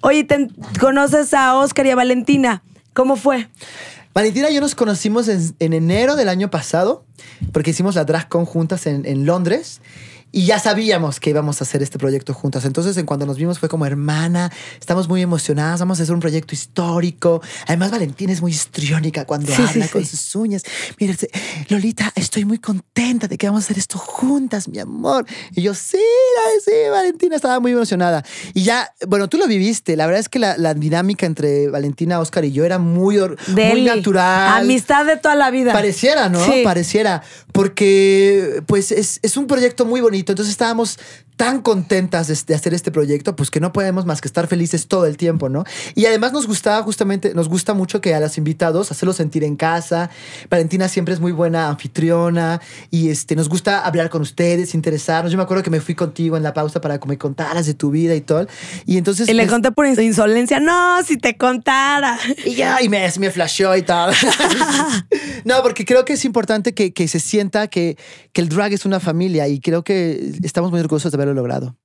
Oye, 0.01 0.27
¿conoces 0.79 1.33
a 1.33 1.55
Oscar 1.55 1.85
y 1.85 1.91
a 1.91 1.95
Valentina? 1.95 2.61
¿Cómo 2.93 3.15
fue? 3.15 3.47
Valentina 4.13 4.49
y 4.49 4.55
yo 4.55 4.61
nos 4.61 4.73
conocimos 4.73 5.27
en, 5.27 5.55
en 5.59 5.73
enero 5.73 6.15
del 6.15 6.29
año 6.29 6.49
pasado, 6.49 7.05
porque 7.51 7.69
hicimos 7.71 7.95
la 7.95 8.03
drag 8.03 8.27
con 8.29 8.45
juntas 8.45 8.87
en, 8.87 9.05
en 9.05 9.25
Londres. 9.25 9.81
Y 10.31 10.45
ya 10.45 10.59
sabíamos 10.59 11.19
que 11.19 11.29
íbamos 11.29 11.61
a 11.61 11.63
hacer 11.63 11.81
este 11.81 11.97
proyecto 11.97 12.33
juntas. 12.33 12.65
Entonces, 12.65 12.97
en 12.97 13.05
cuando 13.05 13.25
nos 13.25 13.37
vimos 13.37 13.59
fue 13.59 13.69
como 13.69 13.85
hermana, 13.85 14.51
estamos 14.79 15.07
muy 15.07 15.21
emocionadas, 15.21 15.79
vamos 15.79 15.99
a 15.99 16.03
hacer 16.03 16.13
un 16.13 16.19
proyecto 16.19 16.53
histórico. 16.53 17.41
Además, 17.65 17.91
Valentina 17.91 18.33
es 18.33 18.41
muy 18.41 18.51
histriónica 18.51 19.25
cuando 19.25 19.53
Sí, 19.55 19.61
habla 19.67 19.85
sí, 19.85 19.91
con 19.91 20.03
sí. 20.05 20.17
sus 20.17 20.35
uñas. 20.35 20.63
Mira, 20.99 21.13
dice, 21.13 21.29
Lolita, 21.69 22.11
estoy 22.15 22.43
muy 22.45 22.59
contenta 22.59 23.27
de 23.27 23.37
que 23.37 23.47
vamos 23.47 23.63
a 23.63 23.65
hacer 23.65 23.77
esto 23.77 23.97
juntas, 23.97 24.67
mi 24.67 24.79
amor. 24.79 25.25
Y 25.55 25.61
yo, 25.61 25.73
sí, 25.73 25.97
sí, 26.63 26.71
Valentina 26.91 27.35
estaba 27.37 27.59
muy 27.61 27.71
emocionada. 27.71 28.23
Y 28.53 28.63
ya, 28.63 28.91
bueno, 29.07 29.29
tú 29.29 29.37
lo 29.37 29.47
viviste. 29.47 29.95
La 29.95 30.05
verdad 30.07 30.19
es 30.19 30.29
que 30.29 30.39
la, 30.39 30.57
la 30.57 30.73
dinámica 30.73 31.25
entre 31.25 31.69
Valentina, 31.69 32.19
Oscar 32.19 32.43
y 32.45 32.51
yo 32.51 32.65
era 32.65 32.79
muy, 32.79 33.17
or- 33.17 33.37
muy 33.47 33.55
Deli. 33.55 33.85
natural. 33.85 34.61
Amistad 34.63 35.05
de 35.05 35.15
toda 35.17 35.35
la 35.35 35.49
vida. 35.51 35.71
Pareciera, 35.71 36.27
¿no? 36.27 36.45
Pareciera. 36.65 37.23
Porque, 37.53 38.61
pues, 38.67 38.91
es, 38.91 39.19
es 39.23 39.37
un 39.37 39.47
proyecto 39.47 39.85
muy 39.85 40.01
bonito. 40.01 40.16
Entonces 40.19 40.49
estábamos 40.49 40.97
tan 41.37 41.61
contentas 41.61 42.27
de, 42.27 42.37
de 42.47 42.55
hacer 42.55 42.73
este 42.73 42.91
proyecto, 42.91 43.35
pues 43.35 43.51
que 43.51 43.59
no 43.59 43.71
podemos 43.71 44.05
más 44.05 44.21
que 44.21 44.27
estar 44.27 44.47
felices 44.47 44.87
todo 44.87 45.05
el 45.05 45.17
tiempo, 45.17 45.49
¿no? 45.49 45.63
Y 45.95 46.05
además 46.07 46.33
nos 46.33 46.47
gustaba 46.47 46.81
justamente, 46.83 47.33
nos 47.35 47.47
gusta 47.47 47.75
mucho 47.75 48.01
que 48.01 48.13
a 48.15 48.19
los 48.19 48.37
invitados 48.39 48.91
hacerlos 48.91 49.15
sentir 49.17 49.43
en 49.43 49.55
casa. 49.55 50.09
Valentina 50.49 50.87
siempre 50.89 51.13
es 51.13 51.19
muy 51.19 51.31
buena 51.31 51.69
anfitriona 51.69 52.59
y 52.89 53.09
este, 53.09 53.35
nos 53.35 53.49
gusta 53.49 53.85
hablar 53.85 54.09
con 54.09 54.23
ustedes, 54.23 54.73
interesarnos. 54.73 55.31
Yo 55.31 55.37
me 55.37 55.43
acuerdo 55.43 55.61
que 55.63 55.69
me 55.69 55.79
fui 55.79 55.93
contigo 55.95 56.37
en 56.37 56.43
la 56.43 56.53
pausa 56.53 56.81
para 56.81 56.99
que 56.99 57.07
me 57.07 57.17
contaras 57.19 57.67
de 57.67 57.75
tu 57.75 57.91
vida 57.91 58.15
y 58.15 58.21
todo. 58.21 58.47
Y 58.87 58.97
entonces... 58.97 59.29
Y 59.29 59.33
le 59.33 59.45
conté 59.45 59.71
por 59.71 59.85
ins- 59.85 60.03
insolencia. 60.03 60.59
No, 60.59 61.03
si 61.03 61.17
te 61.17 61.37
contara. 61.37 62.17
y 62.45 62.55
ya, 62.55 62.81
y 62.81 62.89
me, 62.89 63.07
me 63.19 63.29
flasheó 63.29 63.75
y 63.77 63.83
tal. 63.83 64.11
no, 65.45 65.61
porque 65.61 65.85
creo 65.85 66.03
que 66.03 66.13
es 66.13 66.25
importante 66.25 66.73
que, 66.73 66.93
que 66.93 67.07
se 67.07 67.19
sienta 67.19 67.67
que, 67.67 67.95
que 68.33 68.41
el 68.41 68.49
drag 68.49 68.73
es 68.73 68.85
una 68.85 68.99
familia 68.99 69.47
y 69.47 69.59
creo 69.59 69.83
que 69.83 70.31
estamos 70.43 70.71
muy 70.71 70.79
orgullosos 70.79 71.11
de 71.11 71.26
haberlo 71.27 71.41
logrado. 71.41 71.75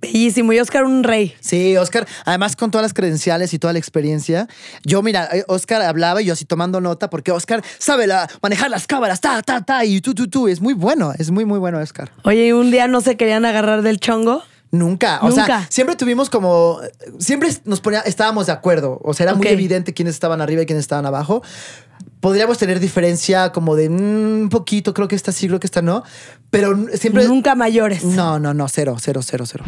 Bellísimo. 0.00 0.52
Y 0.52 0.58
Oscar, 0.58 0.84
un 0.84 1.04
rey. 1.04 1.32
Sí, 1.40 1.76
Oscar, 1.76 2.08
además 2.24 2.56
con 2.56 2.72
todas 2.72 2.82
las 2.82 2.92
credenciales 2.92 3.54
y 3.54 3.58
toda 3.60 3.72
la 3.72 3.78
experiencia. 3.78 4.48
Yo, 4.84 5.00
mira, 5.00 5.28
eh, 5.32 5.44
Oscar 5.46 5.80
hablaba 5.82 6.20
y 6.20 6.24
yo 6.24 6.32
así 6.32 6.44
tomando 6.44 6.80
nota 6.80 7.08
porque 7.08 7.30
Oscar 7.30 7.62
sabe 7.78 8.08
la- 8.08 8.28
manejar 8.42 8.68
las 8.68 8.88
cámaras, 8.88 9.20
ta, 9.20 9.40
ta, 9.42 9.60
ta, 9.60 9.84
y 9.84 10.00
tú, 10.00 10.12
tú, 10.12 10.26
tú. 10.28 10.48
Es 10.48 10.60
muy 10.60 10.74
bueno, 10.74 11.12
es 11.18 11.30
muy, 11.30 11.44
muy 11.44 11.60
bueno, 11.60 11.78
Oscar. 11.78 12.10
Oye, 12.24 12.48
¿y 12.48 12.52
un 12.52 12.72
día 12.72 12.88
no 12.88 13.00
se 13.00 13.16
querían 13.16 13.44
agarrar 13.44 13.82
del 13.82 14.00
chongo? 14.00 14.42
Nunca, 14.72 15.20
o 15.22 15.28
Nunca. 15.28 15.44
sea, 15.44 15.66
siempre 15.68 15.94
tuvimos 15.96 16.30
como, 16.30 16.80
siempre 17.18 17.50
nos 17.66 17.80
ponía, 17.82 18.00
estábamos 18.00 18.46
de 18.46 18.52
acuerdo, 18.52 18.98
o 19.04 19.12
sea, 19.12 19.24
era 19.24 19.34
muy 19.34 19.46
evidente 19.48 19.92
quiénes 19.92 20.14
estaban 20.14 20.40
arriba 20.40 20.62
y 20.62 20.66
quiénes 20.66 20.80
estaban 20.84 21.04
abajo. 21.04 21.42
Podríamos 22.20 22.56
tener 22.56 22.80
diferencia 22.80 23.52
como 23.52 23.76
de 23.76 23.90
mm, 23.90 24.42
un 24.44 24.48
poquito, 24.48 24.94
creo 24.94 25.08
que 25.08 25.14
esta 25.14 25.30
sí, 25.30 25.46
creo 25.46 25.60
que 25.60 25.66
esta 25.66 25.82
no, 25.82 26.04
pero 26.52 26.86
siempre... 26.94 27.26
Nunca 27.26 27.54
mayores. 27.56 28.04
No, 28.04 28.38
no, 28.38 28.52
no, 28.54 28.68
cero, 28.68 28.96
cero, 29.00 29.20
cero, 29.24 29.44
cero. 29.46 29.64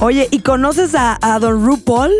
Oye, 0.00 0.28
¿y 0.30 0.38
conoces 0.40 0.94
a, 0.94 1.18
a 1.20 1.38
Don 1.40 1.66
RuPaul? 1.66 2.12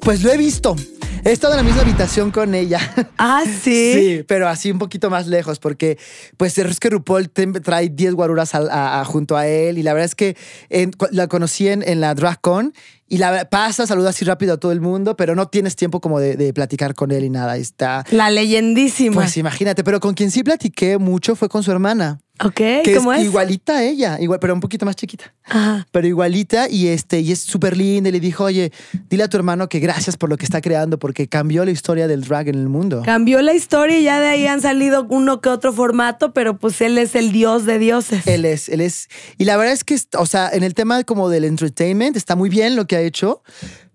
Pues 0.00 0.22
lo 0.24 0.32
he 0.32 0.38
visto. 0.38 0.74
He 1.22 1.32
estado 1.32 1.52
en 1.54 1.58
la 1.58 1.62
misma 1.62 1.82
habitación 1.82 2.30
con 2.30 2.54
ella. 2.54 2.80
Ah, 3.18 3.42
sí. 3.62 3.92
Sí, 3.94 4.24
pero 4.26 4.48
así 4.48 4.70
un 4.70 4.78
poquito 4.78 5.08
más 5.10 5.26
lejos, 5.26 5.58
porque 5.58 5.98
pues 6.38 6.56
es 6.58 6.80
que 6.80 6.88
RuPaul 6.90 7.30
trae 7.62 7.88
10 7.90 8.14
guaruras 8.14 8.54
al- 8.54 8.70
a- 8.70 9.00
a- 9.00 9.04
junto 9.04 9.36
a 9.36 9.46
él 9.46 9.76
y 9.78 9.82
la 9.82 9.92
verdad 9.92 10.06
es 10.06 10.14
que 10.14 10.36
en- 10.70 10.92
la 11.10 11.26
conocí 11.28 11.68
en, 11.68 11.82
en 11.86 12.00
la 12.00 12.14
DragCon 12.14 12.72
y 13.06 13.18
la 13.18 13.48
pasa, 13.50 13.86
saluda 13.86 14.10
así 14.10 14.24
rápido 14.24 14.54
a 14.54 14.56
todo 14.56 14.72
el 14.72 14.80
mundo, 14.80 15.14
pero 15.16 15.34
no 15.34 15.48
tienes 15.48 15.76
tiempo 15.76 16.00
como 16.00 16.20
de, 16.20 16.36
de 16.36 16.52
platicar 16.54 16.94
con 16.94 17.10
él 17.10 17.24
y 17.24 17.30
nada. 17.30 17.56
Está, 17.58 18.04
La 18.10 18.28
leyendísima. 18.30 19.16
pues 19.16 19.36
imagínate, 19.36 19.84
pero 19.84 20.00
con 20.00 20.14
quien 20.14 20.30
sí 20.30 20.42
platiqué 20.42 20.96
mucho 20.98 21.36
fue 21.36 21.48
con 21.50 21.62
su 21.62 21.70
hermana, 21.70 22.18
ok, 22.42 22.54
que 22.54 22.94
¿cómo 22.96 23.12
es, 23.12 23.20
es? 23.20 23.26
igualita 23.26 23.76
a 23.78 23.84
ella, 23.84 24.18
igual, 24.20 24.40
pero 24.40 24.54
un 24.54 24.60
poquito 24.60 24.84
más 24.84 24.96
chiquita 24.96 25.32
Ajá. 25.44 25.86
pero 25.92 26.06
igualita 26.06 26.68
y 26.68 26.88
este 26.88 27.20
y 27.20 27.30
es 27.32 27.40
súper 27.40 27.76
linda 27.76 28.08
y 28.08 28.12
le 28.12 28.20
dijo 28.20 28.44
oye 28.44 28.72
dile 29.08 29.22
a 29.24 29.28
tu 29.28 29.36
hermano 29.36 29.68
que 29.68 29.78
gracias 29.78 30.16
por 30.16 30.28
lo 30.30 30.36
que 30.36 30.44
está 30.44 30.60
creando 30.60 30.98
porque 30.98 31.28
cambió 31.28 31.64
la 31.64 31.70
historia 31.70 32.08
del 32.08 32.22
drag 32.22 32.48
en 32.48 32.54
el 32.56 32.68
mundo 32.68 33.02
Cambió 33.04 33.40
la 33.42 33.54
historia 33.54 33.98
y 33.98 34.04
ya 34.04 34.20
de 34.20 34.28
ahí 34.28 34.46
han 34.46 34.60
salido 34.60 35.06
uno 35.10 35.40
que 35.40 35.48
otro 35.48 35.72
formato, 35.72 36.32
pero 36.32 36.58
pues 36.58 36.80
él 36.80 36.98
es 36.98 37.14
el 37.14 37.30
dios 37.30 37.66
de 37.66 37.78
dioses. 37.78 38.26
él 38.26 38.44
es 38.46 38.68
él 38.68 38.80
es 38.80 39.08
y 39.38 39.44
la 39.44 39.56
verdad 39.56 39.72
es 39.74 39.84
que 39.84 39.96
o 40.18 40.26
sea 40.26 40.48
en 40.52 40.62
el 40.64 40.74
tema 40.74 41.04
como 41.04 41.28
del 41.28 41.44
entertainment 41.44 42.16
está 42.16 42.34
muy 42.36 42.48
bien 42.48 42.74
lo 42.74 42.86
que 42.86 42.96
ha 42.96 43.00
hecho 43.00 43.42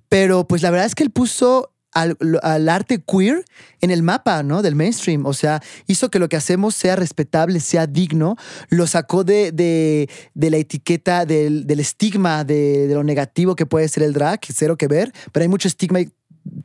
pero 0.08 0.47
pues 0.47 0.62
la 0.62 0.71
verdad 0.71 0.86
es 0.88 0.95
que 0.95 1.04
él 1.04 1.12
puso 1.12 1.71
al, 1.93 2.17
al 2.41 2.69
arte 2.69 3.02
queer 3.02 3.45
en 3.82 3.91
el 3.91 4.04
mapa, 4.04 4.43
¿no? 4.43 4.62
Del 4.62 4.75
mainstream. 4.75 5.25
O 5.25 5.34
sea, 5.34 5.62
hizo 5.88 6.10
que 6.10 6.19
lo 6.19 6.30
que 6.30 6.38
hacemos 6.38 6.75
sea 6.75 6.95
respetable, 6.95 7.60
sea 7.60 7.88
digno. 7.88 8.36
Lo 8.69 8.88
sacó 8.88 9.23
de, 9.23 9.52
de, 9.52 10.10
de 10.34 10.49
la 10.49 10.58
etiqueta, 10.58 11.25
del, 11.25 11.65
del 11.67 11.80
estigma 11.80 12.43
de, 12.43 12.88
de 12.88 12.93
lo 12.93 13.04
negativo 13.04 13.56
que 13.56 13.65
puede 13.65 13.88
ser 13.88 14.04
el 14.04 14.13
drag, 14.13 14.39
cero 14.54 14.78
que 14.78 14.88
ver, 14.88 15.12
pero 15.32 15.43
hay 15.43 15.49
mucho 15.49 15.67
estigma 15.67 16.02
y 16.02 16.10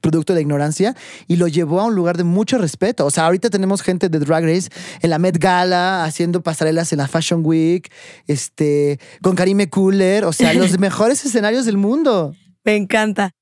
producto 0.01 0.35
de 0.35 0.41
ignorancia 0.41 0.95
y 1.27 1.37
lo 1.37 1.49
llevó 1.49 1.81
a 1.81 1.87
un 1.87 1.95
lugar 1.95 2.17
de 2.17 2.25
mucho 2.25 2.59
respeto. 2.59 3.07
O 3.07 3.11
sea, 3.11 3.27
ahorita 3.27 3.51
tenemos 3.51 3.83
gente 3.83 4.09
de 4.09 4.19
Drag 4.19 4.45
Race 4.45 4.69
en 5.03 5.11
la 5.11 5.19
Met 5.19 5.39
Gala, 5.39 6.05
haciendo 6.05 6.43
pasarelas 6.43 6.93
en 6.93 6.99
la 6.99 7.09
Fashion 7.09 7.43
Week, 7.45 7.91
este, 8.27 8.99
con 9.23 9.35
Karime 9.35 9.69
Cooler, 9.69 10.25
o 10.25 10.33
sea, 10.33 10.55
los 10.55 10.79
mejores 10.79 11.25
escenarios 11.25 11.65
del 11.67 11.77
mundo. 11.77 12.35
Me 12.65 12.77
encanta. 12.77 13.33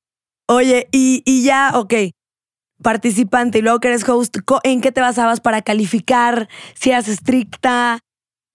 Oye, 0.53 0.87
y, 0.93 1.23
y 1.25 1.45
ya, 1.45 1.73
ok, 1.75 1.95
participante 2.83 3.59
y 3.59 3.63
luego 3.63 3.81
que 3.81 3.89
eres 3.89 4.07
host, 4.07 4.37
¿en 4.65 4.83
qué 4.83 4.93
te 4.93 5.01
basabas 5.01 5.41
para 5.41 5.63
calificar? 5.63 6.47
Si 6.75 6.91
eras 6.91 7.09
estricta, 7.09 8.01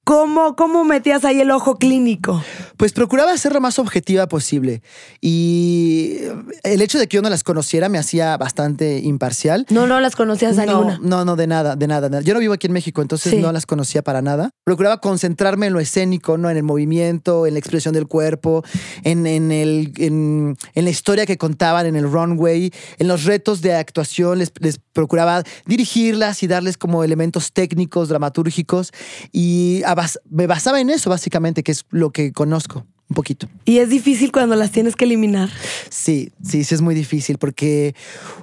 ¿cómo, 0.08 0.56
cómo 0.56 0.86
metías 0.86 1.26
ahí 1.26 1.41
el 1.41 1.52
ojo 1.52 1.76
clínico? 1.76 2.41
Pues 2.78 2.93
procuraba 2.93 3.36
ser 3.38 3.52
lo 3.52 3.60
más 3.60 3.78
objetiva 3.78 4.28
posible. 4.28 4.82
Y 5.20 6.20
el 6.63 6.82
hecho 6.82 6.98
de 6.98 7.08
que 7.08 7.15
yo 7.15 7.22
no 7.22 7.30
las 7.30 7.43
conociera 7.43 7.89
me 7.89 7.98
hacía 7.98 8.38
bastante 8.38 9.00
imparcial. 9.00 9.65
No, 9.70 9.86
no 9.86 10.00
las 10.00 10.15
conocías 10.15 10.58
a 10.60 10.65
no, 10.65 10.72
ninguna. 10.78 11.00
no, 11.02 11.26
no, 11.26 11.36
de 11.36 11.48
nada, 11.48 11.76
de 11.76 11.88
nada. 11.88 12.22
Yo 12.22 12.34
no 12.34 12.39
vivo 12.39 12.54
aquí 12.54 12.67
en 12.67 12.74
México, 12.74 13.02
entonces 13.02 13.34
Sí. 13.34 13.39
no 13.39 13.52
las 13.52 13.65
conocía 13.65 14.02
para 14.02 14.22
nada. 14.22 14.52
Procuraba 14.63 15.02
concentrarme 15.02 15.67
en 15.67 15.74
lo 15.74 15.82
escénico, 15.82 16.38
¿no? 16.38 16.50
En 16.50 16.56
el 16.56 16.63
movimiento, 16.63 17.46
en 17.46 17.54
la 17.56 17.60
expresión 17.60 17.93
del 17.93 18.08
cuerpo, 18.08 18.63
en, 19.04 19.28
en 19.28 19.52
el, 19.52 19.91
en, 19.98 20.56
en 20.74 20.84
la 20.86 20.89
historia 20.89 21.26
que 21.26 21.38
contaban 21.38 21.86
en 21.86 21.98
el 21.98 22.10
runway, 22.10 22.72
en 22.98 23.08
los 23.10 23.26
retos 23.26 23.62
de 23.62 23.74
actuación. 23.76 24.39
Les, 24.39 24.54
les 24.62 24.80
procuraba 24.93 25.43
dirigirlas 25.65 26.43
y 26.43 26.48
darles 26.48 26.78
como 26.78 27.04
elementos 27.04 27.52
técnicos, 27.52 28.08
dramatúrgicos. 28.08 28.93
Y 29.34 29.82
a 29.86 29.96
bas- 29.97 30.19
me 30.29 30.47
basaba 30.47 30.79
en 30.79 30.89
eso, 30.89 31.10
básicamente, 31.10 31.63
que 31.63 31.71
es 31.73 31.83
lo 31.89 32.12
que 32.12 32.31
conozco 32.31 32.86
un 33.10 33.13
poquito. 33.15 33.47
Y 33.63 33.77
es 33.77 33.88
difícil 33.89 34.33
cuando 34.33 34.55
las 34.57 34.71
tienes 34.71 34.97
que 34.97 35.05
eliminar. 35.05 35.49
Sí, 35.89 36.33
sí, 36.43 36.65
sí 36.65 36.75
es 36.75 36.81
muy 36.81 36.93
difícil 36.93 37.38
porque 37.38 37.95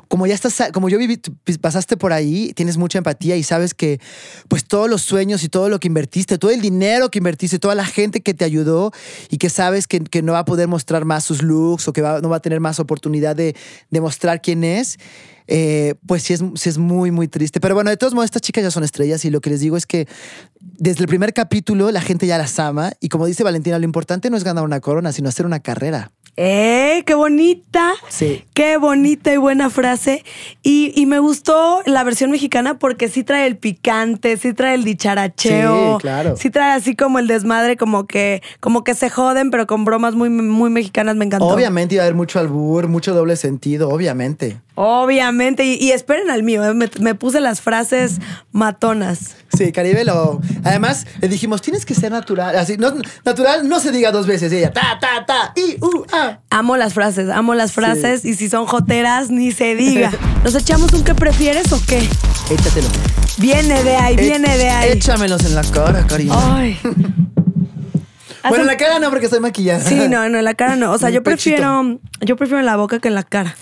como 0.08 0.26
ya 0.26 0.34
estás, 0.34 0.56
como 0.72 0.88
yo 0.88 0.96
viví, 0.98 1.18
tú 1.18 1.34
pasaste 1.60 1.98
por 1.98 2.14
ahí, 2.14 2.52
tienes 2.54 2.78
mucha 2.78 2.96
empatía 2.96 3.36
y 3.36 3.42
sabes 3.42 3.74
que 3.74 4.00
pues 4.48 4.64
todos 4.64 4.88
los 4.88 5.02
sueños 5.02 5.44
y 5.44 5.50
todo 5.50 5.68
lo 5.68 5.78
que 5.80 5.88
invertiste, 5.88 6.38
todo 6.38 6.50
el 6.50 6.62
dinero 6.62 7.10
que 7.10 7.18
invertiste, 7.18 7.58
toda 7.58 7.74
la 7.74 7.84
gente 7.84 8.22
que 8.22 8.32
te 8.32 8.46
ayudó 8.46 8.90
y 9.28 9.36
que 9.36 9.50
sabes 9.50 9.86
que, 9.86 10.00
que 10.00 10.22
no 10.22 10.32
va 10.32 10.38
a 10.40 10.44
poder 10.46 10.66
mostrar 10.66 11.04
más 11.04 11.24
sus 11.24 11.42
looks 11.42 11.86
o 11.88 11.92
que 11.92 12.00
va- 12.00 12.20
no 12.22 12.30
va 12.30 12.36
a 12.36 12.40
tener 12.40 12.60
más 12.60 12.80
oportunidad 12.80 13.36
de, 13.36 13.54
de 13.90 14.00
mostrar 14.00 14.40
quién 14.40 14.64
es. 14.64 14.96
Eh, 15.46 15.94
pues 16.06 16.22
sí 16.22 16.32
es, 16.32 16.42
sí 16.54 16.68
es 16.68 16.78
muy, 16.78 17.10
muy 17.10 17.28
triste. 17.28 17.60
Pero 17.60 17.74
bueno, 17.74 17.90
de 17.90 17.96
todos 17.96 18.14
modos, 18.14 18.26
estas 18.26 18.42
chicas 18.42 18.64
ya 18.64 18.70
son 18.70 18.84
estrellas 18.84 19.24
y 19.24 19.30
lo 19.30 19.40
que 19.40 19.50
les 19.50 19.60
digo 19.60 19.76
es 19.76 19.86
que 19.86 20.08
desde 20.60 21.02
el 21.02 21.08
primer 21.08 21.32
capítulo 21.32 21.90
la 21.90 22.00
gente 22.00 22.26
ya 22.26 22.38
las 22.38 22.58
ama 22.58 22.92
y 23.00 23.08
como 23.08 23.26
dice 23.26 23.44
Valentina, 23.44 23.78
lo 23.78 23.84
importante 23.84 24.30
no 24.30 24.36
es 24.36 24.44
ganar 24.44 24.64
una 24.64 24.80
corona, 24.80 25.12
sino 25.12 25.28
hacer 25.28 25.46
una 25.46 25.60
carrera. 25.60 26.10
¡Eh! 26.36 27.04
¡Qué 27.06 27.14
bonita! 27.14 27.92
Sí. 28.08 28.44
Qué 28.54 28.76
bonita 28.76 29.32
y 29.32 29.36
buena 29.36 29.70
frase. 29.70 30.24
Y, 30.62 30.92
y 30.96 31.06
me 31.06 31.20
gustó 31.20 31.80
la 31.86 32.02
versión 32.02 32.30
mexicana 32.30 32.78
porque 32.78 33.08
sí 33.08 33.22
trae 33.22 33.46
el 33.46 33.56
picante, 33.56 34.36
sí 34.36 34.52
trae 34.52 34.74
el 34.74 34.84
dicharacheo. 34.84 35.94
Sí, 35.94 36.00
claro. 36.00 36.36
Sí 36.36 36.50
trae 36.50 36.72
así 36.72 36.96
como 36.96 37.18
el 37.20 37.28
desmadre, 37.28 37.76
como 37.76 38.06
que, 38.06 38.42
como 38.60 38.82
que 38.82 38.94
se 38.94 39.10
joden, 39.10 39.50
pero 39.50 39.66
con 39.66 39.84
bromas 39.84 40.14
muy, 40.14 40.28
muy 40.28 40.70
mexicanas. 40.70 41.14
Me 41.16 41.24
encantó. 41.24 41.46
Obviamente 41.46 41.94
iba 41.94 42.02
a 42.02 42.06
haber 42.06 42.16
mucho 42.16 42.40
albur, 42.40 42.88
mucho 42.88 43.14
doble 43.14 43.36
sentido, 43.36 43.88
obviamente. 43.90 44.60
Obviamente. 44.74 45.64
Y, 45.64 45.74
y 45.74 45.92
esperen 45.92 46.30
al 46.30 46.42
mío, 46.42 46.64
¿eh? 46.64 46.74
me, 46.74 46.90
me 46.98 47.14
puse 47.14 47.40
las 47.40 47.60
frases 47.60 48.18
matonas. 48.50 49.36
Sí, 49.56 49.72
Caribe 49.72 50.04
lo. 50.04 50.40
Además, 50.64 51.06
le 51.20 51.28
dijimos, 51.28 51.62
tienes 51.62 51.86
que 51.86 51.94
ser 51.94 52.12
natural. 52.12 52.56
Así, 52.56 52.76
no, 52.76 52.92
natural 53.24 53.68
no 53.68 53.80
se 53.80 53.92
diga 53.92 54.10
dos 54.12 54.26
veces. 54.26 54.52
Y 54.52 54.56
ella, 54.56 54.72
ta, 54.72 54.98
ta, 55.00 55.24
ta, 55.26 55.52
y, 55.56 55.76
uh, 55.82 56.04
ah. 56.12 56.38
Amo 56.50 56.76
las 56.76 56.94
frases, 56.94 57.30
amo 57.30 57.54
las 57.54 57.72
frases. 57.72 58.24
Y 58.24 58.34
si 58.34 58.48
son 58.48 58.66
joteras, 58.66 59.30
ni 59.30 59.52
se 59.52 59.74
diga. 59.74 60.12
¿Nos 60.44 60.54
echamos 60.54 60.92
un 60.92 61.04
qué 61.04 61.14
prefieres 61.14 61.72
o 61.72 61.80
qué? 61.86 62.08
Échatelo. 62.50 62.88
Viene 63.38 63.82
de 63.82 63.96
ahí, 63.96 64.16
viene 64.16 64.56
de 64.56 64.70
ahí. 64.70 64.90
Échamelos 64.92 65.44
en 65.44 65.54
la 65.54 65.62
cara, 65.62 66.06
cariño. 66.06 66.32
Ay. 66.34 66.78
bueno, 68.48 68.62
en 68.62 68.66
la 68.66 68.76
cara 68.76 68.98
no, 68.98 69.10
porque 69.10 69.26
estoy 69.26 69.40
maquillada. 69.40 69.80
Sí, 69.80 70.08
no, 70.08 70.28
no, 70.28 70.38
en 70.38 70.44
la 70.44 70.54
cara 70.54 70.76
no. 70.76 70.92
O 70.92 70.98
sea, 70.98 71.10
yo 71.10 71.22
prefiero, 71.22 71.98
yo 72.20 72.36
prefiero 72.36 72.60
en 72.60 72.66
la 72.66 72.76
boca 72.76 72.98
que 72.98 73.08
en 73.08 73.14
la 73.14 73.22
cara. 73.22 73.56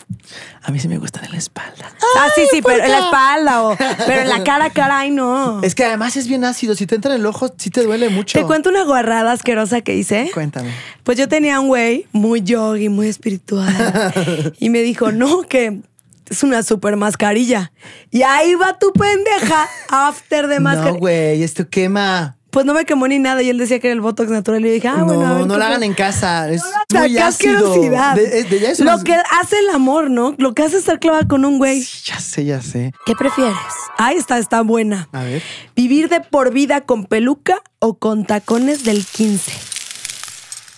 A 0.62 0.70
mí 0.70 0.78
sí 0.78 0.88
me 0.88 0.98
gustan 0.98 1.24
en 1.24 1.32
la 1.32 1.38
espalda. 1.38 1.92
ah, 2.18 2.28
sí, 2.34 2.42
sí, 2.50 2.62
¿por 2.62 2.72
pero 2.72 2.84
en 2.84 2.90
la 2.90 2.98
espalda 2.98 3.62
o, 3.62 3.76
pero 4.06 4.22
en 4.22 4.28
la 4.28 4.44
cara, 4.44 4.70
caray, 4.74 5.10
no. 5.10 5.62
Es 5.62 5.74
que 5.74 5.84
además 5.84 6.16
es 6.16 6.28
bien 6.28 6.44
ácido. 6.44 6.74
Si 6.74 6.86
te 6.86 6.94
entra 6.94 7.14
en 7.14 7.20
el 7.20 7.26
ojo, 7.26 7.52
sí 7.56 7.70
te 7.70 7.82
duele 7.82 8.08
mucho. 8.08 8.38
Te 8.38 8.44
cuento 8.44 8.70
una 8.70 8.84
guarrada 8.84 9.32
asquerosa 9.32 9.80
que 9.80 9.94
hice. 9.94 10.30
Cuéntame. 10.32 10.70
Pues 11.02 11.18
yo 11.18 11.28
tenía 11.28 11.60
un 11.60 11.68
güey 11.68 12.06
muy 12.12 12.42
yogi, 12.42 12.88
muy 12.88 13.08
espiritual. 13.08 14.52
y 14.58 14.70
me 14.70 14.82
dijo, 14.82 15.12
no, 15.12 15.42
que 15.42 15.80
es 16.28 16.42
una 16.42 16.62
super 16.62 16.96
mascarilla. 16.96 17.72
Y 18.10 18.22
ahí 18.22 18.54
va 18.54 18.78
tu 18.78 18.92
pendeja, 18.92 19.68
after 19.88 20.46
de 20.46 20.60
mascarilla. 20.60 20.92
No, 20.92 20.98
güey, 20.98 21.42
esto 21.42 21.68
quema. 21.68 22.36
Pues 22.52 22.66
no 22.66 22.74
me 22.74 22.84
quemó 22.84 23.08
ni 23.08 23.18
nada. 23.18 23.42
Y 23.42 23.48
él 23.48 23.56
decía 23.58 23.80
que 23.80 23.88
era 23.88 23.94
el 23.94 24.00
Botox 24.02 24.30
natural. 24.30 24.60
Y 24.64 24.68
yo 24.68 24.74
dije, 24.74 24.86
ah, 24.88 24.96
no, 24.98 25.06
bueno, 25.06 25.26
a 25.26 25.34
ver 25.38 25.46
no 25.46 25.56
la 25.58 25.66
hagan 25.68 25.82
en 25.82 25.94
casa. 25.94 26.48
Es 26.50 26.62
O 26.62 26.66
sea, 26.90 27.00
muy 27.00 27.16
ácido. 27.18 27.56
asquerosidad. 27.56 28.14
De- 28.14 28.44
de- 28.44 28.60
ya 28.60 28.70
es 28.70 28.80
Lo 28.80 29.02
que 29.02 29.14
hace 29.40 29.58
el 29.58 29.70
amor, 29.70 30.10
¿no? 30.10 30.34
Lo 30.38 30.52
que 30.54 30.62
hace 30.62 30.76
estar 30.76 31.00
clavada 31.00 31.26
con 31.26 31.44
un 31.46 31.56
güey. 31.58 31.82
Ya 32.04 32.20
sé, 32.20 32.44
ya 32.44 32.60
sé. 32.60 32.92
¿Qué 33.06 33.14
prefieres? 33.16 33.56
Ahí 33.98 34.16
está, 34.18 34.38
está 34.38 34.60
buena. 34.60 35.08
A 35.12 35.22
ver. 35.24 35.42
¿Vivir 35.74 36.08
de 36.10 36.20
por 36.20 36.52
vida 36.52 36.82
con 36.82 37.06
peluca 37.06 37.62
o 37.78 37.98
con 37.98 38.26
tacones 38.26 38.84
del 38.84 39.04
15? 39.06 39.50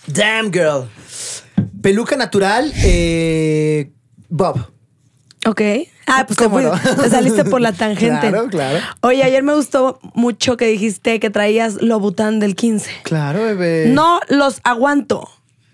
Damn 0.06 0.52
girl. 0.52 0.88
Peluca 1.82 2.16
natural, 2.16 2.72
eh, 2.76 3.90
Bob. 4.28 4.70
Ok. 5.46 5.60
Ah, 6.06 6.24
pues 6.26 6.36
te, 6.36 6.44
¿Cómo 6.44 6.56
fui- 6.56 6.64
no? 6.64 6.72
te 7.02 7.10
saliste 7.10 7.44
por 7.44 7.60
la 7.60 7.72
tangente. 7.74 8.28
Claro, 8.28 8.48
claro. 8.48 8.78
Oye, 9.00 9.22
ayer 9.22 9.42
me 9.42 9.54
gustó 9.54 9.98
mucho 10.14 10.56
que 10.56 10.66
dijiste 10.66 11.20
que 11.20 11.30
traías 11.30 11.80
Lobután 11.82 12.40
del 12.40 12.54
15. 12.56 12.90
Claro, 13.02 13.42
bebé. 13.44 13.86
No 13.88 14.20
los 14.28 14.60
aguanto. 14.64 15.28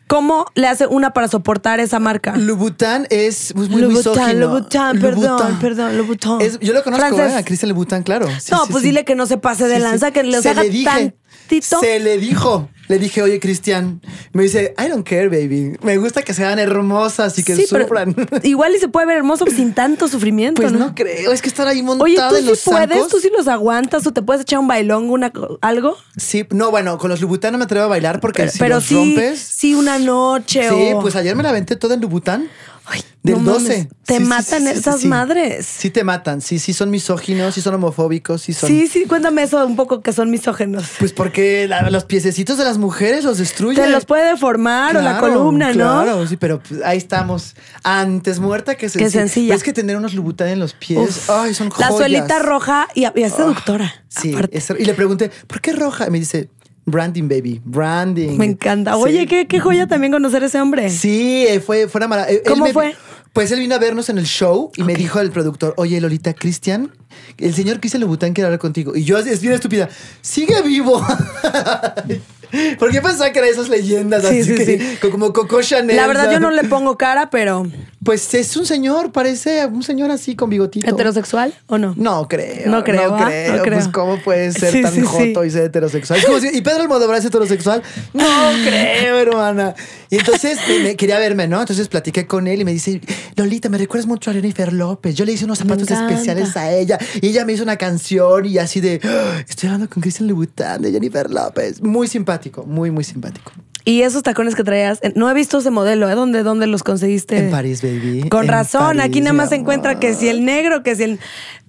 ¿Cómo 0.06 0.46
le 0.56 0.66
hace 0.66 0.88
una 0.88 1.12
para 1.12 1.28
soportar 1.28 1.78
esa 1.78 2.00
marca? 2.00 2.34
Louboutin 2.36 3.06
es 3.10 3.52
pues, 3.54 3.68
muy 3.68 3.80
Louboutin, 3.80 4.10
misógino. 4.12 4.40
Louboutin, 4.40 5.00
perdón, 5.00 5.58
perdón, 5.60 5.96
Louboutin. 5.96 6.40
Es- 6.40 6.58
yo 6.58 6.72
lo 6.72 6.82
conozco. 6.82 7.16
¿eh? 7.20 7.32
A 7.36 7.44
Cristian 7.44 7.68
Louboutin, 7.68 8.02
claro. 8.02 8.26
Sí, 8.40 8.50
no, 8.50 8.64
sí, 8.66 8.72
pues 8.72 8.82
sí. 8.82 8.88
dile 8.88 9.04
que 9.04 9.14
no 9.14 9.26
se 9.26 9.38
pase 9.38 9.68
de 9.68 9.78
lanza, 9.78 10.10
que 10.10 10.24
le 10.24 10.42
Se 10.42 10.48
haga 10.48 10.64
le 10.64 10.70
dije, 10.70 10.84
tantito. 10.84 11.78
Se 11.78 12.00
le 12.00 12.18
dijo. 12.18 12.68
Le 12.90 12.98
dije, 12.98 13.22
oye, 13.22 13.38
Cristian, 13.40 14.02
me 14.32 14.42
dice, 14.42 14.74
I 14.78 14.88
don't 14.88 15.08
care, 15.08 15.28
baby. 15.28 15.76
Me 15.82 15.96
gusta 15.96 16.22
que 16.22 16.34
sean 16.34 16.58
hermosas 16.58 17.38
y 17.38 17.44
que 17.44 17.54
Sí, 17.54 17.66
pero 17.70 17.84
sufran. 17.84 18.14
igual 18.42 18.74
y 18.74 18.78
se 18.80 18.88
puede 18.88 19.06
ver 19.06 19.16
hermoso 19.18 19.46
sin 19.46 19.72
tanto 19.74 20.08
sufrimiento, 20.08 20.60
Pues 20.60 20.72
¿no? 20.72 20.78
no 20.80 20.94
creo, 20.94 21.30
es 21.32 21.40
que 21.40 21.48
estar 21.48 21.68
ahí 21.68 21.82
montada 21.82 22.04
Oye, 22.04 22.16
¿tú 22.16 22.34
en 22.34 22.42
sí 22.42 22.46
los 22.48 22.60
puedes? 22.64 22.88
zancos. 22.90 23.08
¿Tú 23.08 23.20
sí 23.20 23.30
los 23.34 23.46
aguantas 23.48 24.06
o 24.06 24.12
te 24.12 24.22
puedes 24.22 24.42
echar 24.42 24.58
un 24.58 24.66
bailón, 24.68 25.08
una, 25.08 25.32
algo? 25.60 25.96
Sí, 26.16 26.44
no, 26.50 26.70
bueno, 26.70 26.98
con 26.98 27.10
los 27.10 27.20
Lubután 27.20 27.52
no 27.52 27.58
me 27.58 27.64
atrevo 27.64 27.84
a 27.84 27.88
bailar 27.88 28.20
porque 28.20 28.42
Pero, 28.42 28.52
si 28.52 28.58
pero 28.58 28.74
los 28.74 28.84
sí, 28.84 28.94
rompes. 28.96 29.38
sí, 29.38 29.74
una 29.74 29.98
noche 29.98 30.68
Sí, 30.68 30.92
o... 30.94 31.00
pues 31.00 31.14
ayer 31.16 31.36
me 31.36 31.42
la 31.44 31.50
aventé 31.50 31.76
toda 31.76 31.94
en 31.94 32.00
Lubután. 32.00 32.48
Ay, 32.92 33.02
Del 33.22 33.36
no 33.36 33.52
mames, 33.52 33.62
12. 33.68 33.88
Te 34.04 34.16
Sí, 34.18 34.24
matan 34.24 34.62
sí, 34.62 34.66
sí, 34.72 34.78
esas 34.78 35.04
madres. 35.04 35.64
Sí 35.66 35.90
te 35.90 36.02
matan, 36.02 36.40
sí, 36.40 36.58
sí 36.58 36.72
son 36.72 36.90
misóginos, 36.90 37.54
sí 37.54 37.60
son 37.60 37.74
homofóbicos, 37.74 38.42
sí 38.42 38.52
son... 38.52 38.68
Sí, 38.68 38.88
sí, 38.88 39.04
cuéntame 39.04 39.44
eso 39.44 39.64
un 39.64 39.76
poco 39.76 40.00
que 40.02 40.12
son 40.12 40.30
misógenos. 40.30 40.84
Pues 40.98 41.12
porque 41.12 41.68
la- 41.68 41.88
los 41.90 42.04
piececitos 42.04 42.58
de 42.58 42.64
las 42.64 42.78
mujeres 42.78 43.22
los 43.24 43.38
destruyen. 43.38 43.84
Te 43.84 43.90
los 43.90 44.04
puede 44.06 44.26
deformar 44.30 44.96
o 44.96 45.00
la 45.02 45.18
Claro, 45.18 45.34
columna, 45.34 45.68
¿no? 45.68 46.02
Claro, 46.02 46.26
sí, 46.26 46.36
pero 46.36 46.60
ahí 46.84 46.98
estamos. 46.98 47.54
Antes 47.84 48.40
muerta 48.40 48.74
que 48.74 48.88
sencilla. 48.88 49.10
sencilla. 49.10 49.48
Pero 49.48 49.56
es 49.58 49.62
que 49.62 49.72
tener 49.72 49.96
unos 49.96 50.14
Lubután 50.14 50.48
en 50.48 50.58
los 50.58 50.72
pies, 50.74 50.98
Uf. 50.98 51.30
ay, 51.30 51.54
son 51.54 51.68
La 51.68 51.74
joyas. 51.88 51.96
suelita 51.96 52.38
roja 52.40 52.88
y, 52.94 53.02
y 53.02 53.22
es 53.22 53.32
seductora. 53.34 53.94
Sí, 54.08 54.34
es- 54.50 54.70
y 54.76 54.84
le 54.84 54.94
pregunté, 54.94 55.30
¿por 55.46 55.60
qué 55.60 55.72
roja? 55.72 56.06
Y 56.08 56.10
me 56.10 56.18
dice, 56.18 56.48
branding, 56.90 57.28
baby, 57.28 57.60
branding. 57.64 58.36
Me 58.36 58.46
encanta. 58.46 58.94
Sí. 58.94 59.00
Oye, 59.02 59.26
¿qué, 59.26 59.46
qué 59.46 59.60
joya 59.60 59.86
también 59.86 60.12
conocer 60.12 60.42
a 60.42 60.46
ese 60.46 60.60
hombre. 60.60 60.90
Sí, 60.90 61.46
eh, 61.48 61.60
fue, 61.60 61.88
fue 61.88 61.98
una 62.00 62.08
maravilla. 62.08 62.40
¿Cómo 62.46 62.66
fue? 62.66 62.94
Pues 63.32 63.52
él 63.52 63.60
vino 63.60 63.76
a 63.76 63.78
vernos 63.78 64.08
en 64.08 64.18
el 64.18 64.26
show 64.26 64.72
y 64.76 64.82
me 64.82 64.94
dijo 64.94 65.20
el 65.20 65.30
productor, 65.30 65.74
oye, 65.76 66.00
Lolita, 66.00 66.34
Cristian, 66.34 66.90
el 67.38 67.54
señor 67.54 67.78
Cristian 67.78 68.00
Louboutin 68.00 68.34
quiere 68.34 68.46
hablar 68.46 68.58
contigo. 68.58 68.96
Y 68.96 69.04
yo, 69.04 69.18
es 69.18 69.40
bien 69.40 69.54
estúpida, 69.54 69.88
sigue 70.20 70.60
vivo. 70.62 71.00
Porque 72.78 73.00
pensaba 73.00 73.30
que 73.32 73.38
eran 73.38 73.50
esas 73.50 73.68
leyendas 73.68 74.22
Sí, 74.22 74.40
así 74.40 74.44
sí, 74.44 74.54
que, 74.54 74.64
sí. 74.78 74.96
co- 75.00 75.10
como 75.10 75.32
Coco 75.32 75.62
Chanel. 75.62 75.96
La 75.96 76.06
verdad, 76.06 76.30
yo 76.30 76.40
no 76.40 76.50
le 76.50 76.64
pongo 76.64 76.96
cara, 76.98 77.30
pero. 77.30 77.66
Pues 78.02 78.32
es 78.32 78.56
un 78.56 78.64
señor, 78.64 79.12
parece 79.12 79.66
un 79.66 79.82
señor 79.82 80.10
así 80.10 80.34
con 80.34 80.48
bigotito. 80.48 80.88
¿Heterosexual 80.88 81.52
o 81.66 81.76
no? 81.76 81.92
No 81.98 82.28
creo. 82.28 82.70
No 82.70 82.82
creo, 82.82 83.10
No 83.10 83.16
¿ah? 83.16 83.26
creo. 83.26 83.56
No 83.56 83.62
creo. 83.62 83.78
Pues, 83.78 83.88
¿cómo 83.88 84.18
puede 84.22 84.52
ser 84.52 84.72
Sí, 84.72 84.80
tan 84.82 84.94
sí, 84.94 85.00
sí. 85.00 85.06
joto 85.06 85.44
y 85.44 85.50
ser 85.50 85.64
heterosexual? 85.64 86.18
Es 86.18 86.24
como 86.24 86.40
si- 86.40 86.48
¿Y 86.48 86.62
Pedro 86.62 86.80
Almodóvar 86.82 87.18
es 87.18 87.26
heterosexual? 87.26 87.82
No 88.14 88.24
creo, 88.64 89.18
hermana. 89.18 89.74
Y 90.08 90.16
entonces 90.16 90.58
me, 90.82 90.96
quería 90.96 91.18
verme, 91.18 91.46
¿no? 91.46 91.60
Entonces 91.60 91.88
platiqué 91.88 92.26
con 92.26 92.46
él 92.48 92.62
y 92.62 92.64
me 92.64 92.72
dice, 92.72 93.02
Lolita, 93.36 93.68
me 93.68 93.76
recuerdas 93.76 94.06
mucho 94.06 94.30
a 94.30 94.34
Jennifer 94.34 94.72
López. 94.72 95.14
Yo 95.14 95.26
le 95.26 95.32
hice 95.32 95.44
unos 95.44 95.58
zapatos 95.58 95.90
especiales 95.90 96.56
a 96.56 96.72
ella 96.72 96.98
y 97.20 97.28
ella 97.28 97.44
me 97.44 97.52
hizo 97.52 97.62
una 97.62 97.76
canción 97.76 98.46
y 98.46 98.56
así 98.56 98.80
de, 98.80 98.98
"Ah, 99.04 99.42
estoy 99.46 99.68
hablando 99.68 99.90
con 99.90 100.00
Cristian 100.00 100.26
Louboutin 100.26 100.80
de 100.80 100.90
Jennifer 100.90 101.30
López. 101.30 101.82
Muy 101.82 102.08
simpático, 102.08 102.39
muy, 102.66 102.90
muy 102.90 103.04
simpático. 103.04 103.52
Y 103.84 104.02
esos 104.02 104.22
tacones 104.22 104.54
que 104.54 104.64
traías, 104.64 104.98
eh, 105.02 105.12
no 105.16 105.30
he 105.30 105.34
visto 105.34 105.58
ese 105.58 105.70
modelo, 105.70 106.08
¿eh? 106.08 106.14
¿Dónde, 106.14 106.42
dónde 106.42 106.66
los 106.66 106.82
conseguiste? 106.82 107.38
En 107.38 107.50
París, 107.50 107.82
baby. 107.82 108.28
Con 108.28 108.42
En 108.42 108.48
razón, 108.48 108.96
París, 108.98 109.02
aquí 109.02 109.20
nada 109.20 109.32
más 109.32 109.48
se 109.48 109.56
encuentra 109.56 109.98
que 109.98 110.14
si 110.14 110.28
el 110.28 110.44
negro, 110.44 110.82
que 110.82 110.94
si 110.96 111.04
el. 111.04 111.18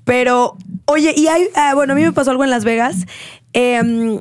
Pero, 0.04 0.58
oye, 0.86 1.14
y 1.16 1.28
hay. 1.28 1.48
ah, 1.56 1.74
bueno, 1.74 1.94
a 1.94 1.96
mí 1.96 2.04
me 2.04 2.12
pasó 2.12 2.32
algo 2.32 2.44
en 2.44 2.50
Las 2.50 2.64
Vegas. 2.64 2.96
Em, 3.54 4.20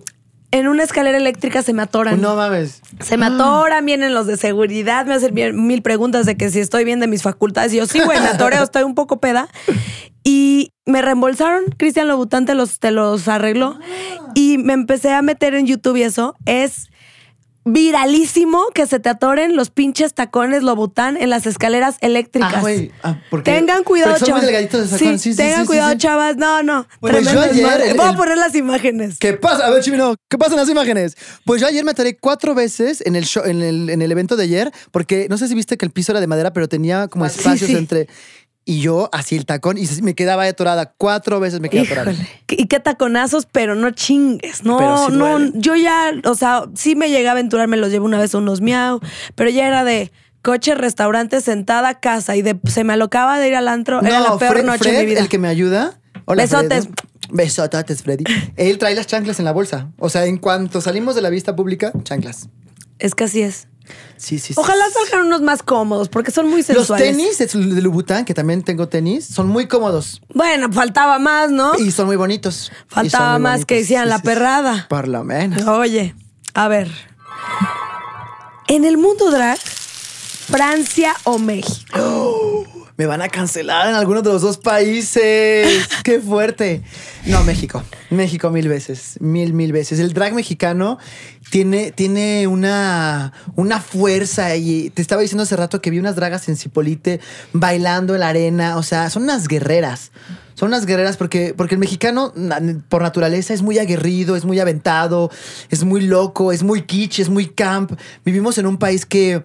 en 0.52 0.68
una 0.68 0.82
escalera 0.82 1.16
eléctrica 1.16 1.62
se 1.62 1.72
me 1.72 1.82
atoran. 1.82 2.20
No 2.20 2.36
mames. 2.36 2.80
Se 3.00 3.16
me 3.16 3.26
atoran, 3.26 3.84
vienen 3.86 4.14
los 4.14 4.26
de 4.26 4.36
seguridad, 4.36 5.06
me 5.06 5.14
hacen 5.14 5.34
mil 5.66 5.82
preguntas 5.82 6.26
de 6.26 6.36
que 6.36 6.50
si 6.50 6.58
estoy 6.58 6.84
bien 6.84 7.00
de 7.00 7.06
mis 7.06 7.22
facultades. 7.22 7.72
Y 7.72 7.76
yo, 7.76 7.86
sí, 7.86 8.00
güey, 8.00 8.20
me 8.20 8.26
atoreo, 8.28 8.62
estoy 8.64 8.82
un 8.82 8.94
poco 8.94 9.20
peda. 9.20 9.48
Y 10.24 10.69
me 10.90 11.00
reembolsaron, 11.02 11.64
Cristian 11.76 12.08
Lobután 12.08 12.44
te 12.46 12.54
los, 12.54 12.78
te 12.78 12.90
los 12.90 13.26
arregló. 13.28 13.78
Y 14.34 14.58
me 14.58 14.72
empecé 14.74 15.12
a 15.12 15.22
meter 15.22 15.54
en 15.54 15.66
YouTube 15.66 15.96
y 15.96 16.02
eso. 16.02 16.36
Es 16.46 16.88
viralísimo 17.64 18.64
que 18.74 18.86
se 18.86 19.00
te 19.00 19.10
atoren 19.10 19.54
los 19.54 19.70
pinches 19.70 20.14
tacones 20.14 20.62
Lobután 20.62 21.16
en 21.18 21.28
las 21.28 21.46
escaleras 21.46 21.96
eléctricas. 22.00 22.54
Ah, 22.56 22.60
güey. 22.60 22.90
ah, 23.02 23.18
Tengan 23.44 23.84
cuidado, 23.84 24.16
chavas. 24.24 24.44
Sí, 24.98 25.18
sí, 25.18 25.36
tengan 25.36 25.62
sí, 25.62 25.66
cuidado, 25.66 25.94
chavas. 25.96 26.36
No, 26.36 26.62
no. 26.62 26.86
Pues 27.00 27.30
yo 27.30 27.40
ayer, 27.40 27.80
el- 27.82 27.96
Voy 27.96 28.06
a 28.08 28.14
poner 28.14 28.38
las 28.38 28.54
imágenes. 28.54 29.18
¿Qué 29.18 29.34
pasa? 29.34 29.66
A 29.66 29.70
ver, 29.70 29.82
Chimino, 29.82 30.14
¿qué 30.28 30.38
pasa 30.38 30.52
en 30.52 30.60
las 30.60 30.70
imágenes? 30.70 31.16
Pues 31.44 31.60
yo 31.60 31.66
ayer 31.66 31.84
me 31.84 31.90
atoré 31.90 32.16
cuatro 32.16 32.54
veces 32.54 33.02
en 33.06 33.14
el 33.14 33.24
show, 33.24 33.44
en 33.44 33.60
el, 33.60 33.90
en 33.90 34.00
el 34.00 34.10
evento 34.10 34.36
de 34.36 34.44
ayer, 34.44 34.72
porque 34.90 35.26
no 35.28 35.36
sé 35.36 35.46
si 35.46 35.54
viste 35.54 35.76
que 35.76 35.84
el 35.84 35.92
piso 35.92 36.12
era 36.12 36.20
de 36.20 36.26
madera, 36.26 36.52
pero 36.52 36.66
tenía 36.66 37.08
como 37.08 37.26
espacios 37.26 37.70
entre. 37.70 38.08
Y 38.70 38.80
yo, 38.82 39.10
así 39.12 39.34
el 39.34 39.46
tacón, 39.46 39.78
y 39.78 39.88
me 40.00 40.14
quedaba 40.14 40.44
atorada. 40.44 40.94
Cuatro 40.96 41.40
veces 41.40 41.58
me 41.58 41.68
quedé 41.68 41.80
atorada. 41.86 42.14
Y 42.48 42.66
qué 42.66 42.78
taconazos, 42.78 43.46
pero 43.50 43.74
no 43.74 43.90
chingues. 43.90 44.62
No, 44.62 45.08
sí 45.08 45.12
no. 45.12 45.52
Yo 45.54 45.74
ya, 45.74 46.12
o 46.22 46.36
sea, 46.36 46.66
sí 46.76 46.94
me 46.94 47.10
llegué 47.10 47.26
a 47.26 47.32
aventurar, 47.32 47.66
me 47.66 47.76
los 47.76 47.90
llevo 47.90 48.04
una 48.04 48.20
vez 48.20 48.32
a 48.32 48.38
unos 48.38 48.60
miau, 48.60 49.00
pero 49.34 49.50
ya 49.50 49.66
era 49.66 49.82
de 49.82 50.12
coche, 50.42 50.76
restaurante, 50.76 51.40
sentada, 51.40 51.98
casa. 51.98 52.36
Y 52.36 52.42
de, 52.42 52.60
se 52.68 52.84
me 52.84 52.92
alocaba 52.92 53.40
de 53.40 53.48
ir 53.48 53.56
al 53.56 53.66
antro. 53.66 54.02
era 54.02 54.20
la 54.20 54.38
peor 54.38 54.52
Fred, 54.52 54.64
noche 54.64 54.84
Fred, 54.84 54.92
de 54.92 55.00
mi 55.00 55.06
vida. 55.06 55.20
el 55.20 55.28
que 55.28 55.38
me 55.38 55.48
ayuda. 55.48 55.98
Hola, 56.26 56.44
Besotes. 56.44 56.84
Fred. 56.84 56.94
Besototes, 57.32 58.04
Freddy. 58.04 58.22
Él 58.54 58.78
trae 58.78 58.94
las 58.94 59.08
chanclas 59.08 59.40
en 59.40 59.46
la 59.46 59.52
bolsa. 59.52 59.90
O 59.98 60.10
sea, 60.10 60.26
en 60.26 60.36
cuanto 60.36 60.80
salimos 60.80 61.16
de 61.16 61.22
la 61.22 61.30
vista 61.30 61.56
pública, 61.56 61.90
chanclas. 62.04 62.48
Es 63.00 63.16
que 63.16 63.24
así 63.24 63.42
es. 63.42 63.66
Sí, 64.16 64.38
sí, 64.38 64.52
sí. 64.52 64.54
Ojalá 64.56 64.84
salgan 64.92 65.26
unos 65.26 65.40
más 65.40 65.62
cómodos, 65.62 66.08
porque 66.08 66.30
son 66.30 66.48
muy 66.48 66.58
Los 66.58 66.66
sensuales. 66.66 67.16
tenis 67.16 67.38
de 67.38 67.80
Louboutin, 67.82 68.24
que 68.24 68.34
también 68.34 68.62
tengo 68.62 68.86
tenis, 68.88 69.24
son 69.26 69.48
muy 69.48 69.66
cómodos 69.66 70.20
Bueno, 70.34 70.70
faltaba 70.72 71.18
más, 71.18 71.50
¿no? 71.50 71.78
y 71.78 71.90
son 71.90 72.06
muy 72.06 72.16
bonitos. 72.16 72.70
Faltaba 72.86 73.32
muy 73.34 73.42
más 73.42 73.64
que 73.64 73.76
bonitos. 73.76 73.88
Sí, 74.02 74.08
la 74.08 74.18
perrada. 74.20 74.86
Por 74.88 75.08
lo 75.08 75.24
menos. 75.24 75.66
Oye, 75.66 76.14
a 76.54 76.68
ver. 76.68 76.90
En 78.68 78.84
el 78.84 78.98
mundo 78.98 79.30
drag, 79.30 79.58
Francia 79.58 81.14
o 81.24 81.38
México. 81.38 81.98
Me 83.00 83.06
van 83.06 83.22
a 83.22 83.30
cancelar 83.30 83.88
en 83.88 83.94
alguno 83.94 84.20
de 84.20 84.28
los 84.28 84.42
dos 84.42 84.58
países. 84.58 85.88
Qué 86.04 86.20
fuerte. 86.20 86.82
No, 87.24 87.42
México. 87.44 87.82
México 88.10 88.50
mil 88.50 88.68
veces. 88.68 89.16
Mil, 89.20 89.54
mil 89.54 89.72
veces. 89.72 90.00
El 90.00 90.12
drag 90.12 90.34
mexicano 90.34 90.98
tiene, 91.50 91.92
tiene 91.92 92.46
una, 92.46 93.32
una 93.56 93.80
fuerza. 93.80 94.54
Y 94.56 94.90
te 94.90 95.00
estaba 95.00 95.22
diciendo 95.22 95.44
hace 95.44 95.56
rato 95.56 95.80
que 95.80 95.90
vi 95.90 95.98
unas 95.98 96.14
dragas 96.14 96.46
en 96.50 96.58
Cipolite 96.58 97.20
bailando 97.54 98.12
en 98.12 98.20
la 98.20 98.28
arena. 98.28 98.76
O 98.76 98.82
sea, 98.82 99.08
son 99.08 99.22
unas 99.22 99.48
guerreras. 99.48 100.12
Son 100.52 100.68
unas 100.68 100.84
guerreras 100.84 101.16
porque, 101.16 101.54
porque 101.56 101.76
el 101.76 101.78
mexicano, 101.78 102.34
por 102.90 103.00
naturaleza, 103.00 103.54
es 103.54 103.62
muy 103.62 103.78
aguerrido, 103.78 104.36
es 104.36 104.44
muy 104.44 104.60
aventado, 104.60 105.30
es 105.70 105.84
muy 105.84 106.02
loco, 106.02 106.52
es 106.52 106.62
muy 106.62 106.82
kitsch, 106.82 107.20
es 107.20 107.30
muy 107.30 107.46
camp. 107.46 107.98
Vivimos 108.26 108.58
en 108.58 108.66
un 108.66 108.76
país 108.76 109.06
que 109.06 109.42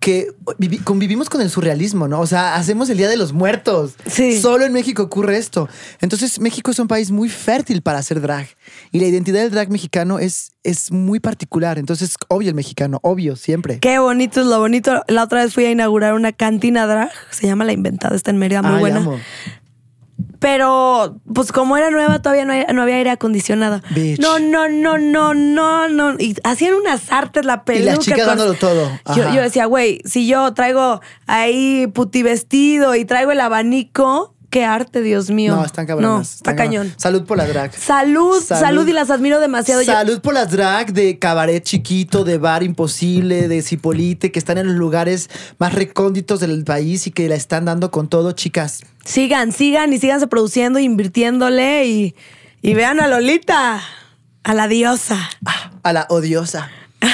que 0.00 0.28
vivi- 0.58 0.82
convivimos 0.84 1.28
con 1.28 1.40
el 1.40 1.50
surrealismo, 1.50 2.06
¿no? 2.06 2.20
O 2.20 2.26
sea, 2.26 2.54
hacemos 2.54 2.88
el 2.90 2.96
Día 2.98 3.08
de 3.08 3.16
los 3.16 3.32
Muertos. 3.32 3.94
Sí. 4.06 4.40
Solo 4.40 4.64
en 4.64 4.72
México 4.72 5.02
ocurre 5.02 5.36
esto. 5.36 5.68
Entonces, 6.00 6.38
México 6.38 6.70
es 6.70 6.78
un 6.78 6.86
país 6.86 7.10
muy 7.10 7.28
fértil 7.28 7.82
para 7.82 7.98
hacer 7.98 8.20
drag. 8.20 8.46
Y 8.92 9.00
la 9.00 9.06
identidad 9.06 9.40
del 9.42 9.50
drag 9.50 9.70
mexicano 9.70 10.18
es, 10.18 10.52
es 10.62 10.92
muy 10.92 11.18
particular. 11.18 11.78
Entonces, 11.78 12.14
obvio 12.28 12.50
el 12.50 12.54
mexicano, 12.54 13.00
obvio, 13.02 13.34
siempre. 13.36 13.80
Qué 13.80 13.98
bonito 13.98 14.40
es 14.42 14.46
lo 14.46 14.60
bonito. 14.60 15.02
La 15.08 15.24
otra 15.24 15.42
vez 15.42 15.52
fui 15.54 15.64
a 15.64 15.70
inaugurar 15.70 16.14
una 16.14 16.32
cantina 16.32 16.86
drag. 16.86 17.10
Se 17.30 17.46
llama 17.46 17.64
La 17.64 17.72
Inventada, 17.72 18.14
está 18.14 18.30
en 18.30 18.38
Mérida, 18.38 18.62
muy 18.62 18.74
Ay, 18.74 18.80
buena. 18.80 18.98
amo. 18.98 19.18
Pero, 20.38 21.18
pues 21.32 21.50
como 21.52 21.76
era 21.76 21.90
nueva, 21.90 22.20
todavía 22.20 22.44
no, 22.44 22.52
no 22.72 22.82
había 22.82 22.96
aire 22.96 23.10
acondicionado. 23.10 23.80
Bitch. 23.90 24.20
No, 24.20 24.38
no, 24.38 24.68
no, 24.68 24.98
no, 24.98 25.34
no, 25.34 25.88
no. 25.88 26.14
Y 26.18 26.36
hacían 26.44 26.74
unas 26.74 27.10
artes, 27.10 27.44
la 27.44 27.54
Y 27.54 27.60
peluca. 27.66 27.90
las 27.92 27.98
chicas 28.04 28.20
con- 28.20 28.28
dándolo 28.38 28.54
todo. 28.54 28.90
Yo, 29.16 29.32
yo 29.34 29.42
decía, 29.42 29.66
güey, 29.66 30.00
si 30.04 30.26
yo 30.26 30.52
traigo 30.54 31.00
ahí 31.26 31.86
puti 31.88 32.22
vestido 32.22 32.94
y 32.94 33.04
traigo 33.04 33.32
el 33.32 33.40
abanico, 33.40 34.34
qué 34.50 34.64
arte, 34.64 35.02
Dios 35.02 35.30
mío. 35.30 35.54
No, 35.56 35.64
están 35.64 35.86
cabronas. 35.86 36.10
No, 36.10 36.20
están 36.22 36.34
está 36.36 36.56
cabronas. 36.56 36.82
cañón. 36.88 36.94
Salud 37.00 37.24
por 37.24 37.36
la 37.36 37.46
drag. 37.46 37.72
Salud, 37.74 38.42
salud, 38.42 38.86
y 38.88 38.92
las 38.92 39.10
admiro 39.10 39.40
demasiado. 39.40 39.82
Salud 39.84 40.20
por 40.20 40.34
las 40.34 40.50
drag 40.50 40.92
de 40.92 41.18
cabaret 41.18 41.62
chiquito, 41.62 42.24
de 42.24 42.38
bar 42.38 42.62
imposible, 42.62 43.48
de 43.48 43.62
Cipolite, 43.62 44.32
que 44.32 44.38
están 44.38 44.58
en 44.58 44.66
los 44.68 44.76
lugares 44.76 45.28
más 45.58 45.74
recónditos 45.74 46.40
del 46.40 46.64
país 46.64 47.06
y 47.06 47.10
que 47.10 47.28
la 47.28 47.34
están 47.34 47.64
dando 47.66 47.90
con 47.90 48.08
todo, 48.08 48.32
chicas. 48.32 48.82
Sigan, 49.04 49.52
sigan 49.52 49.92
y 49.92 49.98
síganse 49.98 50.26
produciendo, 50.26 50.78
invirtiéndole 50.78 51.86
y, 51.86 52.14
y 52.62 52.74
vean 52.74 53.00
a 53.00 53.06
Lolita, 53.08 53.82
a 54.42 54.54
la 54.54 54.68
diosa. 54.68 55.18
A 55.82 55.92
la 55.92 56.06
odiosa. 56.08 56.70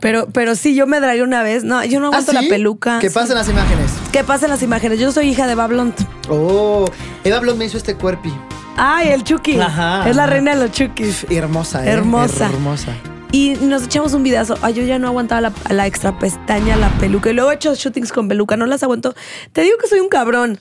Pero, 0.00 0.28
pero 0.32 0.54
sí, 0.54 0.74
yo 0.74 0.86
me 0.86 1.00
dragué 1.00 1.22
una 1.22 1.42
vez. 1.42 1.64
No, 1.64 1.82
yo 1.84 1.98
no 1.98 2.08
aguanto 2.08 2.32
¿Ah, 2.32 2.40
sí? 2.40 2.44
la 2.44 2.50
peluca. 2.50 2.98
¿Qué 2.98 3.08
Sí. 3.08 3.14
pasan 3.14 3.36
las 3.36 3.48
imágenes? 3.48 3.90
¿Qué 4.14 4.22
pasa 4.22 4.46
en 4.46 4.52
las 4.52 4.62
imágenes? 4.62 5.00
Yo 5.00 5.10
soy 5.10 5.30
hija 5.30 5.48
de 5.48 5.56
Bablont. 5.56 5.98
Oh, 6.28 6.84
Eva 7.24 7.40
Blond 7.40 7.58
me 7.58 7.64
hizo 7.64 7.76
este 7.76 7.96
cuerpi. 7.96 8.32
Ay, 8.76 9.08
el 9.08 9.24
Chucky. 9.24 9.58
Ajá, 9.58 10.08
es 10.08 10.14
la 10.14 10.26
reina 10.26 10.54
de 10.54 10.60
los 10.60 10.70
Chukis. 10.70 11.26
Hermosa, 11.28 11.84
¿eh? 11.84 11.90
Hermosa. 11.90 12.46
Hermosa. 12.46 12.92
Y 13.32 13.54
nos 13.62 13.82
echamos 13.82 14.12
un 14.12 14.22
videazo. 14.22 14.56
Ay, 14.62 14.74
yo 14.74 14.84
ya 14.84 15.00
no 15.00 15.08
aguantaba 15.08 15.40
la, 15.40 15.52
la 15.68 15.88
extra 15.88 16.16
pestaña, 16.16 16.76
la 16.76 16.90
peluca. 17.00 17.30
Y 17.30 17.32
luego 17.32 17.50
he 17.50 17.56
hecho 17.56 17.74
shootings 17.74 18.12
con 18.12 18.28
peluca, 18.28 18.56
no 18.56 18.66
las 18.66 18.84
aguanto. 18.84 19.16
Te 19.52 19.62
digo 19.62 19.78
que 19.78 19.88
soy 19.88 19.98
un 19.98 20.08
cabrón. 20.08 20.60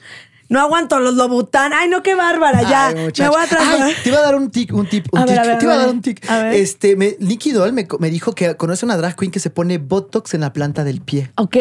No 0.49 0.59
aguanto 0.59 0.99
los 0.99 1.13
Lobután. 1.13 1.73
Ay, 1.73 1.89
no, 1.89 2.01
qué 2.01 2.15
bárbara, 2.15 2.63
ya. 2.63 2.87
Ay, 2.87 2.95
me 2.95 3.29
voy 3.29 3.37
a. 3.39 3.83
Ay, 3.85 3.93
te 4.01 4.09
iba 4.09 4.17
a 4.17 4.23
dar 4.23 4.33
un 4.33 4.49
tic, 4.49 4.73
un 4.73 4.89
tip, 4.89 5.05
un 5.11 5.19
A 5.19 5.25
ver, 5.27 5.37
a 5.37 5.43
ver, 5.43 5.59
te 5.59 5.65
iba 5.65 5.73
a 5.73 5.77
a 5.77 5.79
dar 5.81 5.89
un 5.89 6.01
tic. 6.01 6.27
Este, 6.53 6.95
me, 6.95 7.17
Nicky 7.19 7.51
Doll 7.51 7.71
me, 7.71 7.87
me 7.99 8.09
dijo 8.09 8.33
que 8.33 8.57
conoce 8.57 8.83
una 8.83 8.97
drag 8.97 9.15
queen 9.15 9.31
que 9.31 9.39
se 9.39 9.51
pone 9.51 9.77
Botox 9.77 10.33
en 10.33 10.41
la 10.41 10.53
planta 10.53 10.83
del 10.83 11.01
pie 11.01 11.31
Ok. 11.35 11.57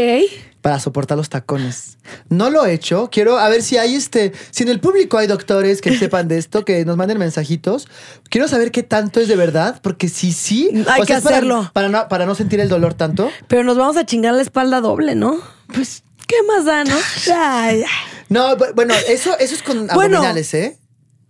Para 0.62 0.80
soportar 0.80 1.18
los 1.18 1.28
tacones. 1.28 1.98
No 2.30 2.48
lo 2.48 2.64
he 2.64 2.72
hecho. 2.72 3.10
Quiero 3.12 3.36
a 3.38 3.48
ver 3.48 3.62
si 3.62 3.76
hay 3.76 3.94
este, 3.96 4.32
si 4.50 4.62
en 4.62 4.68
el 4.70 4.80
público 4.80 5.18
hay 5.18 5.26
doctores 5.26 5.80
que 5.82 5.98
sepan 5.98 6.28
de 6.28 6.38
esto, 6.38 6.64
que 6.64 6.84
nos 6.84 6.96
manden 6.96 7.18
mensajitos. 7.18 7.88
Quiero 8.30 8.48
saber 8.48 8.70
qué 8.70 8.82
tanto 8.82 9.20
es 9.20 9.28
de 9.28 9.36
verdad, 9.36 9.80
porque 9.82 10.08
si 10.08 10.32
sí, 10.32 10.70
Hay 10.88 11.02
que 11.02 11.14
hacerlo. 11.14 11.68
para 11.74 11.88
no, 11.88 12.08
para 12.08 12.24
no 12.26 12.34
sentir 12.34 12.60
el 12.60 12.68
dolor 12.68 12.94
tanto. 12.94 13.28
Pero 13.48 13.64
nos 13.64 13.76
vamos 13.76 13.96
a 13.96 14.06
chingar 14.06 14.34
la 14.34 14.42
espalda 14.42 14.80
doble, 14.80 15.14
¿no? 15.16 15.38
Pues, 15.74 16.04
¿qué 16.28 16.36
más 16.46 16.64
da, 16.64 16.84
no? 16.84 16.96
Ay, 17.34 17.82
ay. 17.82 17.84
No, 18.28 18.56
bu- 18.56 18.72
bueno, 18.74 18.94
eso, 19.08 19.36
eso 19.38 19.54
es 19.54 19.62
con 19.62 19.86
Bueno. 19.94 20.16
abdominales, 20.18 20.54
¿eh? 20.54 20.78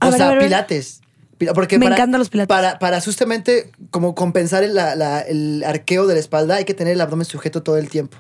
O 0.01 0.07
ver, 0.11 0.16
sea, 0.18 0.28
ver, 0.28 0.39
pilates. 0.41 1.01
Porque 1.55 1.78
Me 1.78 1.87
para- 1.87 1.97
encantan 1.97 2.18
los 2.20 2.28
pilates. 2.28 2.49
Para, 2.49 2.78
para 2.78 3.01
justamente 3.01 3.72
como 3.91 4.14
compensar 4.14 4.62
el, 4.62 4.74
la- 4.74 4.95
la- 4.95 5.20
el 5.22 5.64
arqueo 5.66 6.07
de 6.07 6.14
la 6.14 6.20
espalda, 6.20 6.57
hay 6.57 6.64
que 6.66 6.74
tener 6.74 6.93
el 6.93 7.01
abdomen 7.01 7.24
sujeto 7.24 7.62
todo 7.62 7.78
el 7.78 7.89
tiempo. 7.89 8.18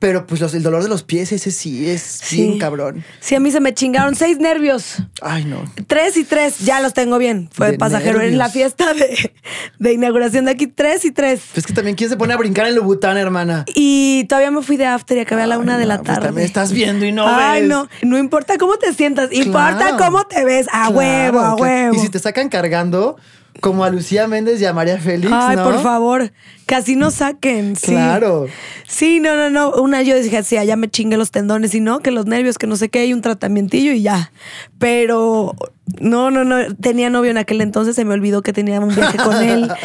Pero 0.00 0.26
pues 0.26 0.40
los- 0.40 0.54
el 0.54 0.62
dolor 0.62 0.82
de 0.82 0.88
los 0.88 1.02
pies, 1.02 1.30
ese 1.30 1.50
sí 1.50 1.88
es 1.88 2.00
Sí. 2.00 2.36
bien 2.46 2.58
cabrón. 2.58 3.04
Sí, 3.20 3.34
a 3.34 3.40
mí 3.40 3.50
se 3.50 3.60
me 3.60 3.74
chingaron 3.74 4.14
seis 4.16 4.38
nervios. 4.38 4.96
Ay, 5.20 5.44
no. 5.44 5.62
Tres 5.86 6.16
y 6.16 6.24
tres, 6.24 6.58
ya 6.60 6.80
los 6.80 6.94
tengo 6.94 7.18
bien. 7.18 7.50
Fue 7.52 7.72
De 7.72 7.78
pasajero 7.78 8.20
en 8.22 8.38
la 8.38 8.48
fiesta 8.48 8.94
de, 8.94 9.32
de 9.78 9.92
inauguración 9.92 10.46
de 10.46 10.52
aquí. 10.52 10.66
Tres 10.66 11.04
y 11.04 11.10
tres. 11.12 11.42
Pues 11.52 11.66
que 11.66 11.74
también, 11.74 11.96
¿quién 11.96 12.08
se 12.08 12.16
pone 12.16 12.32
a 12.32 12.38
brincar 12.38 12.66
en 12.66 12.76
Lubután, 12.76 13.18
hermana? 13.18 13.66
Y 13.74 14.24
todavía 14.24 14.50
me 14.50 14.62
fui 14.62 14.78
de 14.78 14.86
after 14.86 15.18
y 15.18 15.20
acabé 15.20 15.42
a 15.42 15.46
la 15.46 15.58
una 15.58 15.76
de 15.76 15.84
la 15.84 15.98
pues 15.98 16.06
tarde. 16.06 16.26
también 16.28 16.46
estás 16.46 16.72
viendo 16.72 17.04
y 17.04 17.12
no 17.12 17.26
Ay, 17.28 17.60
ves. 17.60 17.68
no. 17.68 17.86
No 18.02 18.16
importa 18.16 18.56
cómo 18.56 18.78
te 18.78 18.94
sientas, 18.94 19.28
importa 19.32 19.98
cómo 19.98 20.24
te 20.24 20.44
ves. 20.46 20.66
A 20.68 20.86
Claro, 20.86 20.90
huevo, 20.96 21.38
a 21.40 21.42
claro. 21.42 21.56
huevo. 21.56 21.94
Y 21.96 21.98
si 21.98 22.08
te 22.08 22.18
sacan 22.18 22.48
cargando, 22.48 23.16
como 23.60 23.84
a 23.84 23.90
Lucía 23.90 24.26
Méndez 24.26 24.60
y 24.60 24.66
a 24.66 24.72
María 24.72 24.98
Félix, 24.98 25.32
Ay, 25.32 25.56
¿no? 25.56 25.64
por 25.64 25.82
favor, 25.82 26.32
casi 26.66 26.96
no 26.96 27.10
saquen. 27.10 27.76
Sí. 27.76 27.92
Claro. 27.92 28.46
Sí, 28.86 29.20
no, 29.20 29.36
no, 29.36 29.50
no. 29.50 29.72
Una 29.82 30.02
yo 30.02 30.16
dije, 30.16 30.42
sí, 30.42 30.56
ya 30.64 30.76
me 30.76 30.88
chingué 30.88 31.16
los 31.16 31.30
tendones 31.30 31.74
y 31.74 31.80
no, 31.80 32.00
que 32.00 32.10
los 32.10 32.26
nervios, 32.26 32.58
que 32.58 32.66
no 32.66 32.76
sé 32.76 32.88
qué, 32.88 33.00
hay 33.00 33.12
un 33.12 33.20
tratamientillo 33.20 33.92
y 33.92 34.02
ya. 34.02 34.32
Pero 34.78 35.54
no, 36.00 36.30
no, 36.30 36.44
no. 36.44 36.74
Tenía 36.76 37.10
novio 37.10 37.30
en 37.30 37.38
aquel 37.38 37.60
entonces, 37.60 37.96
se 37.96 38.04
me 38.04 38.14
olvidó 38.14 38.42
que 38.42 38.52
tenía 38.52 38.80
un 38.80 38.94
viaje 38.94 39.18
con 39.18 39.36
él. 39.42 39.70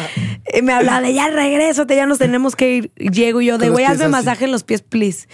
Eh, 0.48 0.62
me 0.62 0.72
hablaba 0.72 1.00
de 1.00 1.12
ya 1.12 1.28
regreso, 1.28 1.86
ya 1.88 2.06
nos 2.06 2.18
tenemos 2.18 2.54
que 2.54 2.76
ir. 2.76 2.92
Llego 2.94 3.40
y 3.40 3.46
yo 3.46 3.58
de 3.58 3.68
güey, 3.68 3.84
hazme 3.84 4.04
así. 4.04 4.12
masaje 4.12 4.44
en 4.44 4.52
los 4.52 4.62
pies, 4.62 4.80
please. 4.80 5.26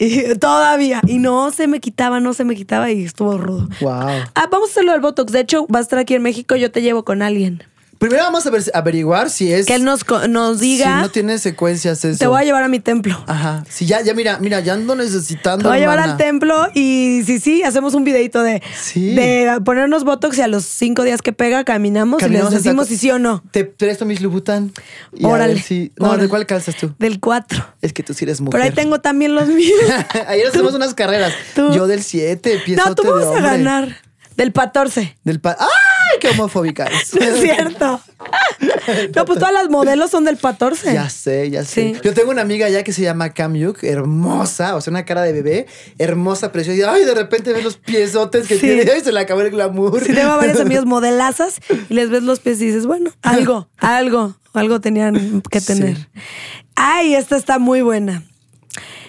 Y 0.00 0.34
todavía. 0.40 1.02
Y 1.06 1.18
no 1.18 1.50
se 1.52 1.68
me 1.68 1.78
quitaba, 1.78 2.18
no 2.18 2.32
se 2.34 2.44
me 2.44 2.56
quitaba 2.56 2.90
y 2.90 3.04
estuvo 3.04 3.38
rudo. 3.38 3.68
Wow. 3.80 4.24
Ah, 4.34 4.48
vamos 4.50 4.70
a 4.70 4.72
hacerlo 4.72 4.92
del 4.92 5.02
Botox. 5.02 5.30
De 5.30 5.40
hecho, 5.40 5.66
va 5.72 5.78
a 5.78 5.82
estar 5.82 5.98
aquí 5.98 6.14
en 6.14 6.22
México, 6.22 6.56
yo 6.56 6.72
te 6.72 6.82
llevo 6.82 7.04
con 7.04 7.22
alguien. 7.22 7.62
Primero 8.00 8.22
vamos 8.24 8.46
a 8.46 8.50
ver- 8.50 8.62
averiguar 8.72 9.28
si 9.28 9.52
es. 9.52 9.66
Que 9.66 9.74
él 9.74 9.84
nos, 9.84 10.06
nos 10.30 10.58
Si 10.58 10.78
diga. 10.78 11.02
no 11.02 11.10
tiene 11.10 11.36
secuencias 11.38 12.02
eso. 12.02 12.18
Te 12.18 12.26
voy 12.26 12.40
a 12.40 12.44
llevar 12.44 12.62
a 12.64 12.68
mi 12.68 12.80
templo. 12.80 13.22
Ajá. 13.26 13.62
Si 13.68 13.84
ya, 13.84 14.00
ya 14.00 14.14
mira, 14.14 14.38
mira, 14.40 14.60
ya 14.60 14.72
ando 14.72 14.96
necesitando. 14.96 15.64
Te 15.64 15.68
voy 15.68 15.76
a 15.76 15.80
llevar 15.80 15.98
hermana. 15.98 16.12
al 16.12 16.16
templo 16.18 16.66
y 16.74 17.22
si 17.26 17.38
sí, 17.40 17.62
hacemos 17.62 17.92
un 17.92 18.04
videito 18.04 18.42
de, 18.42 18.62
Sí. 18.80 19.14
de 19.14 19.60
ponernos 19.66 20.04
botox 20.04 20.38
y 20.38 20.40
a 20.40 20.48
los 20.48 20.64
cinco 20.64 21.02
días 21.02 21.20
que 21.20 21.34
pega 21.34 21.62
caminamos, 21.64 22.20
Caminamos 22.20 22.52
y 22.52 22.54
les 22.54 22.64
decimos 22.64 22.88
si 22.88 22.96
sí 22.96 23.10
o 23.10 23.18
no. 23.18 23.42
Te 23.50 23.66
presto 23.66 24.06
mis 24.06 24.22
Lubután. 24.22 24.72
Y 25.14 25.26
a 25.26 25.28
Órale. 25.28 25.52
ver 25.54 25.62
si- 25.62 25.92
No, 25.98 26.06
órale. 26.08 26.22
¿de 26.22 26.28
cuál 26.30 26.46
calzas 26.46 26.76
tú? 26.76 26.94
Del 26.98 27.20
4. 27.20 27.66
Es 27.82 27.92
que 27.92 28.02
tú 28.02 28.14
sí 28.14 28.24
eres 28.24 28.40
mujer. 28.40 28.52
Pero 28.52 28.64
ahí 28.64 28.70
tengo 28.74 29.00
también 29.02 29.34
los 29.34 29.46
míos. 29.48 29.78
Ayer 30.26 30.46
hacemos 30.46 30.72
unas 30.72 30.94
carreras. 30.94 31.34
tú. 31.54 31.70
Yo 31.74 31.86
del 31.86 32.02
7, 32.02 32.62
no, 32.76 32.94
tú 32.94 33.02
vas 33.12 33.26
a 33.26 33.40
ganar. 33.42 33.98
Del 34.38 34.54
14. 34.54 35.18
Del 35.22 35.38
pa- 35.38 35.58
¡Ay! 36.12 36.18
¡Qué 36.20 36.28
homofóbica 36.28 36.86
es! 36.86 37.14
No 37.14 37.20
es 37.22 37.40
cierto. 37.40 38.00
no, 39.14 39.24
pues 39.24 39.38
todas 39.38 39.52
las 39.52 39.68
modelos 39.70 40.10
son 40.10 40.24
del 40.24 40.38
14. 40.38 40.92
Ya 40.92 41.08
sé, 41.08 41.50
ya 41.50 41.64
sé. 41.64 41.94
Sí. 41.94 42.00
Yo 42.02 42.12
tengo 42.14 42.30
una 42.30 42.42
amiga 42.42 42.68
ya 42.68 42.82
que 42.82 42.92
se 42.92 43.02
llama 43.02 43.30
Cam 43.32 43.54
Yuk, 43.54 43.82
hermosa, 43.84 44.76
o 44.76 44.80
sea, 44.80 44.90
una 44.90 45.04
cara 45.04 45.22
de 45.22 45.32
bebé, 45.32 45.66
hermosa, 45.98 46.52
preciosa. 46.52 46.78
Y 46.78 46.82
ay, 46.82 47.04
de 47.04 47.14
repente 47.14 47.52
ves 47.52 47.64
los 47.64 47.76
piesotes 47.76 48.46
que 48.46 48.54
Sí. 48.54 48.60
tiene 48.60 48.84
y 48.98 49.00
se 49.00 49.12
le 49.12 49.20
acabó 49.20 49.40
el 49.42 49.50
glamour. 49.50 50.04
Si 50.04 50.12
tengo 50.14 50.36
varios 50.36 50.60
amigos 50.60 50.86
modelazas 50.86 51.60
y 51.88 51.94
les 51.94 52.10
ves 52.10 52.22
los 52.22 52.40
pies 52.40 52.60
y 52.60 52.66
dices, 52.66 52.86
bueno, 52.86 53.10
algo, 53.22 53.68
algo, 53.78 54.34
algo 54.52 54.80
tenían 54.80 55.42
que 55.50 55.60
tener. 55.60 55.96
Sí. 55.96 56.06
Ay, 56.74 57.14
esta 57.14 57.36
está 57.36 57.58
muy 57.58 57.82
buena. 57.82 58.22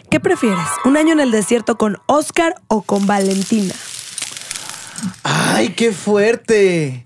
¿Qué 0.10 0.20
prefieres? 0.20 0.58
¿Un 0.84 0.97
año 0.97 1.14
en 1.14 1.22
el 1.22 1.32
desierto 1.32 1.78
con 1.78 1.97
Oscar 2.06 2.56
o 2.68 2.82
con 2.82 3.08
Valentina? 3.08 3.74
¡Ay, 5.24 5.70
qué 5.70 5.91
fuerte! 5.91 7.06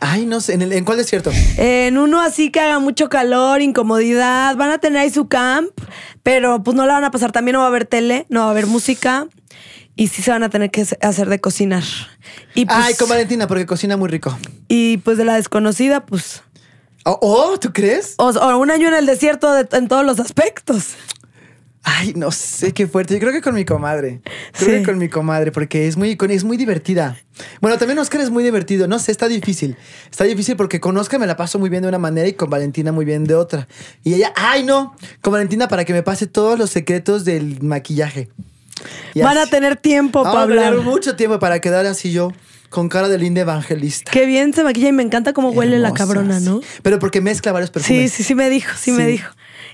Ay, 0.00 0.26
no 0.26 0.40
sé, 0.40 0.54
¿en, 0.54 0.62
el- 0.62 0.72
en 0.72 0.84
cuál 0.84 0.98
desierto? 0.98 1.30
En 1.56 1.98
uno 1.98 2.20
así 2.20 2.50
que 2.50 2.60
haga 2.60 2.78
mucho 2.78 3.08
calor, 3.08 3.60
incomodidad, 3.62 4.54
van 4.56 4.70
a 4.70 4.78
tener 4.78 5.02
ahí 5.02 5.10
su 5.10 5.26
camp, 5.28 5.70
pero 6.22 6.62
pues 6.62 6.76
no 6.76 6.86
la 6.86 6.94
van 6.94 7.04
a 7.04 7.10
pasar. 7.10 7.32
También 7.32 7.54
no 7.54 7.58
va 7.60 7.64
a 7.64 7.68
haber 7.68 7.84
tele, 7.84 8.24
no 8.28 8.40
va 8.40 8.46
a 8.46 8.50
haber 8.50 8.66
música 8.68 9.26
y 9.96 10.06
sí 10.08 10.22
se 10.22 10.30
van 10.30 10.44
a 10.44 10.50
tener 10.50 10.70
que 10.70 10.86
hacer 11.00 11.28
de 11.28 11.40
cocinar. 11.40 11.82
Y 12.54 12.66
pues, 12.66 12.78
Ay, 12.80 12.94
con 12.94 13.08
Valentina, 13.08 13.48
porque 13.48 13.66
cocina 13.66 13.96
muy 13.96 14.08
rico. 14.08 14.38
y 14.68 14.98
pues 14.98 15.18
de 15.18 15.24
la 15.24 15.34
desconocida, 15.34 16.06
pues. 16.06 16.42
Oh, 17.04 17.18
oh, 17.22 17.58
¿tú 17.58 17.72
crees? 17.72 18.14
O, 18.18 18.28
o 18.28 18.58
un 18.58 18.70
año 18.70 18.86
en 18.88 18.94
el 18.94 19.06
desierto 19.06 19.52
de- 19.52 19.66
en 19.76 19.88
todos 19.88 20.04
los 20.04 20.20
aspectos. 20.20 20.90
Ay, 21.90 22.12
no 22.16 22.30
sé 22.30 22.72
qué 22.72 22.86
fuerte. 22.86 23.14
Yo 23.14 23.20
creo 23.20 23.32
que 23.32 23.40
con 23.40 23.54
mi 23.54 23.64
comadre. 23.64 24.20
Creo 24.52 24.70
Sí. 24.70 24.76
que 24.78 24.82
con 24.82 24.98
mi 24.98 25.08
comadre, 25.08 25.52
porque 25.52 25.88
es 25.88 25.96
muy, 25.96 26.18
es 26.28 26.44
muy 26.44 26.56
divertida. 26.56 27.16
Bueno, 27.60 27.78
también 27.78 27.98
Oscar 27.98 28.20
es 28.20 28.30
muy 28.30 28.44
divertido. 28.44 28.86
No 28.88 28.98
sé, 28.98 29.10
está 29.12 29.26
difícil. 29.28 29.76
Está 30.10 30.24
difícil 30.24 30.56
porque 30.56 30.80
con 30.80 30.96
Oscar 30.98 31.18
me 31.18 31.26
la 31.26 31.36
paso 31.36 31.58
muy 31.58 31.70
bien 31.70 31.82
de 31.82 31.88
una 31.88 31.98
manera 31.98 32.28
y 32.28 32.34
con 32.34 32.50
Valentina 32.50 32.92
muy 32.92 33.04
bien 33.06 33.24
de 33.24 33.34
otra. 33.34 33.68
Y 34.04 34.14
ella, 34.14 34.32
ay, 34.36 34.64
no, 34.64 34.94
con 35.22 35.32
Valentina 35.32 35.66
para 35.68 35.84
que 35.84 35.92
me 35.94 36.02
pase 36.02 36.26
todos 36.26 36.58
los 36.58 36.70
secretos 36.70 37.24
del 37.24 37.62
maquillaje. 37.62 38.28
Y 39.14 39.22
Van 39.22 39.38
a 39.38 39.42
así. 39.42 39.50
tener 39.50 39.76
tiempo 39.76 40.22
para 40.24 40.42
a 40.42 40.46
tener 40.46 40.64
hablar. 40.64 40.84
mucho 40.84 41.16
tiempo 41.16 41.38
para 41.38 41.60
quedar 41.60 41.86
así 41.86 42.12
yo, 42.12 42.32
con 42.68 42.88
cara 42.88 43.08
de 43.08 43.18
linda 43.18 43.40
evangelista. 43.40 44.10
Qué 44.12 44.26
bien 44.26 44.52
se 44.52 44.62
maquilla 44.62 44.88
y 44.88 44.92
me 44.92 45.02
encanta 45.02 45.32
cómo 45.32 45.50
huele 45.50 45.78
la 45.78 45.88
Hermosa, 45.88 46.04
cabrona, 46.04 46.38
¿no? 46.40 46.60
sí. 46.60 46.66
Pero 46.82 46.98
porque 46.98 47.20
mezcla 47.20 47.50
varios 47.52 47.70
Sí, 47.70 47.72
perfumes. 47.74 48.12
sí, 48.12 48.22
sí 48.24 48.34
me 48.34 48.50
dijo, 48.50 48.70
sí, 48.78 48.92
me 48.92 49.06
Sí. 49.06 49.12
dijo. 49.12 49.30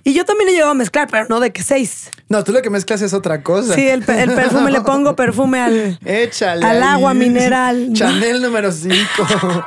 Y 0.06 0.12
yo 0.12 0.24
también 0.26 0.50
he 0.50 0.52
llegado 0.52 0.70
a 0.72 0.74
mezclar, 0.74 1.08
pero 1.10 1.26
no 1.30 1.40
de 1.40 1.50
que 1.52 1.62
seis. 1.62 2.10
No, 2.28 2.44
tú 2.44 2.52
lo 2.52 2.60
que 2.60 2.68
mezclas 2.70 3.00
es 3.02 3.14
otra 3.14 3.42
cosa. 3.42 3.74
Sí, 3.74 3.88
el, 3.88 4.02
pe- 4.02 4.22
el 4.22 4.32
perfume, 4.34 4.70
le 4.70 4.82
pongo 4.82 5.16
perfume 5.16 5.60
al, 5.60 5.98
Échale. 6.04 6.64
al 6.66 6.82
ahí. 6.82 6.88
agua 6.90 7.14
mineral. 7.14 7.90
Chanel 7.94 8.42
número 8.42 8.70
5. 8.70 8.94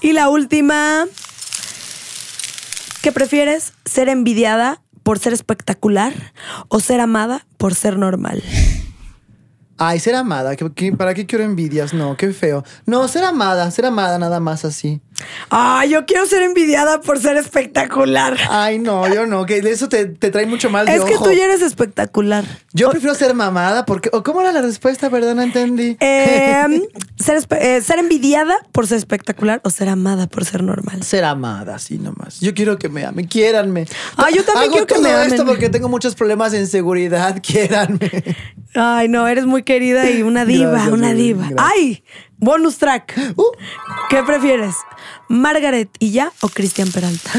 Y 0.00 0.12
la 0.12 0.28
última, 0.28 1.06
¿qué 3.02 3.12
prefieres? 3.12 3.72
¿Ser 3.84 4.08
envidiada 4.08 4.80
por 5.02 5.18
ser 5.18 5.32
espectacular 5.32 6.12
o 6.68 6.80
ser 6.80 7.00
amada 7.00 7.46
por 7.56 7.74
ser 7.74 7.98
normal? 7.98 8.42
Ay, 9.78 9.98
ser 9.98 10.14
amada. 10.14 10.56
¿qué- 10.56 10.70
qué- 10.74 10.92
¿Para 10.92 11.14
qué 11.14 11.26
quiero 11.26 11.42
envidias? 11.44 11.94
No, 11.94 12.16
qué 12.16 12.32
feo. 12.32 12.64
No, 12.86 13.08
ser 13.08 13.24
amada, 13.24 13.70
ser 13.70 13.86
amada 13.86 14.18
nada 14.18 14.38
más 14.38 14.64
así. 14.64 15.00
Ay, 15.50 15.90
yo 15.90 16.06
quiero 16.06 16.26
ser 16.26 16.42
envidiada 16.42 17.00
por 17.00 17.18
ser 17.18 17.36
espectacular. 17.36 18.36
Ay, 18.48 18.78
no, 18.78 19.12
yo 19.12 19.26
no, 19.26 19.46
que 19.46 19.58
eso 19.58 19.88
te, 19.88 20.06
te 20.06 20.30
trae 20.30 20.46
mucho 20.46 20.70
mal 20.70 20.86
de 20.86 20.94
Es 20.94 21.02
que 21.02 21.14
ojo. 21.14 21.24
tú 21.26 21.32
ya 21.32 21.44
eres 21.44 21.62
espectacular. 21.62 22.44
Yo 22.72 22.90
prefiero 22.90 23.14
ser 23.14 23.34
mamada 23.34 23.84
porque... 23.84 24.10
¿O 24.12 24.22
cómo 24.22 24.40
era 24.40 24.52
la 24.52 24.62
respuesta? 24.62 25.10
Perdón, 25.10 25.36
no 25.36 25.42
entendí. 25.42 25.96
Eh, 26.12 26.88
ser, 27.18 27.36
espe- 27.38 27.58
eh, 27.60 27.80
ser 27.82 27.98
envidiada 27.98 28.56
por 28.72 28.86
ser 28.86 28.98
espectacular 28.98 29.60
o 29.64 29.70
ser 29.70 29.88
amada 29.88 30.26
por 30.26 30.44
ser 30.44 30.62
normal. 30.62 31.02
ser 31.02 31.24
amada, 31.24 31.74
así 31.76 31.98
nomás. 31.98 32.40
Yo 32.40 32.54
quiero 32.54 32.78
que 32.78 32.88
me 32.88 33.04
amen, 33.04 33.26
quiéranme. 33.26 33.86
Ay, 34.16 34.34
yo 34.34 34.44
también 34.44 34.64
Hago 34.64 34.72
quiero 34.72 34.86
que 34.86 34.94
todo 34.94 35.02
me 35.02 35.12
amen. 35.12 35.30
esto 35.32 35.44
porque 35.46 35.68
tengo 35.68 35.88
muchos 35.88 36.14
problemas 36.14 36.52
de 36.52 36.60
inseguridad, 36.60 37.40
quiéranme. 37.46 38.10
Ay, 38.74 39.08
no, 39.08 39.26
eres 39.28 39.46
muy 39.46 39.62
querida 39.62 40.10
y 40.10 40.22
una 40.22 40.44
diva, 40.46 40.70
Gracias, 40.72 40.92
una 40.92 41.12
diva. 41.12 41.48
gracias. 41.50 41.70
Ay, 41.76 42.04
bonus 42.40 42.78
track. 42.78 43.16
Uh. 43.36 43.44
¿Qué 44.08 44.22
prefieres? 44.22 44.74
¿Margaret 45.28 45.88
y 45.98 46.10
ya 46.10 46.32
o 46.40 46.48
Cristian 46.48 46.90
Peralta? 46.90 47.30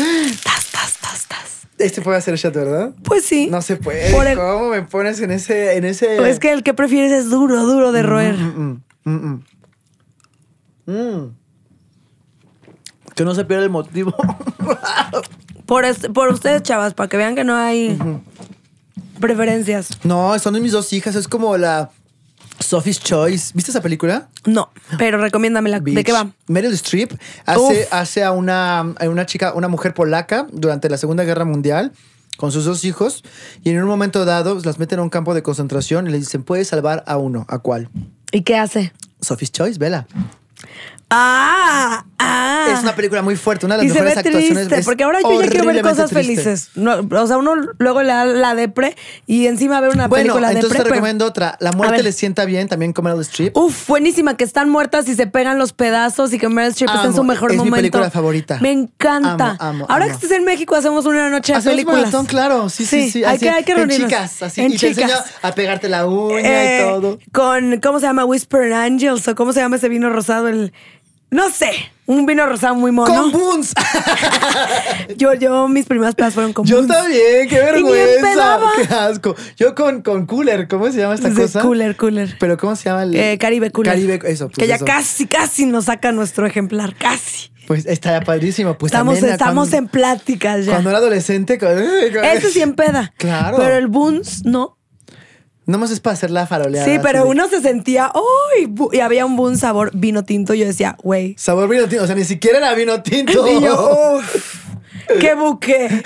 Tas, 0.44 0.68
tas, 0.72 0.98
tas, 1.02 1.26
tas. 1.28 1.68
Este 1.78 2.02
puede 2.02 2.18
hacer 2.18 2.36
shot, 2.36 2.54
¿verdad? 2.54 2.92
Pues 3.04 3.26
sí. 3.26 3.48
No 3.48 3.62
se 3.62 3.76
puede. 3.76 4.12
Por 4.14 4.28
el- 4.28 4.38
¿Cómo 4.38 4.70
me 4.70 4.84
pones 4.84 5.20
en 5.20 5.32
ese... 5.32 5.76
En 5.78 5.84
ese... 5.86 6.16
Pues 6.18 6.34
es 6.34 6.40
que 6.40 6.52
el 6.54 6.64
que 6.64 6.74
prefieres 6.74 7.12
es 7.12 7.30
duro, 7.30 7.66
duro 7.66 7.92
de 7.92 8.04
roer. 8.04 8.38
Mm, 8.38 8.82
mm, 9.06 9.12
mm, 9.12 9.44
mm. 10.86 10.92
Mm. 10.94 11.36
Que 13.16 13.26
no 13.26 13.34
se 13.36 13.46
pierda 13.46 13.64
el 13.66 13.70
motivo. 13.72 14.16
Por, 15.66 15.86
es- 15.86 16.08
por 16.14 16.28
ustedes, 16.30 16.64
chavas, 16.64 16.94
para 16.94 17.08
que 17.08 17.16
vean 17.18 17.34
que 17.36 17.44
no 17.46 17.56
hay 17.56 17.98
preferencias. 19.22 19.90
no, 20.04 20.38
son 20.40 20.62
mis 20.62 20.74
dos 20.74 20.92
hijas. 20.92 21.16
Es 21.16 21.28
como 21.30 21.56
la 21.58 21.92
Sophie's 22.62 23.00
Choice. 23.00 23.52
¿Viste 23.54 23.72
esa 23.72 23.82
película? 23.82 24.30
No, 24.46 24.70
pero 24.98 25.18
recomiéndamela. 25.18 25.80
¿De 25.80 25.92
Beach. 25.92 26.06
qué 26.06 26.12
va? 26.12 26.32
Meryl 26.48 26.74
Streep 26.74 27.12
hace, 27.46 27.88
hace 27.92 28.24
a 28.24 28.32
una, 28.32 28.80
a 28.80 29.10
una 29.10 29.26
chica, 29.26 29.54
una 29.54 29.68
mujer 29.68 29.94
polaca 29.94 30.48
durante 30.52 30.90
la 30.90 30.98
Segunda 30.98 31.24
Guerra 31.24 31.46
Mundial 31.46 31.92
con 32.38 32.52
sus 32.52 32.66
dos 32.66 32.84
hijos 32.86 33.24
y 33.64 33.70
en 33.70 33.82
un 33.82 33.88
momento 33.88 34.26
dado 34.26 34.60
las 34.64 34.80
meten 34.80 35.00
a 35.00 35.04
un 35.04 35.10
campo 35.10 35.34
de 35.34 35.44
concentración 35.44 36.08
y 36.08 36.12
le 36.12 36.18
dicen, 36.18 36.44
puedes 36.44 36.70
salvar 36.70 37.04
a 37.06 37.18
uno. 37.18 37.46
¿A 37.48 37.60
cuál? 37.60 37.90
¿Y 38.32 38.42
qué 38.42 38.58
hace? 38.58 38.94
Sophie's 39.22 39.52
Choice, 39.52 39.78
vela. 39.78 40.08
Ah, 41.10 42.06
ah. 42.22 42.68
Es 42.74 42.82
una 42.84 42.96
película 42.96 43.22
muy 43.22 43.36
fuerte, 43.36 43.66
una 43.66 43.76
de 43.78 43.84
las 43.84 43.86
y 43.86 43.90
se 43.90 44.02
mejores 44.02 44.24
ve 44.24 44.30
actuaciones. 44.30 44.68
triste, 44.68 44.84
porque 44.86 45.04
ahora 45.04 45.20
yo 45.22 45.42
ya 45.42 45.50
quiero 45.50 45.66
ver 45.66 45.82
cosas 45.82 46.10
triste. 46.10 46.36
felices. 46.36 46.70
No, 46.76 47.00
o 47.22 47.28
sea, 47.28 47.38
uno 47.38 47.54
luego 47.80 48.02
le 48.04 48.10
da 48.10 48.26
la 48.26 48.56
depre 48.56 48.96
y 49.28 49.48
encima 49.48 49.80
ver 49.82 49.92
una 49.92 50.08
Bueno, 50.08 50.24
película 50.34 50.48
entonces 50.50 50.70
depre. 50.70 50.78
te 50.78 50.84
pero- 50.84 50.96
recomiendo 50.96 51.26
otra. 51.26 51.58
La 51.60 51.72
muerte 51.72 52.04
le 52.04 52.12
sienta 52.12 52.46
bien, 52.46 52.68
también 52.68 52.94
con 52.94 53.06
Meryl 53.06 53.22
Streep. 53.22 53.56
Uf, 53.58 53.88
buenísima, 53.88 54.38
que 54.38 54.44
están 54.44 54.70
muertas 54.70 55.08
y 55.10 55.16
se 55.16 55.28
pegan 55.28 55.58
los 55.60 55.74
pedazos 55.74 56.32
y 56.34 56.40
que 56.40 56.48
Meryl 56.50 56.72
Streep 56.72 56.90
está 56.94 57.08
en 57.08 57.14
su 57.16 57.24
mejor 57.24 57.52
es 57.52 57.58
mi 57.58 57.64
momento. 57.66 57.76
película 57.78 58.10
favorita. 58.12 58.58
Me 58.62 58.72
encanta. 58.72 59.58
Amo, 59.60 59.84
amo, 59.84 59.86
Ahora 59.90 60.06
que 60.06 60.12
estés 60.14 60.32
en 60.32 60.44
México 60.46 60.76
hacemos 60.76 61.06
una 61.06 61.30
noche 61.30 61.54
de 61.54 61.62
películas. 61.62 62.00
maratón, 62.02 62.26
claro. 62.26 62.70
Sí, 62.70 62.86
sí, 62.86 63.10
sí. 63.10 63.24
Hay 63.24 63.36
así, 63.36 63.46
que, 63.46 63.50
hay 63.50 63.64
que 63.64 63.72
en 63.72 63.78
reunirnos. 63.80 64.10
chicas, 64.10 64.44
así. 64.44 64.62
En 64.62 64.72
y 64.74 64.78
te 64.78 64.88
enseño 64.90 65.08
chicas. 65.08 65.26
a 65.42 65.52
pegarte 65.54 65.90
la 65.90 66.06
uña 66.08 66.40
Eh, 66.42 66.78
y 66.80 66.90
todo. 66.90 67.20
Con, 67.32 67.80
¿cómo 67.82 68.00
se 68.00 68.06
llama? 68.06 68.26
Whisper 68.26 68.74
Angels 68.74 69.28
o 69.28 69.36
cómo 69.36 69.54
se 69.54 69.60
llama 69.60 69.76
ese 69.78 69.90
vino 69.90 70.10
rosado, 70.10 70.48
el... 70.48 70.72
No 71.32 71.50
sé, 71.50 71.72
un 72.08 72.26
vino 72.26 72.46
rosado 72.46 72.76
muy 72.76 72.92
mono. 72.92 73.14
Con 73.14 73.32
Boons. 73.32 73.74
Yo, 75.18 75.34
yo, 75.34 75.68
mis 75.68 75.86
primeras 75.86 76.14
pedas 76.16 76.34
fueron 76.34 76.52
con 76.54 76.66
Yo 76.66 76.78
Boons. 76.78 76.88
también, 76.90 77.48
qué 77.48 77.60
vergüenza. 77.60 78.60
Qué 78.76 78.94
asco. 78.94 79.36
Yo 79.56 79.74
con, 79.76 80.02
con 80.02 80.26
Cooler, 80.26 80.68
¿cómo 80.68 80.92
se 80.92 81.00
llama 81.00 81.16
esta 81.16 81.30
Sí, 81.30 81.36
cosa? 81.36 81.62
Cooler, 81.62 81.96
cooler. 81.96 82.36
Pero 82.40 82.58
¿cómo 82.58 82.76
se 82.76 82.90
llama 82.90 83.04
el 83.04 83.16
Eh, 83.16 83.38
Caribe 83.40 83.72
Cooler. 83.72 83.94
Caribe, 83.94 84.20
eso. 84.26 84.48
pues 84.48 84.58
que 84.58 84.68
ya 84.68 84.76
eso. 84.76 84.86
casi, 84.86 85.26
casi 85.28 85.66
nos 85.66 85.86
saca 85.86 86.12
nuestro 86.12 86.46
ejemplar. 86.46 86.96
Casi. 86.96 87.52
Pues 87.68 87.86
está 87.86 88.20
padrísimo. 88.22 88.78
Pues 88.78 88.92
estamos 88.92 89.16
también, 89.16 89.34
estamos 89.34 89.70
cuando- 89.70 89.78
en 89.78 89.88
pláticas 89.88 90.66
ya. 90.66 90.72
Cuando 90.74 90.90
era 90.90 91.00
adolescente. 91.00 91.58
con- 91.58 91.70
con- 91.76 92.26
Ese 92.26 92.50
sí 92.52 92.62
en 92.62 92.74
peda. 92.74 93.14
Claro. 93.18 93.58
Pero 93.58 93.76
el 93.76 93.88
Boons, 93.88 94.44
no. 94.46 94.78
Nomás 95.72 95.90
es 95.92 96.00
para 96.02 96.14
hacer 96.14 96.30
la 96.32 96.46
faroleada. 96.46 96.86
Sí, 96.86 97.00
pero 97.02 97.26
uno 97.26 97.48
se 97.48 97.62
sentía, 97.62 98.12
¡ay! 98.14 98.66
bu- 98.68 98.90
y 98.94 99.00
había 99.00 99.26
un 99.26 99.36
Boons 99.38 99.62
sabor 99.62 99.90
vino 99.94 100.24
tinto. 100.24 100.54
Yo 100.54 100.66
decía, 100.66 100.98
güey. 101.02 101.34
Sabor 101.38 101.70
vino 101.70 101.88
tinto. 101.88 102.04
O 102.04 102.08
sea, 102.08 102.16
ni 102.16 102.26
siquiera 102.26 102.58
era 102.58 102.74
vino 102.74 103.02
tinto. 103.02 103.46
Y. 103.48 105.20
¡Qué 105.20 105.34
buque! 105.40 106.04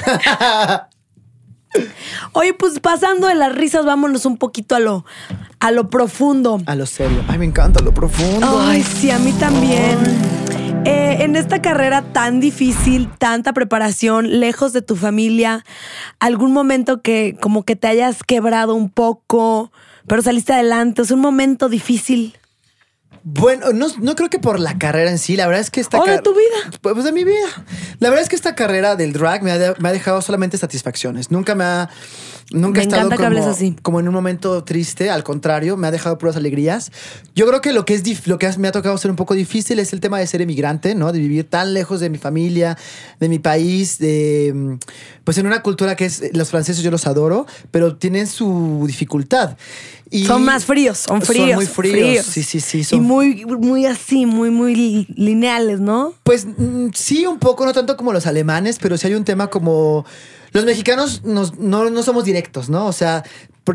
Oye, 2.31 2.53
pues 2.53 2.79
pasando 2.79 3.27
de 3.27 3.35
las 3.35 3.53
risas, 3.53 3.85
vámonos 3.85 4.25
un 4.25 4.37
poquito 4.37 4.75
a 4.75 4.79
lo, 4.79 5.05
a 5.59 5.71
lo 5.71 5.89
profundo. 5.89 6.61
A 6.65 6.75
lo 6.75 6.85
serio. 6.85 7.23
Ay, 7.27 7.37
me 7.37 7.45
encanta 7.45 7.83
lo 7.83 7.93
profundo. 7.93 8.59
Ay, 8.61 8.81
sí, 8.83 9.11
a 9.11 9.19
mí 9.19 9.31
también. 9.33 9.97
Eh, 10.85 11.17
en 11.23 11.35
esta 11.35 11.61
carrera 11.61 12.01
tan 12.13 12.39
difícil, 12.39 13.09
tanta 13.17 13.53
preparación, 13.53 14.39
lejos 14.39 14.71
de 14.73 14.81
tu 14.81 14.95
familia, 14.95 15.65
algún 16.19 16.51
momento 16.53 17.01
que 17.01 17.35
como 17.41 17.63
que 17.63 17.75
te 17.75 17.87
hayas 17.87 18.23
quebrado 18.23 18.75
un 18.75 18.89
poco, 18.91 19.71
pero 20.07 20.21
saliste 20.21 20.53
adelante, 20.53 21.01
es 21.01 21.11
un 21.11 21.21
momento 21.21 21.69
difícil. 21.69 22.37
Bueno, 23.23 23.73
no, 23.73 23.87
no 23.99 24.15
creo 24.15 24.29
que 24.29 24.37
por 24.37 24.59
la 24.59 24.77
carrera 24.77 25.09
en 25.09 25.17
sí. 25.17 25.35
La 25.35 25.47
verdad 25.47 25.61
es 25.61 25.71
que 25.71 25.81
esta 25.81 25.97
O 25.99 26.05
de 26.05 26.19
tu 26.21 26.31
vida. 26.33 26.77
Pues 26.81 27.03
de 27.03 27.11
mi 27.11 27.23
vida. 27.23 27.47
La 27.99 28.09
verdad 28.09 28.21
es 28.21 28.29
que 28.29 28.35
esta 28.35 28.53
carrera 28.53 28.95
del 28.95 29.13
drag 29.13 29.41
me 29.41 29.49
ha, 29.51 29.57
de- 29.57 29.73
me 29.79 29.89
ha 29.89 29.91
dejado 29.91 30.21
solamente 30.21 30.59
satisfacciones. 30.59 31.31
Nunca 31.31 31.55
me 31.55 31.63
ha. 31.63 31.89
Nunca 32.51 32.77
Me 32.77 32.83
he 32.83 32.83
estado 32.83 33.09
que 33.09 33.15
como, 33.15 33.25
hables 33.27 33.45
así. 33.45 33.75
como 33.81 33.99
en 33.99 34.07
un 34.07 34.13
momento 34.13 34.63
triste, 34.63 35.09
al 35.09 35.23
contrario, 35.23 35.77
me 35.77 35.87
ha 35.87 35.91
dejado 35.91 36.19
puras 36.19 36.35
alegrías. 36.35 36.91
Yo 37.33 37.47
creo 37.47 37.59
que 37.59 37.73
lo 37.73 37.85
que 37.85 37.95
es 37.95 38.27
lo 38.27 38.37
que 38.37 38.47
me 38.59 38.67
ha 38.67 38.71
tocado 38.71 38.95
ser 38.99 39.09
un 39.09 39.17
poco 39.17 39.33
difícil 39.33 39.79
es 39.79 39.93
el 39.93 39.99
tema 39.99 40.19
de 40.19 40.27
ser 40.27 40.43
emigrante, 40.43 40.93
¿no? 40.93 41.11
De 41.11 41.17
vivir 41.17 41.49
tan 41.49 41.73
lejos 41.73 41.99
de 42.01 42.11
mi 42.11 42.19
familia, 42.19 42.77
de 43.19 43.29
mi 43.29 43.39
país, 43.39 43.97
de 43.97 44.77
pues 45.23 45.39
en 45.39 45.47
una 45.47 45.63
cultura 45.63 45.95
que 45.95 46.05
es 46.05 46.21
los 46.33 46.51
franceses 46.51 46.83
yo 46.83 46.91
los 46.91 47.07
adoro, 47.07 47.47
pero 47.71 47.95
tienen 47.95 48.27
su 48.27 48.83
dificultad. 48.85 49.57
Y 50.11 50.25
son 50.25 50.45
más 50.45 50.65
fríos, 50.65 50.99
son 50.99 51.23
fríos. 51.23 51.47
Son 51.47 51.55
muy 51.55 51.65
fríos. 51.65 52.25
Sí, 52.27 52.43
sí, 52.43 52.59
sí. 52.61 52.85
Y 52.95 52.99
muy, 52.99 53.43
muy 53.45 53.87
así, 53.87 54.27
muy, 54.27 54.51
muy 54.51 54.75
li- 54.75 55.07
lineales, 55.15 55.79
¿no? 55.79 56.13
Pues 56.23 56.45
mm, 56.45 56.89
sí, 56.93 57.25
un 57.25 57.39
poco, 57.39 57.65
no 57.65 57.73
tanto 57.73 57.97
como 57.97 58.13
los 58.13 58.27
alemanes, 58.27 58.77
pero 58.79 58.97
sí 58.97 59.07
hay 59.07 59.15
un 59.15 59.23
tema 59.25 59.47
como... 59.47 60.05
Los 60.55 60.63
mexicanos 60.63 61.25
nos- 61.25 61.59
no, 61.59 61.89
no 61.89 62.01
somos 62.01 62.23
directos, 62.23 62.69
¿no? 62.69 62.85
O 62.85 62.93
sea, 62.93 63.23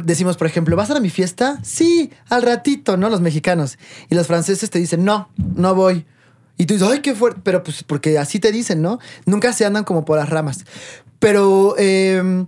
decimos, 0.02 0.38
por 0.38 0.46
ejemplo, 0.46 0.76
¿vas 0.76 0.90
a 0.90 0.96
a 0.96 1.00
mi 1.00 1.10
fiesta? 1.10 1.58
Sí, 1.62 2.10
al 2.30 2.40
ratito, 2.40 2.96
¿no? 2.96 3.10
Los 3.10 3.20
mexicanos. 3.20 3.78
Y 4.08 4.14
los 4.14 4.26
franceses 4.26 4.70
te 4.70 4.78
dicen, 4.78 5.04
no, 5.04 5.28
no 5.36 5.74
voy. 5.74 6.06
Y 6.56 6.64
tú 6.64 6.72
dices, 6.72 6.88
ay, 6.90 7.00
qué 7.00 7.14
fuerte. 7.14 7.42
Pero 7.44 7.62
pues 7.62 7.82
porque 7.82 8.18
así 8.18 8.40
te 8.40 8.50
dicen, 8.50 8.80
¿no? 8.80 8.98
Nunca 9.26 9.52
se 9.52 9.66
andan 9.66 9.84
como 9.84 10.06
por 10.06 10.16
las 10.16 10.30
ramas. 10.30 10.64
Pero 11.18 11.74
eh, 11.76 12.46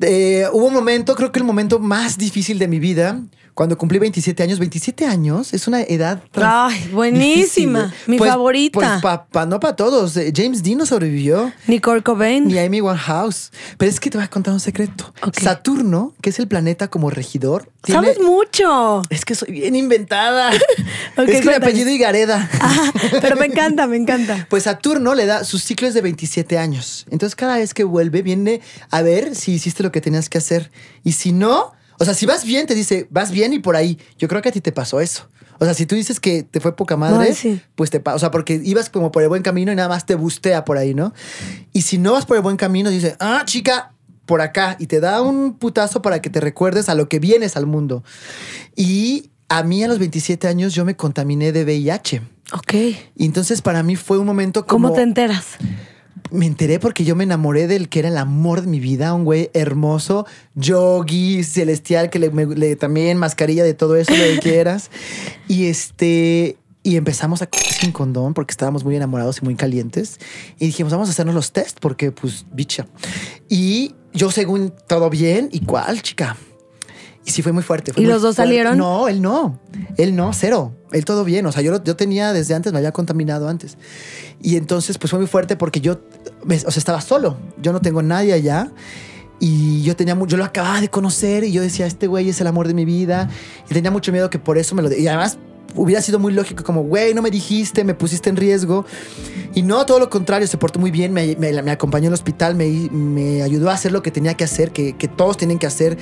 eh, 0.00 0.46
hubo 0.54 0.64
un 0.64 0.72
momento, 0.72 1.14
creo 1.14 1.30
que 1.30 1.38
el 1.38 1.44
momento 1.44 1.78
más 1.78 2.16
difícil 2.16 2.58
de 2.58 2.66
mi 2.66 2.78
vida, 2.78 3.20
cuando 3.54 3.78
cumplí 3.78 3.98
27 3.98 4.42
años. 4.42 4.58
27 4.58 5.06
años 5.06 5.54
es 5.54 5.66
una 5.68 5.82
edad. 5.82 6.22
Ay, 6.34 6.88
buenísima. 6.92 7.84
difícil, 7.84 8.02
¿eh? 8.04 8.08
Mi 8.10 8.18
Pues- 8.18 8.30
favorita. 8.30 8.72
Pues 8.74 8.88
pa- 9.00 9.26
pa- 9.26 9.46
no 9.46 9.60
para 9.60 9.76
todos. 9.76 10.16
Eh, 10.16 10.32
James 10.34 10.62
Dean 10.62 10.78
no 10.78 10.86
sobrevivió. 10.86 11.52
Nicole 11.68 12.02
Cobain. 12.02 12.46
Ni 12.48 12.58
Amy 12.58 12.80
Winehouse. 12.80 13.50
Pero 13.78 13.90
es 13.90 14.00
que 14.00 14.10
te 14.10 14.18
voy 14.18 14.24
a 14.24 14.28
contar 14.30 14.52
un 14.54 14.60
secreto. 14.60 15.12
Ok. 15.22 15.38
Saturno, 15.40 16.14
que 16.20 16.30
es 16.30 16.38
el 16.38 16.48
planeta 16.48 16.88
como 16.88 17.10
regidor. 17.10 17.70
tiene- 17.82 18.00
Sabes 18.00 18.20
mucho. 18.20 19.02
Es 19.10 19.24
que 19.24 19.34
soy 19.34 19.52
bien 19.52 19.76
inventada. 19.76 20.50
Ok, 21.16 21.28
es 21.28 21.42
que 21.42 21.48
mi 21.48 21.54
apellido 21.54 21.90
Higareda. 21.90 22.50
Ah, 22.60 22.92
pero 23.20 23.36
me 23.36 23.46
encanta, 23.46 23.86
me 23.86 23.96
encanta. 23.96 24.46
Pues 24.50 24.64
Saturno 24.64 25.14
le 25.14 25.26
da 25.26 25.44
sus 25.44 25.62
ciclos 25.62 25.94
de 25.94 26.00
27 26.00 26.58
años. 26.58 27.06
Entonces 27.10 27.36
cada 27.36 27.56
vez 27.56 27.72
que 27.72 27.84
vuelve 27.84 28.22
viene 28.22 28.60
a 28.90 29.02
ver 29.02 29.36
si 29.36 29.52
hiciste 29.52 29.82
lo 29.84 29.92
que 29.92 30.00
tenías 30.00 30.28
que 30.28 30.38
hacer. 30.38 30.72
Y 31.04 31.12
si 31.12 31.30
no, 31.32 31.72
o 32.04 32.06
sea, 32.06 32.12
si 32.12 32.26
vas 32.26 32.44
bien, 32.44 32.66
te 32.66 32.74
dice, 32.74 33.06
vas 33.08 33.30
bien 33.30 33.54
y 33.54 33.60
por 33.60 33.76
ahí. 33.76 33.98
Yo 34.18 34.28
creo 34.28 34.42
que 34.42 34.50
a 34.50 34.52
ti 34.52 34.60
te 34.60 34.72
pasó 34.72 35.00
eso. 35.00 35.26
O 35.58 35.64
sea, 35.64 35.72
si 35.72 35.86
tú 35.86 35.94
dices 35.94 36.20
que 36.20 36.42
te 36.42 36.60
fue 36.60 36.76
poca 36.76 36.98
madre, 36.98 37.32
sí. 37.32 37.62
pues 37.76 37.88
te 37.88 37.98
pasa. 37.98 38.16
O 38.16 38.18
sea, 38.18 38.30
porque 38.30 38.60
ibas 38.62 38.90
como 38.90 39.10
por 39.10 39.22
el 39.22 39.30
buen 39.30 39.42
camino 39.42 39.72
y 39.72 39.74
nada 39.74 39.88
más 39.88 40.04
te 40.04 40.14
bustea 40.14 40.66
por 40.66 40.76
ahí, 40.76 40.92
¿no? 40.92 41.14
Y 41.72 41.80
si 41.80 41.96
no 41.96 42.12
vas 42.12 42.26
por 42.26 42.36
el 42.36 42.42
buen 42.42 42.58
camino, 42.58 42.90
dice, 42.90 43.16
ah, 43.20 43.42
chica, 43.46 43.94
por 44.26 44.42
acá. 44.42 44.76
Y 44.78 44.86
te 44.86 45.00
da 45.00 45.22
un 45.22 45.54
putazo 45.54 46.02
para 46.02 46.20
que 46.20 46.28
te 46.28 46.40
recuerdes 46.40 46.90
a 46.90 46.94
lo 46.94 47.08
que 47.08 47.20
vienes 47.20 47.56
al 47.56 47.64
mundo. 47.64 48.04
Y 48.76 49.30
a 49.48 49.62
mí 49.62 49.82
a 49.82 49.88
los 49.88 49.98
27 49.98 50.46
años 50.46 50.74
yo 50.74 50.84
me 50.84 50.94
contaminé 50.94 51.52
de 51.52 51.64
VIH. 51.64 52.20
Ok. 52.52 52.74
Y 53.16 53.24
entonces 53.24 53.62
para 53.62 53.82
mí 53.82 53.96
fue 53.96 54.18
un 54.18 54.26
momento 54.26 54.66
como... 54.66 54.88
¿Cómo 54.88 54.94
te 54.94 55.02
enteras? 55.02 55.56
Me 56.34 56.46
enteré 56.46 56.78
porque 56.80 57.04
yo 57.04 57.14
me 57.16 57.24
enamoré 57.24 57.66
del 57.66 57.88
que 57.88 58.00
era 58.00 58.08
el 58.08 58.18
amor 58.18 58.60
de 58.62 58.66
mi 58.66 58.80
vida, 58.80 59.14
un 59.14 59.24
güey 59.24 59.50
hermoso, 59.54 60.26
yogi, 60.54 61.44
celestial, 61.44 62.10
que 62.10 62.18
le, 62.18 62.30
me- 62.30 62.46
le- 62.54 62.76
también 62.76 63.16
mascarilla 63.18 63.62
de 63.64 63.72
todo 63.74 63.96
eso, 63.96 64.12
lo 64.12 64.18
que 64.24 64.38
quieras. 64.42 64.90
Y 65.48 65.66
este, 65.66 66.56
y 66.82 66.96
empezamos 66.96 67.40
a 67.42 67.48
sin 67.52 67.92
condón 67.92 68.34
porque 68.34 68.50
estábamos 68.52 68.84
muy 68.84 68.96
enamorados 68.96 69.38
y 69.40 69.44
muy 69.44 69.54
calientes. 69.54 70.18
Y 70.58 70.66
dijimos, 70.66 70.92
vamos 70.92 71.08
a 71.08 71.12
hacernos 71.12 71.34
los 71.34 71.52
test 71.52 71.78
porque, 71.80 72.10
pues, 72.12 72.44
bicha. 72.52 72.86
Y 73.48 73.94
yo, 74.12 74.30
según 74.30 74.72
todo 74.88 75.10
bien, 75.10 75.48
¿y 75.52 75.60
cuál, 75.60 76.02
chica? 76.02 76.36
Y 77.26 77.30
sí 77.30 77.42
fue 77.42 77.52
muy 77.52 77.62
fuerte. 77.62 77.92
fue 77.92 78.02
¿Y 78.02 78.04
muy 78.06 78.12
los 78.12 78.22
dos 78.22 78.36
fuerte. 78.36 78.50
salieron? 78.50 78.76
No, 78.78 79.08
él 79.08 79.22
no. 79.22 79.58
Él 79.96 80.14
no, 80.14 80.32
cero. 80.32 80.74
Él 80.92 81.04
todo 81.04 81.24
bien. 81.24 81.46
O 81.46 81.52
sea, 81.52 81.62
yo, 81.62 81.82
yo 81.82 81.96
tenía 81.96 82.32
desde 82.32 82.54
antes, 82.54 82.72
me 82.72 82.78
había 82.78 82.92
contaminado 82.92 83.48
antes. 83.48 83.78
Y 84.42 84.56
entonces, 84.56 84.98
pues 84.98 85.10
fue 85.10 85.18
muy 85.18 85.28
fuerte 85.28 85.56
porque 85.56 85.80
yo, 85.80 86.00
me- 86.44 86.56
o 86.56 86.70
sea, 86.70 86.78
estaba 86.78 87.00
solo. 87.00 87.36
Yo 87.62 87.72
no 87.72 87.80
tengo 87.80 88.02
nadie 88.02 88.32
allá. 88.34 88.70
Y 89.40 89.82
yo 89.82 89.96
tenía 89.96 90.16
yo 90.26 90.36
lo 90.36 90.44
acababa 90.44 90.80
de 90.80 90.88
conocer 90.88 91.44
y 91.44 91.52
yo 91.52 91.60
decía, 91.62 91.86
este 91.86 92.06
güey 92.06 92.28
es 92.28 92.40
el 92.40 92.46
amor 92.46 92.68
de 92.68 92.74
mi 92.74 92.84
vida. 92.84 93.28
Y 93.70 93.74
tenía 93.74 93.90
mucho 93.90 94.12
miedo 94.12 94.30
que 94.30 94.38
por 94.38 94.58
eso 94.58 94.74
me 94.74 94.82
lo... 94.82 94.92
Y 94.92 95.06
además 95.08 95.38
hubiera 95.74 96.00
sido 96.00 96.18
muy 96.20 96.32
lógico 96.32 96.62
como, 96.62 96.82
güey, 96.84 97.14
no 97.14 97.20
me 97.22 97.30
dijiste, 97.30 97.82
me 97.84 97.94
pusiste 97.94 98.30
en 98.30 98.36
riesgo. 98.36 98.84
Y 99.54 99.62
no, 99.62 99.84
todo 99.86 99.98
lo 99.98 100.08
contrario, 100.08 100.46
se 100.46 100.56
portó 100.56 100.78
muy 100.78 100.90
bien, 100.90 101.12
me, 101.12 101.34
me- 101.36 101.62
me 101.62 101.70
acompañó 101.72 102.08
al 102.08 102.14
hospital, 102.14 102.54
me, 102.54 102.66
me 102.92 103.42
ayudó 103.42 103.70
a 103.70 103.74
hacer 103.74 103.90
lo 103.92 104.02
que 104.02 104.10
tenía 104.12 104.34
que 104.34 104.44
hacer, 104.44 104.70
que, 104.70 104.92
que 104.96 105.08
todos 105.08 105.36
tienen 105.36 105.58
que 105.58 105.66
hacer, 105.66 105.98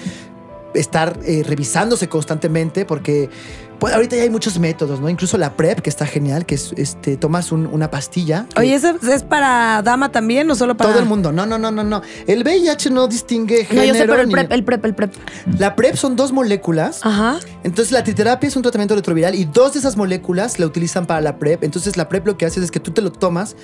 estar 0.74 1.18
eh, 1.24 1.42
revisándose 1.46 2.08
constantemente, 2.08 2.84
porque 2.84 3.28
pues, 3.78 3.92
ahorita 3.94 4.14
ya 4.14 4.22
hay 4.22 4.30
muchos 4.30 4.60
métodos, 4.60 5.00
¿no? 5.00 5.08
Incluso 5.08 5.36
la 5.38 5.56
PrEP, 5.56 5.80
que 5.80 5.90
está 5.90 6.06
genial, 6.06 6.46
que 6.46 6.54
es, 6.54 6.72
este, 6.76 7.16
tomas 7.16 7.50
un- 7.50 7.66
una 7.66 7.90
pastilla. 7.90 8.46
que- 8.54 8.60
Oye, 8.60 8.74
¿ese 8.74 8.94
es 9.12 9.24
para 9.24 9.82
dama 9.82 10.12
también 10.12 10.48
o 10.50 10.54
solo 10.54 10.76
para...? 10.76 10.90
todo 10.90 11.00
el 11.02 11.08
mundo. 11.08 11.32
No, 11.32 11.46
no, 11.46 11.58
no, 11.58 11.72
no, 11.72 11.82
no. 11.82 12.00
El 12.28 12.44
VIH 12.44 12.90
no 12.90 13.08
distingue 13.08 13.62
No, 13.62 13.68
género. 13.68 13.86
yo 13.88 13.94
sé, 13.94 14.00
pero 14.06 14.20
el 14.20 14.28
ni- 14.28 14.34
prep, 14.34 14.52
el 14.52 14.64
prep, 14.64 14.84
el 14.84 14.94
prep. 14.94 15.12
La 15.58 15.74
PrEP 15.74 15.96
son 15.96 16.14
dos 16.14 16.30
moléculas. 16.32 17.00
Ajá. 17.02 17.40
Entonces 17.64 17.90
la 17.90 18.04
triterapia 18.04 18.46
es 18.46 18.54
un 18.54 18.62
tratamiento 18.62 18.94
retroviral 18.94 19.34
y 19.34 19.46
dos 19.46 19.72
de 19.72 19.80
esas 19.80 19.96
moléculas 19.96 20.60
la 20.60 20.66
utilizan 20.66 21.06
para 21.06 21.20
la 21.20 21.38
PrEP. 21.40 21.64
Entonces 21.64 21.96
la 21.96 22.08
PrEP 22.08 22.26
lo 22.28 22.38
que 22.38 22.46
hace 22.46 22.60
es 22.60 22.70
que 22.70 22.78
tú 22.80 22.92
te 22.92 23.02
lo 23.02 23.10
tomas. 23.10 23.56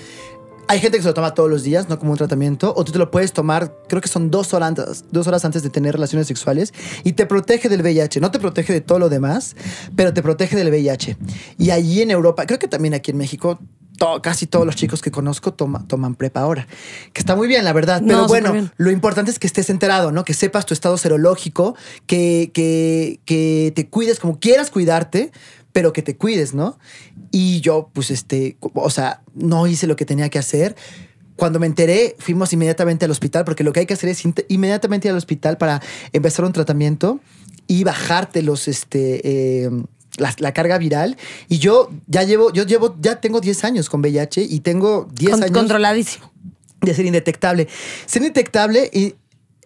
Hay 0.68 0.80
gente 0.80 0.98
que 0.98 1.02
se 1.02 1.08
lo 1.08 1.14
toma 1.14 1.34
todos 1.34 1.48
los 1.48 1.62
días, 1.62 1.88
no 1.88 1.98
como 1.98 2.12
un 2.12 2.18
tratamiento, 2.18 2.74
o 2.76 2.84
tú 2.84 2.92
te 2.92 2.98
lo 2.98 3.10
puedes 3.10 3.32
tomar, 3.32 3.74
creo 3.88 4.02
que 4.02 4.08
son 4.08 4.30
dos 4.30 4.52
horas, 4.52 4.68
antes- 4.68 5.04
dos 5.10 5.26
horas 5.26 5.44
antes 5.44 5.62
de 5.62 5.70
tener 5.70 5.94
relaciones 5.94 6.26
sexuales 6.26 6.74
y 7.04 7.12
te 7.14 7.24
protege 7.26 7.68
del 7.70 7.80
VIH. 7.82 8.20
No 8.20 8.30
te 8.30 8.38
protege 8.38 8.72
de 8.74 8.80
todo 8.82 8.98
lo 8.98 9.08
demás, 9.08 9.56
pero 9.96 10.12
te 10.12 10.22
protege 10.22 10.56
del 10.56 10.68
VIH. 10.68 11.16
Y 11.56 11.70
allí 11.70 12.02
en 12.02 12.10
Europa, 12.10 12.44
creo 12.46 12.58
que 12.58 12.68
también 12.68 12.92
aquí 12.94 13.10
en 13.12 13.16
México, 13.16 13.58
casi 14.22 14.46
todos 14.46 14.64
los 14.64 14.76
chicos 14.76 15.02
que 15.02 15.10
conozco 15.10 15.52
toma- 15.54 15.84
toman 15.88 16.14
prepa 16.14 16.40
ahora. 16.40 16.68
Que 17.12 17.18
está 17.20 17.34
muy 17.34 17.48
bien, 17.48 17.64
la 17.64 17.72
verdad. 17.72 18.00
Pero 18.06 18.18
No, 18.20 18.28
bueno, 18.28 18.70
lo 18.76 18.90
importante 18.92 19.30
es 19.32 19.40
que 19.40 19.48
estés 19.48 19.70
enterado, 19.70 20.12
¿no? 20.12 20.24
Que 20.24 20.34
sepas 20.34 20.66
tu 20.66 20.74
estado 20.74 20.96
serológico, 20.98 21.74
que, 22.06 22.50
que, 22.54 23.18
que 23.24 23.72
te 23.74 23.88
cuides 23.88 24.20
como 24.20 24.38
quieras 24.38 24.70
cuidarte, 24.70 25.32
pero 25.72 25.92
que 25.92 26.02
te 26.02 26.16
cuides, 26.16 26.54
¿no? 26.54 26.78
Y 27.30 27.60
yo, 27.60 27.90
pues, 27.92 28.10
este, 28.10 28.56
o 28.60 28.90
sea, 28.90 29.22
no 29.34 29.66
hice 29.66 29.86
lo 29.86 29.96
que 29.96 30.04
tenía 30.04 30.28
que 30.28 30.38
hacer. 30.38 30.74
Cuando 31.36 31.60
me 31.60 31.66
enteré, 31.66 32.16
fuimos 32.18 32.52
inmediatamente 32.52 33.04
al 33.04 33.10
hospital, 33.12 33.44
porque 33.44 33.62
lo 33.62 33.72
que 33.72 33.80
hay 33.80 33.86
que 33.86 33.94
hacer 33.94 34.08
es 34.10 34.22
inmediatamente 34.48 35.06
ir 35.08 35.12
al 35.12 35.18
hospital 35.18 35.56
para 35.56 35.80
empezar 36.12 36.44
un 36.44 36.52
tratamiento 36.52 37.20
y 37.68 37.84
bajarte 37.84 38.42
los, 38.42 38.66
este, 38.66 39.20
eh, 39.64 39.70
la, 40.16 40.34
la 40.38 40.52
carga 40.52 40.78
viral. 40.78 41.16
Y 41.48 41.58
yo 41.58 41.90
ya 42.08 42.24
llevo, 42.24 42.52
yo 42.52 42.64
llevo, 42.64 42.96
ya 43.00 43.20
tengo 43.20 43.40
10 43.40 43.62
años 43.64 43.88
con 43.88 44.00
VIH 44.00 44.42
y 44.42 44.60
tengo 44.60 45.06
10 45.14 45.30
Con- 45.30 45.42
años 45.44 45.56
Controladísimo. 45.56 46.32
de 46.80 46.94
ser 46.94 47.06
indetectable. 47.06 47.68
Ser 48.06 48.22
indetectable 48.22 48.90
y 48.92 49.14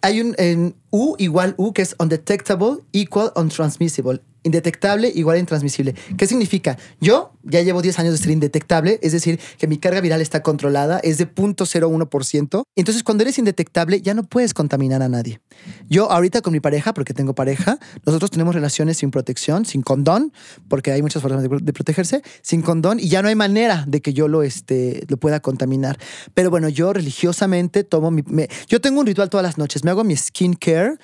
hay 0.03 0.21
un 0.21 0.35
en 0.37 0.75
U 0.91 1.15
igual 1.19 1.55
U 1.57 1.73
que 1.73 1.83
es 1.83 1.95
undetectable 1.99 2.79
equal 2.93 3.33
untransmissible. 3.37 4.21
Indetectable 4.45 5.11
igual 5.15 5.39
intransmisible. 5.39 5.95
¿Qué 6.17 6.27
significa? 6.27 6.77
Yo 7.01 7.33
ya 7.45 7.63
llevo 7.63 7.83
10 7.83 7.99
años 8.01 8.13
de 8.13 8.19
ser 8.19 8.31
indetectable, 8.31 8.99
es 9.03 9.13
decir, 9.13 9.39
que 9.59 9.67
mi 9.67 9.79
carga 9.79 10.01
viral 10.01 10.21
está 10.21 10.43
controlada, 10.43 10.99
es 11.01 11.19
de 11.19 11.27
0.01%. 11.33 12.63
Entonces, 12.77 13.03
cuando 13.03 13.23
eres 13.23 13.39
indetectable, 13.39 14.01
ya 14.01 14.15
no 14.15 14.23
puedes 14.25 14.55
contaminar 14.55 15.03
a 15.03 15.09
nadie. 15.09 15.41
Yo 15.89 16.11
ahorita 16.11 16.41
con 16.41 16.53
mi 16.53 16.61
pareja, 16.61 16.95
porque 16.95 17.15
tengo 17.15 17.35
pareja, 17.35 17.79
nosotros 18.07 18.31
tenemos 18.31 18.55
relaciones 18.55 18.97
sin 18.99 19.11
protección, 19.11 19.65
sin 19.65 19.83
condón, 19.83 20.33
porque 20.69 20.93
hay 20.93 21.03
muchas 21.03 21.23
formas 21.23 21.43
de, 21.43 21.49
de 21.61 21.73
protegerse, 21.73 22.23
sin 22.43 22.63
condón, 22.63 22.99
y 23.01 23.09
ya 23.09 23.23
no 23.23 23.29
hay 23.29 23.35
manera 23.35 23.85
de 23.87 24.01
que 24.01 24.13
yo 24.13 24.29
lo, 24.29 24.43
este, 24.43 25.05
lo 25.09 25.17
pueda 25.17 25.41
contaminar. 25.41 25.99
Pero 26.35 26.51
bueno, 26.51 26.69
yo 26.69 26.93
religiosamente 26.93 27.85
tomo 27.85 28.11
mi... 28.11 28.23
me- 28.27 28.49
yo 28.69 28.81
tengo 28.81 29.01
un 29.01 29.07
ritual 29.07 29.31
todas 29.31 29.45
las 29.45 29.59
noches, 29.59 29.85
me 29.85 29.91
hago 29.91 30.05
mi 30.05 30.17
skincare, 30.17 30.97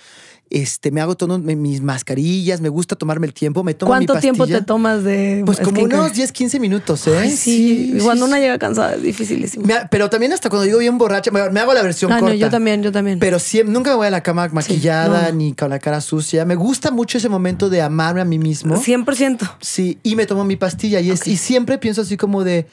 este, 0.51 0.91
me 0.91 1.01
hago 1.01 1.17
todas 1.17 1.41
mis 1.41 1.81
mascarillas, 1.83 2.61
me 2.61 2.69
gusta 2.69 2.97
tomarme 2.97 3.27
el 3.27 3.35
tiempo, 3.35 3.63
me 3.65 3.75
tomo 3.75 3.93
mi 3.93 4.07
¿Cuánto 4.07 4.21
tiempo 4.21 4.47
te 4.47 4.61
tomas 4.63 5.05
de 5.05 5.43
Pues 5.45 5.59
como 5.59 5.71
skincare? 5.77 6.01
unos 6.03 6.15
10, 6.15 6.33
15 6.33 6.61
minutos, 6.61 7.07
¿eh? 7.07 7.19
Ay, 7.19 7.31
sí, 7.31 7.93
y 7.97 7.99
cuando 8.01 8.25
sí, 8.27 8.31
una 8.31 8.37
sí. 8.39 8.43
llega 8.43 8.59
cansada 8.59 8.95
es 8.95 9.03
dificilísimo. 9.03 9.67
Me 9.67 9.75
pero 9.91 10.09
también 10.11 10.33
hasta 10.33 10.49
cuando 10.49 10.65
digo 10.65 10.79
bien 10.79 10.99
borracha, 10.99 11.31
me, 11.31 11.49
me 11.51 11.61
hago 11.61 11.75
la 11.75 11.83
versión 11.83 12.13
Ah, 12.13 12.19
corta. 12.21 12.35
no, 12.35 12.39
yo 12.41 12.51
también, 12.51 12.83
yo 12.83 12.93
también. 12.93 13.19
Pero 13.19 13.39
siempre, 13.39 13.73
nunca 13.73 13.91
me 13.91 13.97
voy 13.97 14.07
a 14.07 14.11
la 14.11 14.23
cama 14.23 14.49
maquillada 14.53 15.31
no. 15.31 15.37
ni 15.37 15.53
con 15.55 15.71
la 15.71 15.79
cara 15.79 16.01
sucia. 16.01 16.45
Me 16.45 16.55
gusta 16.55 16.91
mucho 16.91 17.19
ese 17.19 17.29
momento 17.29 17.69
de 17.71 17.83
amarme 17.83 18.21
a 18.21 18.25
mí 18.25 18.39
mismo. 18.39 18.77
100%. 18.77 19.57
Sí, 19.61 19.99
y 20.03 20.17
me 20.17 20.27
tomo 20.27 20.45
mi 20.45 20.57
pastilla 20.57 21.01
y, 21.01 21.11
es, 21.11 21.27
y 21.27 21.37
siempre 21.37 21.79
pienso 21.79 22.03
así 22.03 22.17
como 22.17 22.45
de, 22.45 22.67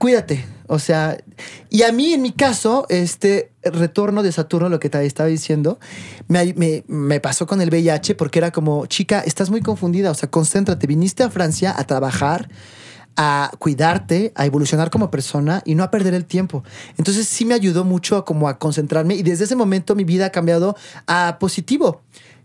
cuídate. 0.00 0.46
O 0.66 0.78
sea, 0.78 1.18
y 1.68 1.82
a 1.82 1.92
mí 1.92 2.14
en 2.14 2.22
mi 2.22 2.32
caso, 2.32 2.86
este 2.88 3.52
retorno 3.62 4.22
de 4.22 4.32
Saturno, 4.32 4.70
lo 4.70 4.80
que 4.80 4.88
te 4.88 5.04
estaba 5.04 5.28
diciendo, 5.28 5.78
me, 6.26 6.54
me- 6.88 7.20
pasó 7.20 7.46
con 7.46 7.60
el 7.60 7.68
VIH 7.68 8.14
porque 8.14 8.38
era 8.38 8.50
como, 8.50 8.86
chica, 8.86 9.20
estás 9.20 9.50
muy 9.50 9.60
confundida, 9.60 10.10
o 10.10 10.14
sea, 10.14 10.30
concéntrate, 10.30 10.86
viniste 10.86 11.22
a 11.22 11.28
Francia 11.28 11.74
a 11.76 11.84
trabajar, 11.84 12.48
a 13.16 13.50
cuidarte, 13.58 14.32
a 14.36 14.46
evolucionar 14.46 14.88
como 14.88 15.10
persona 15.10 15.60
y 15.66 15.74
no 15.74 15.82
a 15.82 15.90
perder 15.90 16.14
el 16.14 16.24
tiempo. 16.24 16.64
Entonces 16.96 17.26
sí 17.28 17.44
me 17.44 17.52
ayudó 17.52 17.84
mucho 17.84 18.16
a 18.16 18.24
como 18.24 18.48
a 18.48 18.58
concentrarme 18.58 19.16
y 19.16 19.22
desde 19.22 19.44
ese 19.44 19.56
momento 19.56 19.94
mi 19.94 20.04
vida 20.04 20.26
ha 20.26 20.30
cambiado 20.30 20.76
a 21.08 21.36
positivo. 21.38 22.00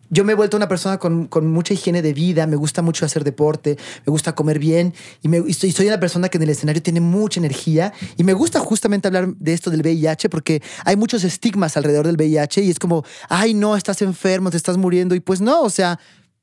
Yo 0.10 0.24
me 0.24 0.34
he 0.34 0.36
vuelto 0.36 0.56
una 0.56 0.68
persona 0.68 0.98
con, 0.98 1.28
con 1.28 1.52
mucha 1.52 1.74
higiene 1.74 2.02
de 2.02 2.14
vida, 2.14 2.46
me 2.48 2.56
gusta 2.56 2.82
mucho 2.82 3.06
hacer 3.06 3.24
deporte, 3.24 3.78
me 4.06 4.12
gusta 4.12 4.36
comer 4.36 4.60
bien 4.60 4.94
y, 5.22 5.30
me, 5.30 5.44
y 5.46 5.54
soy, 5.54 5.72
soy 5.72 5.88
una 5.88 6.00
persona 6.00 6.30
que 6.30 6.38
en 6.38 6.44
el 6.44 6.50
escenario 6.50 6.82
tiene 6.82 7.02
mucha 7.02 7.40
energía 7.40 7.94
y 8.18 8.24
me 8.24 8.34
gusta 8.34 8.60
justamente 8.60 9.08
hablar 9.08 9.34
de 9.36 9.54
esto 9.54 9.72
del 9.72 9.82
VIH 9.82 10.30
porque 10.30 10.62
hay 10.84 10.96
muchos 10.96 11.24
estigmas 11.24 11.76
alrededor 11.78 12.06
del 12.06 12.18
VIH 12.18 12.62
y 12.62 12.70
es 12.70 12.80
como, 12.80 13.04
ay 13.30 13.54
no, 13.54 13.76
estás 13.76 14.02
enfermo, 14.02 14.52
te 14.52 14.58
estás 14.58 14.78
muriendo 14.78 15.16
y 15.16 15.20
pues 15.20 15.42
no, 15.42 15.64
o 15.64 15.70
sea, 15.70 16.00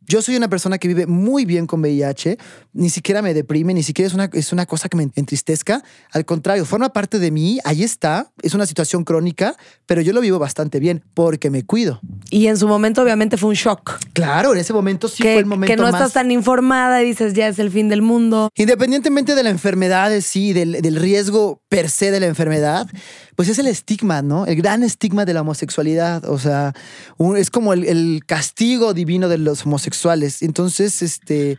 yo 0.06 0.22
soy 0.22 0.36
una 0.36 0.48
persona 0.48 0.78
que 0.78 0.88
vive 0.88 1.06
muy 1.06 1.44
bien 1.44 1.66
con 1.66 1.80
VIH, 1.80 2.38
ni 2.72 2.90
siquiera 2.90 3.22
me 3.22 3.34
deprime, 3.34 3.74
ni 3.74 3.82
siquiera 3.82 4.06
es 4.06 4.14
una, 4.14 4.30
es 4.32 4.52
una 4.52 4.66
cosa 4.66 4.88
que 4.88 4.96
me 4.96 5.08
entristezca. 5.14 5.82
Al 6.12 6.24
contrario, 6.24 6.64
forma 6.64 6.92
parte 6.92 7.18
de 7.18 7.30
mí, 7.30 7.58
ahí 7.64 7.82
está, 7.82 8.30
es 8.42 8.54
una 8.54 8.66
situación 8.66 9.04
crónica, 9.04 9.56
pero 9.86 10.00
yo 10.00 10.12
lo 10.12 10.20
vivo 10.20 10.38
bastante 10.38 10.80
bien 10.80 11.02
porque 11.14 11.50
me 11.50 11.64
cuido. 11.64 12.00
Y 12.30 12.46
en 12.46 12.56
su 12.56 12.68
momento, 12.68 13.02
obviamente, 13.02 13.36
fue 13.36 13.50
un 13.50 13.54
shock. 13.54 13.98
Claro, 14.12 14.52
en 14.52 14.58
ese 14.58 14.72
momento 14.72 15.08
sí 15.08 15.22
que, 15.22 15.32
fue 15.32 15.40
el 15.40 15.46
momento 15.46 15.72
que 15.72 15.76
no 15.76 15.84
más... 15.84 15.94
estás 15.94 16.12
tan 16.12 16.30
informada 16.30 17.02
y 17.02 17.06
dices, 17.06 17.34
ya 17.34 17.48
es 17.48 17.58
el 17.58 17.70
fin 17.70 17.88
del 17.88 18.02
mundo. 18.02 18.48
Independientemente 18.56 19.34
de 19.34 19.42
la 19.42 19.50
enfermedad, 19.50 20.12
sí, 20.20 20.52
del, 20.52 20.82
del 20.82 20.96
riesgo 20.96 21.60
per 21.68 21.90
se 21.90 22.10
de 22.10 22.20
la 22.20 22.26
enfermedad, 22.26 22.88
pues 23.36 23.48
es 23.48 23.58
el 23.58 23.66
estigma, 23.66 24.22
¿no? 24.22 24.46
El 24.46 24.56
gran 24.56 24.82
estigma 24.82 25.24
de 25.24 25.34
la 25.34 25.40
homosexualidad. 25.42 26.24
O 26.28 26.38
sea, 26.38 26.72
un- 27.18 27.36
es 27.36 27.50
como 27.50 27.72
el, 27.72 27.84
el 27.84 28.22
castigo 28.26 28.94
divino 28.94 29.28
de 29.28 29.38
los 29.38 29.64
homosexuales. 29.66 30.42
Entonces, 30.42 31.02
este. 31.02 31.58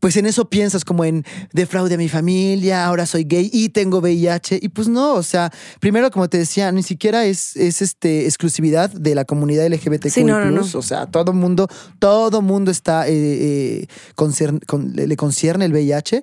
Pues 0.00 0.18
en 0.18 0.26
eso 0.26 0.50
piensas 0.50 0.84
como 0.84 1.06
en 1.06 1.24
defraude 1.54 1.94
a 1.94 1.96
mi 1.96 2.10
familia, 2.10 2.84
ahora 2.84 3.06
soy 3.06 3.24
gay 3.24 3.48
y 3.50 3.70
tengo 3.70 4.00
VIH. 4.00 4.58
Y 4.60 4.68
pues 4.68 4.86
no, 4.86 5.14
o 5.14 5.22
sea, 5.22 5.50
primero, 5.80 6.10
como 6.10 6.28
te 6.28 6.36
decía, 6.36 6.70
ni 6.72 6.82
siquiera 6.82 7.24
es, 7.24 7.56
es 7.56 7.80
este, 7.80 8.26
exclusividad 8.26 8.90
de 8.90 9.14
la 9.14 9.24
comunidad 9.24 9.64
LGBTQ+. 9.66 10.10
Sí, 10.10 10.22
no, 10.22 10.38
no, 10.44 10.50
no. 10.50 10.60
O 10.78 10.82
sea, 10.82 11.06
todo 11.06 11.32
mundo, 11.32 11.68
todo 11.98 12.42
mundo 12.42 12.70
está, 12.70 13.08
eh, 13.08 13.12
eh, 13.14 13.86
concern- 14.14 14.62
con- 14.66 14.92
le, 14.94 15.06
le 15.06 15.16
concierne 15.16 15.64
el 15.64 15.72
VIH, 15.72 16.22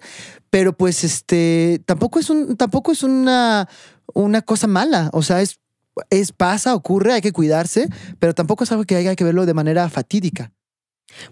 pero 0.52 0.74
pues 0.78 1.04
este, 1.04 1.82
tampoco 1.88 2.20
es 2.20 2.30
un, 2.30 2.56
tampoco 2.58 2.92
es 2.92 3.02
una, 3.02 3.68
una 4.14 4.42
cosa 4.42 4.68
mala. 4.68 5.10
O 5.14 5.22
sea, 5.22 5.42
es, 5.42 5.60
es, 6.10 6.32
pasa, 6.32 6.76
ocurre, 6.76 7.14
hay 7.14 7.22
que 7.22 7.32
cuidarse, 7.32 7.90
pero 8.20 8.34
tampoco 8.34 8.64
es 8.64 8.72
algo 8.72 8.86
que 8.86 8.96
haya 8.96 9.16
que 9.16 9.24
verlo 9.24 9.46
de 9.46 9.54
manera 9.54 9.90
fatídica. 9.90 10.52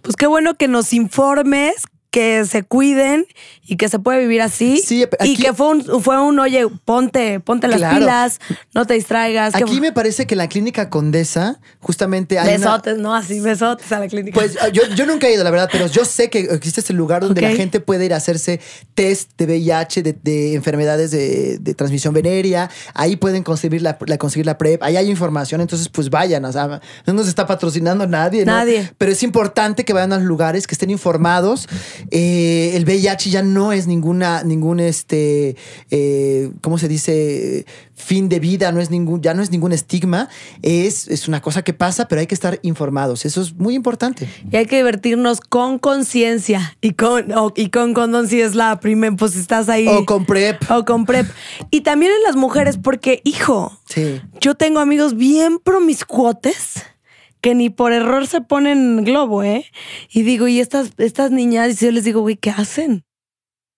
Pues 0.01 0.15
qué 0.15 0.27
bueno 0.27 0.55
que 0.55 0.67
nos 0.67 0.93
informes, 0.93 1.84
que 2.12 2.43
se 2.45 2.64
cuiden 2.64 3.28
y 3.68 3.78
que 3.78 3.88
se 3.88 3.99
puede 3.99 4.20
vivir 4.20 4.41
así. 4.41 4.82
Sí, 4.84 5.05
y 5.24 5.38
que 5.38 5.53
fue 5.53 5.68
un, 5.68 6.01
fue 6.01 6.20
un, 6.20 6.39
oye, 6.39 6.66
ponte, 6.84 7.39
ponte 7.39 7.68
las 7.68 7.78
Claro. 7.78 7.97
pilas, 7.99 8.39
no 8.74 8.86
te 8.88 8.95
distraigas. 8.95 9.53
que- 9.53 9.64
Aquí 9.64 9.80
me 9.80 9.91
parece 9.91 10.26
que 10.26 10.36
la 10.36 10.47
clínica 10.49 10.89
Condesa, 10.89 11.60
justamente 11.80 12.39
hay 12.39 12.55
una- 12.55 12.57
besotes, 12.57 12.97
¿no? 12.97 13.14
Así, 13.16 13.39
besotes 13.39 13.91
a 13.91 13.99
la 13.99 14.07
clínica. 14.07 14.34
Pues 14.34 14.57
yo, 14.74 14.82
yo 14.95 15.05
nunca 15.05 15.28
he 15.28 15.34
ido, 15.36 15.43
la 15.43 15.51
verdad, 15.51 15.70
pero 15.72 15.86
yo 15.86 16.03
sé 16.03 16.32
que 16.32 16.39
existe 16.39 16.82
ese 16.82 16.93
lugar 16.93 17.22
donde 17.22 17.41
la 17.41 17.51
gente 17.51 17.80
puede 17.80 18.05
ir 18.05 18.14
a 18.14 18.18
hacerse 18.18 18.60
test 18.95 19.32
de 19.38 19.45
VIH, 19.45 20.01
de, 20.01 20.14
de 20.14 20.55
enfermedades 20.55 21.12
de, 21.12 21.60
de 21.60 21.74
transmisión 21.76 22.14
venérea. 22.16 22.72
Ahí 22.95 23.18
pueden 23.18 23.43
conseguir 23.43 23.84
la, 23.84 23.99
la- 24.07 24.18
conseguir 24.18 24.47
la 24.47 24.57
PrEP. 24.57 24.82
Ahí 24.82 24.97
hay 24.97 25.10
información, 25.12 25.62
entonces 25.62 25.89
pues 25.89 26.10
vayan. 26.10 26.43
O 26.45 26.51
sea, 26.51 26.82
no 27.05 27.14
nos 27.14 27.28
está 27.28 27.45
patrocinando 27.45 28.07
nadie. 28.07 28.45
¿no? 28.45 28.53
Nadie. 28.53 28.91
Pero 28.97 29.12
es 29.12 29.22
importante 29.22 29.86
que 29.86 29.93
vayan 29.93 30.14
a 30.14 30.18
los 30.18 30.26
lugares, 30.26 30.66
que 30.66 30.74
estén 30.74 30.89
informados. 30.89 31.68
Eh, 32.11 32.71
el 32.75 32.83
VIH 32.85 33.29
ya 33.29 33.41
no 33.41 33.71
es 33.71 33.87
ninguna, 33.87 34.43
ningún, 34.43 34.79
este, 34.79 35.55
eh, 35.91 36.51
¿cómo 36.61 36.77
se 36.77 36.87
dice? 36.87 37.65
Fin 37.95 38.29
de 38.29 38.39
vida, 38.39 38.71
no 38.71 38.79
es 38.79 38.89
ningún, 38.91 39.21
ya 39.21 39.33
no 39.33 39.43
es 39.43 39.51
ningún 39.51 39.73
estigma. 39.73 40.29
Es, 40.61 41.07
es 41.09 41.27
una 41.27 41.41
cosa 41.41 41.63
que 41.63 41.73
pasa, 41.73 42.07
pero 42.07 42.21
hay 42.21 42.27
que 42.27 42.33
estar 42.35 42.57
informados. 42.63 43.25
Eso 43.25 43.41
es 43.41 43.53
muy 43.55 43.75
importante. 43.75 44.27
Y 44.51 44.55
hay 44.55 44.65
que 44.67 44.77
divertirnos 44.77 45.41
con 45.41 45.79
conciencia 45.79 46.77
y 46.81 46.93
con, 46.93 47.31
o- 47.33 47.51
y 47.55 47.69
con 47.69 47.93
condón 47.93 48.27
si 48.29 48.39
es 48.39 48.55
la 48.55 48.79
primera, 48.79 49.15
pues 49.17 49.35
estás 49.35 49.67
ahí. 49.67 49.87
O 49.87 50.05
con 50.05 50.25
PrEP. 50.25 50.59
O 50.71 50.85
con 50.85 51.05
PrEP. 51.05 51.27
Y 51.71 51.81
también 51.81 52.13
en 52.13 52.23
las 52.23 52.37
mujeres, 52.37 52.77
porque, 52.81 53.21
hijo, 53.25 53.77
Sí. 53.89 54.21
yo 54.39 54.55
tengo 54.55 54.79
amigos 54.79 55.15
bien 55.17 55.59
promiscuotes 55.59 56.81
que 57.41 57.55
ni 57.55 57.69
por 57.69 57.93
error 57.93 58.27
se 58.27 58.41
ponen 58.41 59.03
globo, 59.03 59.43
¿eh? 59.43 59.65
Y 60.11 60.23
digo, 60.23 60.47
y 60.47 60.59
estas, 60.59 60.91
estas 60.97 61.31
niñas, 61.31 61.81
y 61.81 61.85
yo 61.85 61.91
les 61.91 62.03
digo, 62.03 62.21
güey, 62.21 62.35
¿qué 62.35 62.49
hacen? 62.49 63.03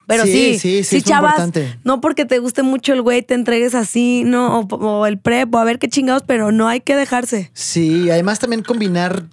Pero 0.08 0.26
Sí, 0.26 0.58
sí, 0.60 0.84
sí, 0.84 0.84
sí, 0.84 1.02
chavas, 1.04 1.34
importante. 1.40 1.80
no 1.84 2.02
porque 2.02 2.26
te 2.26 2.40
guste 2.40 2.64
mucho 2.64 2.92
el 2.94 3.02
güey, 3.02 3.22
te 3.22 3.34
entregues 3.36 3.76
así, 3.76 4.24
no, 4.26 4.60
o, 4.62 4.76
o 4.76 5.06
el 5.06 5.20
prep, 5.20 5.54
o 5.54 5.58
a 5.60 5.64
ver 5.64 5.80
qué 5.80 5.88
chingados, 5.88 6.24
pero 6.26 6.52
no 6.52 6.68
hay 6.68 6.82
que 6.82 6.96
dejarse. 6.96 7.52
Sí, 7.54 8.10
además 8.10 8.40
también 8.40 8.64
combinar 8.64 9.28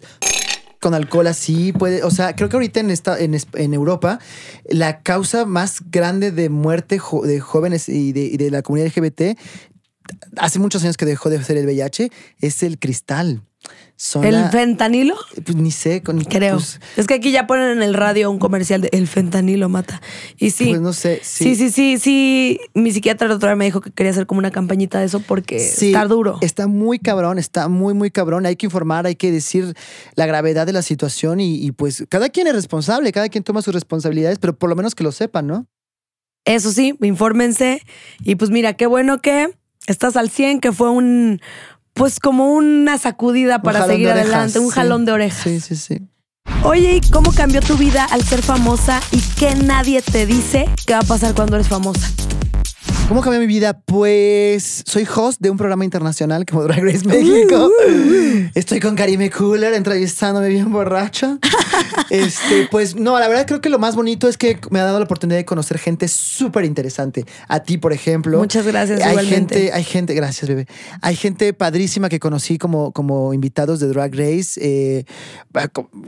con 0.80 0.94
alcohol 0.94 1.26
así 1.26 1.72
puede, 1.72 2.04
o 2.04 2.10
sea, 2.12 2.36
creo 2.36 2.48
que 2.48 2.54
ahorita 2.56 2.78
en 2.78 2.90
esta 2.90 3.18
en, 3.18 3.36
en 3.54 3.74
Europa 3.74 4.20
la 4.68 5.00
causa 5.02 5.44
más 5.44 5.82
grande 5.90 6.30
de 6.30 6.50
muerte 6.50 6.98
jo- 7.00 7.22
de 7.26 7.40
jóvenes 7.40 7.88
y 7.88 8.12
de, 8.12 8.20
y 8.26 8.36
de 8.36 8.50
la 8.52 8.62
comunidad 8.62 8.86
LGBT 8.94 9.36
hace 10.36 10.58
muchos 10.60 10.84
años 10.84 10.96
que 10.96 11.04
dejó 11.04 11.30
de 11.30 11.42
ser 11.42 11.56
el 11.56 11.66
VIH 11.66 12.10
es 12.40 12.62
el 12.62 12.78
cristal. 12.78 13.42
¿El 14.22 14.34
la- 14.34 14.50
fentanilo? 14.50 15.16
pues, 15.44 15.56
ni 15.56 15.70
sé, 15.72 16.02
con, 16.02 16.22
Creo. 16.22 16.54
pues, 16.56 16.80
es 16.96 17.06
que 17.08 17.14
aquí 17.14 17.32
ya 17.32 17.46
ponen 17.48 17.70
en 17.72 17.82
el 17.82 17.94
radio 17.94 18.30
un 18.30 18.38
comercial 18.38 18.80
de 18.80 18.90
el 18.92 19.08
fentanilo 19.08 19.68
mata. 19.68 20.00
Y 20.36 20.50
sí. 20.50 20.66
Pues 20.68 20.80
no 20.80 20.92
sé, 20.92 21.20
Sí, 21.24 21.56
sí, 21.56 21.70
sí, 21.70 21.98
sí. 21.98 22.60
Mi 22.74 22.92
psiquiatra 22.92 23.26
el 23.26 23.32
otro 23.32 23.48
día 23.48 23.56
me 23.56 23.64
dijo 23.64 23.80
que 23.80 23.90
quería 23.90 24.12
hacer 24.12 24.26
como 24.26 24.38
una 24.38 24.50
campañita 24.52 25.00
de 25.00 25.06
eso 25.06 25.18
porque 25.20 25.58
Sí, 25.58 25.88
está 25.88 26.04
duro. 26.06 26.38
Está 26.42 26.66
muy 26.68 26.98
cabrón, 27.00 27.38
está 27.38 27.66
muy, 27.68 27.92
muy 27.94 28.10
cabrón. 28.12 28.46
Hay 28.46 28.54
que 28.56 28.66
informar, 28.66 29.06
hay 29.06 29.16
que 29.16 29.32
decir 29.32 29.74
la 30.14 30.26
gravedad 30.26 30.64
de 30.66 30.72
la 30.72 30.82
situación 30.82 31.40
y, 31.40 31.56
y, 31.56 31.72
pues 31.72 32.04
cada 32.08 32.28
quien 32.28 32.46
es 32.46 32.54
responsable, 32.54 33.10
cada 33.10 33.28
quien 33.28 33.42
toma 33.42 33.62
sus 33.62 33.74
responsabilidades, 33.74 34.38
pero 34.38 34.56
por 34.56 34.70
lo 34.70 34.76
menos 34.76 34.94
que 34.94 35.02
lo 35.02 35.10
sepan, 35.12 35.46
¿no? 35.48 35.66
Eso 36.44 36.70
sí, 36.72 36.94
infórmense. 37.02 37.82
Y 38.22 38.36
pues 38.36 38.50
mira, 38.50 38.74
qué 38.74 38.86
bueno 38.86 39.20
que 39.20 39.50
estás 39.86 40.16
al 40.16 40.30
100, 40.30 40.60
que 40.60 40.72
fue 40.72 40.88
un, 40.90 41.40
pues 41.98 42.20
como 42.20 42.52
una 42.54 42.96
sacudida 42.96 43.60
para 43.60 43.84
seguir 43.84 44.08
adelante, 44.08 44.60
un 44.60 44.68
sí. 44.68 44.74
jalón 44.74 45.04
de 45.04 45.12
orejas. 45.12 45.42
Sí, 45.42 45.60
sí, 45.60 45.76
sí. 45.76 45.98
Oye, 46.62 46.96
¿y 46.96 47.10
cómo 47.10 47.32
cambió 47.32 47.60
tu 47.60 47.76
vida 47.76 48.06
al 48.10 48.22
ser 48.22 48.42
famosa 48.42 49.00
y 49.10 49.20
qué 49.36 49.54
nadie 49.56 50.00
te 50.00 50.24
dice 50.24 50.66
que 50.86 50.94
va 50.94 51.00
a 51.00 51.02
pasar 51.02 51.34
cuando 51.34 51.56
eres 51.56 51.68
famosa? 51.68 52.08
¿Cómo 53.08 53.22
cambió 53.22 53.40
mi 53.40 53.46
vida? 53.46 53.72
Pues 53.72 54.82
soy 54.84 55.08
host 55.16 55.40
de 55.40 55.48
un 55.48 55.56
programa 55.56 55.82
internacional 55.82 56.44
como 56.44 56.62
Drag 56.64 56.84
Race 56.84 57.08
México. 57.08 57.70
Estoy 58.54 58.80
con 58.80 58.96
Karime 58.96 59.30
Cooler 59.30 59.72
entrevistándome 59.72 60.50
bien 60.50 60.70
borracha. 60.70 61.38
Este, 62.10 62.66
pues 62.70 62.96
no, 62.96 63.18
la 63.18 63.28
verdad 63.28 63.46
creo 63.46 63.60
que 63.60 63.68
lo 63.68 63.78
más 63.78 63.94
bonito 63.94 64.28
es 64.28 64.38
que 64.38 64.58
me 64.70 64.80
ha 64.80 64.84
dado 64.84 64.98
la 64.98 65.04
oportunidad 65.04 65.38
de 65.38 65.44
conocer 65.44 65.78
gente 65.78 66.08
súper 66.08 66.64
interesante. 66.64 67.24
A 67.48 67.60
ti, 67.60 67.76
por 67.76 67.92
ejemplo. 67.92 68.38
Muchas 68.38 68.66
gracias, 68.66 69.02
Hay 69.02 69.10
igualmente. 69.10 69.54
gente, 69.54 69.72
hay 69.72 69.84
gente, 69.84 70.14
gracias, 70.14 70.48
bebé. 70.48 70.66
Hay 71.02 71.16
gente 71.16 71.52
padrísima 71.52 72.08
que 72.08 72.18
conocí 72.18 72.56
como, 72.56 72.92
como 72.92 73.34
invitados 73.34 73.80
de 73.80 73.88
Drag 73.88 74.14
Race. 74.14 74.58
Eh, 74.62 75.04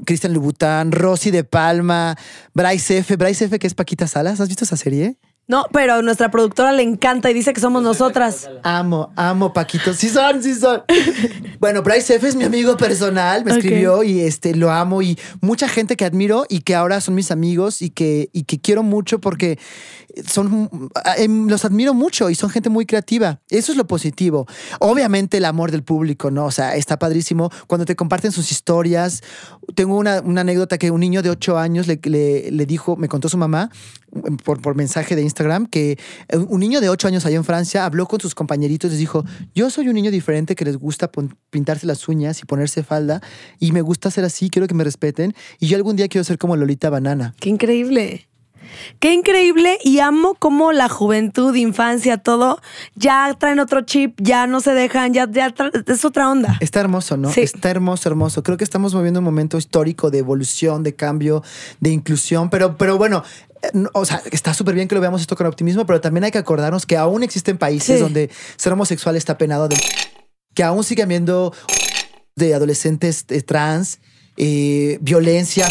Cristian 0.07 0.32
Lubután, 0.32 0.90
Rosy 0.90 1.30
de 1.30 1.44
Palma, 1.44 2.16
Bryce 2.55 2.98
F. 2.98 3.16
Bryce 3.16 3.44
F, 3.44 3.59
que 3.59 3.66
es 3.66 3.74
Paquita 3.74 4.07
Salas. 4.07 4.40
¿Has 4.40 4.48
visto 4.48 4.64
esa 4.64 4.76
serie? 4.76 5.18
No, 5.51 5.66
pero 5.72 5.94
a 5.94 6.03
nuestra 6.03 6.30
productora 6.30 6.70
le 6.70 6.84
encanta 6.84 7.28
y 7.28 7.34
dice 7.34 7.53
que 7.53 7.61
somos 7.61 7.82
nosotras. 7.82 8.48
Amo, 8.62 9.12
amo 9.16 9.53
Paquito. 9.53 9.92
Sí 9.94 10.09
son, 10.09 10.44
sí 10.44 10.55
son. 10.55 10.84
bueno, 11.59 11.82
Bryce 11.82 12.14
F 12.14 12.28
es 12.28 12.36
mi 12.36 12.44
amigo 12.44 12.76
personal, 12.76 13.44
me 13.44 13.51
escribió 13.51 14.05
y 14.05 14.20
este 14.20 14.55
lo 14.55 14.70
amo 14.70 15.03
y 15.03 15.18
mucha 15.40 15.68
gente 15.68 15.96
que 15.96 16.05
admiro 16.05 16.46
y 16.48 16.61
que 16.61 16.76
ahora 16.76 17.01
son 17.01 17.16
mis 17.16 17.32
amigos 17.32 17.82
y 17.82 17.90
que, 17.90 18.30
y 18.32 18.44
que 18.44 18.61
quiero 18.61 18.84
mucho 18.84 19.20
porque 19.20 19.59
son 20.26 20.90
eh, 21.16 21.28
los 21.28 21.64
admiro 21.64 21.94
mucho 21.94 22.30
y 22.30 22.34
son 22.34 22.50
gente 22.50 22.68
muy 22.70 22.86
creativa. 22.86 23.40
Eso 23.48 23.72
es 23.72 23.78
lo 23.78 23.86
positivo. 23.86 24.46
Obviamente 24.80 25.36
el 25.38 25.44
amor 25.44 25.70
del 25.70 25.82
público, 25.82 26.30
¿no? 26.30 26.46
O 26.46 26.50
sea, 26.50 26.76
está 26.76 26.98
padrísimo 26.98 27.50
cuando 27.66 27.84
te 27.84 27.96
comparten 27.96 28.32
sus 28.32 28.50
historias. 28.50 29.22
Tengo 29.74 29.96
una, 29.96 30.20
una 30.20 30.40
anécdota 30.42 30.78
que 30.78 30.90
un 30.90 31.00
niño 31.00 31.22
de 31.22 31.30
8 31.30 31.58
años 31.58 31.86
le, 31.86 32.00
le- 32.04 32.66
dijo, 32.66 32.96
me 32.96 33.08
contó 33.08 33.28
su 33.28 33.36
mamá 33.38 33.70
mm, 34.12 34.36
por, 34.44 34.61
por 34.61 34.74
mensaje 34.74 35.16
de 35.16 35.22
Instagram, 35.22 35.66
que 35.66 35.98
un 36.48 36.61
niño 36.61 36.80
de 36.80 36.88
8 36.88 37.08
años 37.08 37.26
allá 37.26 37.36
en 37.36 37.44
Francia 37.44 37.84
habló 37.84 38.06
con 38.06 38.20
sus 38.20 38.34
compañeritos 38.34 38.88
y 38.88 38.92
les 38.92 38.98
dijo, 38.98 39.24
yo 39.54 39.70
soy 39.70 39.88
un 39.88 39.94
niño 39.94 40.11
diferente 40.11 40.54
que 40.54 40.64
les 40.64 40.76
gusta 40.76 41.11
pintarse 41.50 41.86
las 41.86 42.06
uñas 42.08 42.40
y 42.40 42.44
ponerse 42.46 42.82
falda 42.82 43.20
y 43.58 43.72
me 43.72 43.82
gusta 43.82 44.11
ser 44.11 44.24
así, 44.24 44.50
quiero 44.50 44.68
que 44.68 44.74
me 44.74 44.84
respeten 44.84 45.34
y 45.58 45.66
yo 45.68 45.76
algún 45.76 45.96
día 45.96 46.08
quiero 46.08 46.24
ser 46.24 46.38
como 46.38 46.56
Lolita 46.56 46.90
Banana. 46.90 47.34
Qué 47.40 47.48
increíble. 47.50 48.29
Qué 48.98 49.12
increíble 49.12 49.78
y 49.82 49.98
amo 50.00 50.34
cómo 50.38 50.72
la 50.72 50.88
juventud, 50.88 51.54
infancia, 51.54 52.18
todo, 52.18 52.61
ya 52.94 53.34
traen 53.38 53.61
otro 53.61 53.82
chip, 53.82 54.18
ya 54.20 54.46
no 54.46 54.61
se 54.61 54.72
dejan, 54.72 55.12
ya, 55.12 55.26
ya 55.30 55.54
es 55.86 56.04
otra 56.04 56.30
onda. 56.30 56.56
Está 56.61 56.80
hermoso, 56.80 57.16
¿no? 57.16 57.32
Sí. 57.32 57.40
Está 57.40 57.70
hermoso, 57.70 58.08
hermoso. 58.08 58.42
Creo 58.42 58.56
que 58.56 58.64
estamos 58.64 58.94
moviendo 58.94 59.20
un 59.20 59.24
momento 59.24 59.58
histórico 59.58 60.11
de 60.11 60.18
evolución, 60.18 60.82
de 60.82 60.94
cambio, 60.94 61.42
de 61.80 61.90
inclusión, 61.90 62.50
pero, 62.50 62.76
pero 62.76 62.96
bueno. 62.98 63.22
eh, 63.62 63.70
O 63.92 64.04
sea, 64.04 64.22
está 64.30 64.54
súper 64.54 64.74
bien 64.74 64.88
que 64.88 64.94
lo 64.94 65.00
veamos 65.00 65.20
esto 65.20 65.36
con 65.36 65.46
optimismo, 65.46 65.84
pero 65.86 66.00
también 66.00 66.24
hay 66.24 66.30
que 66.30 66.38
acordarnos 66.38 66.86
que 66.86 66.96
aún 66.96 67.22
existen 67.22 67.58
países 67.58 67.96
Sí. 67.96 68.02
donde 68.02 68.30
ser 68.56 68.72
homosexual 68.72 69.16
está 69.16 69.36
penado, 69.38 69.68
de, 69.68 69.76
que 70.54 70.62
aún 70.62 70.84
sigue 70.84 71.02
habiendo 71.02 71.52
de 72.36 72.54
adolescentes 72.54 73.24
eh, 73.28 73.42
trans, 73.42 73.98
eh, 74.36 74.98
violencia, 75.02 75.68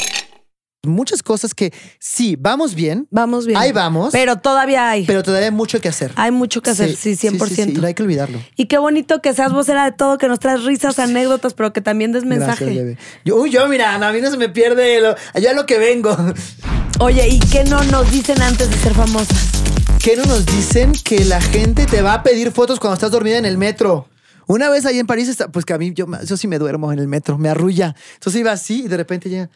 muchas 0.84 1.22
cosas 1.24 1.54
que 1.54 1.74
sí, 2.00 2.38
vamos 2.40 2.74
bien, 2.74 3.08
Vamos 3.12 3.46
bien. 3.46 3.60
Ahí 3.60 3.72
vamos. 3.72 4.12
Pero 4.12 4.38
todavía 4.38 4.90
hay. 4.90 5.06
pero 5.06 5.24
todavía 5.24 5.48
hay 5.48 5.54
mucho 5.54 5.82
que 5.82 5.90
hacer. 5.90 6.12
hay 6.16 6.32
mucho 6.32 6.62
que 6.62 6.70
hacer, 6.70 6.96
sí, 6.96 7.12
100%. 7.12 7.48
sí, 7.48 7.56
sí, 7.56 7.62
y 7.62 7.74
no 7.74 7.88
hay 7.88 7.94
que 7.94 8.04
olvidarlo. 8.04 8.40
Y 8.56 8.68
qué 8.68 8.78
bonito 8.78 9.22
que 9.22 9.34
seas 9.34 9.52
vocera 9.52 9.86
de 9.86 9.92
todo, 9.92 10.18
que 10.18 10.28
nos 10.28 10.40
traes 10.40 10.64
risas, 10.64 11.00
anécdotas, 11.00 11.54
pero 11.54 11.74
que 11.74 11.82
también 11.82 12.12
des 12.12 12.26
mensaje. 12.26 12.66
Gracias. 12.74 12.98
Yo, 13.26 13.36
uy, 13.36 13.50
yo, 13.50 13.68
mira, 13.68 13.96
a 13.96 14.14
mí 14.14 14.22
no 14.22 14.32
se 14.32 14.38
me 14.38 14.50
pierde 14.50 15.02
lo, 15.02 15.16
allá 15.34 15.54
lo 15.54 15.66
que 15.66 15.78
vengo. 15.78 16.16
Oye, 17.00 17.28
¿y 17.28 17.40
qué 17.40 17.64
no 17.66 17.84
nos 17.86 18.12
dicen 18.12 18.42
antes 18.42 18.70
de 18.70 18.78
ser 18.78 18.94
famosas? 18.94 19.38
¿Qué 20.02 20.16
no 20.16 20.26
nos 20.26 20.46
dicen 20.46 20.94
que 21.04 21.26
la 21.26 21.42
gente 21.42 21.86
te 21.86 22.02
va 22.02 22.14
a 22.14 22.24
pedir 22.24 22.52
fotos 22.52 22.80
cuando 22.80 22.94
estás 22.94 23.12
dormida 23.12 23.38
en 23.38 23.46
el 23.46 23.58
metro? 23.58 24.08
Una 24.48 24.70
vez 24.70 24.86
ahí 24.86 24.98
en 24.98 25.06
París, 25.06 25.38
pues 25.52 25.66
que 25.66 25.74
a 25.74 25.78
mí, 25.78 25.94
yo, 25.94 26.08
yo 26.26 26.38
sí 26.38 26.48
me 26.48 26.58
duermo 26.58 26.92
en 26.92 27.00
el 27.00 27.08
metro, 27.08 27.38
me 27.38 27.50
arrulla. 27.50 27.96
Entonces 28.16 28.40
iba 28.40 28.52
así 28.52 28.86
y 28.86 28.88
de 28.88 28.98
repente 28.98 29.30
llega, 29.30 29.50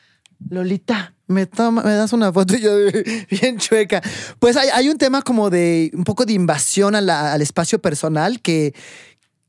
Lolita, 0.49 1.13
me, 1.27 1.45
toma, 1.45 1.81
me 1.83 1.93
das 1.93 2.13
una 2.13 2.31
foto 2.31 2.55
y 2.55 2.61
yo 2.61 2.71
bien 3.41 3.57
chueca. 3.57 4.01
Pues 4.39 4.55
hay, 4.57 4.69
hay 4.73 4.89
un 4.89 4.97
tema 4.97 5.21
como 5.21 5.49
de 5.49 5.91
un 5.93 6.03
poco 6.03 6.25
de 6.25 6.33
invasión 6.33 6.95
a 6.95 7.01
la- 7.01 7.33
al 7.33 7.41
espacio 7.41 7.79
personal 7.79 8.41
que, 8.41 8.73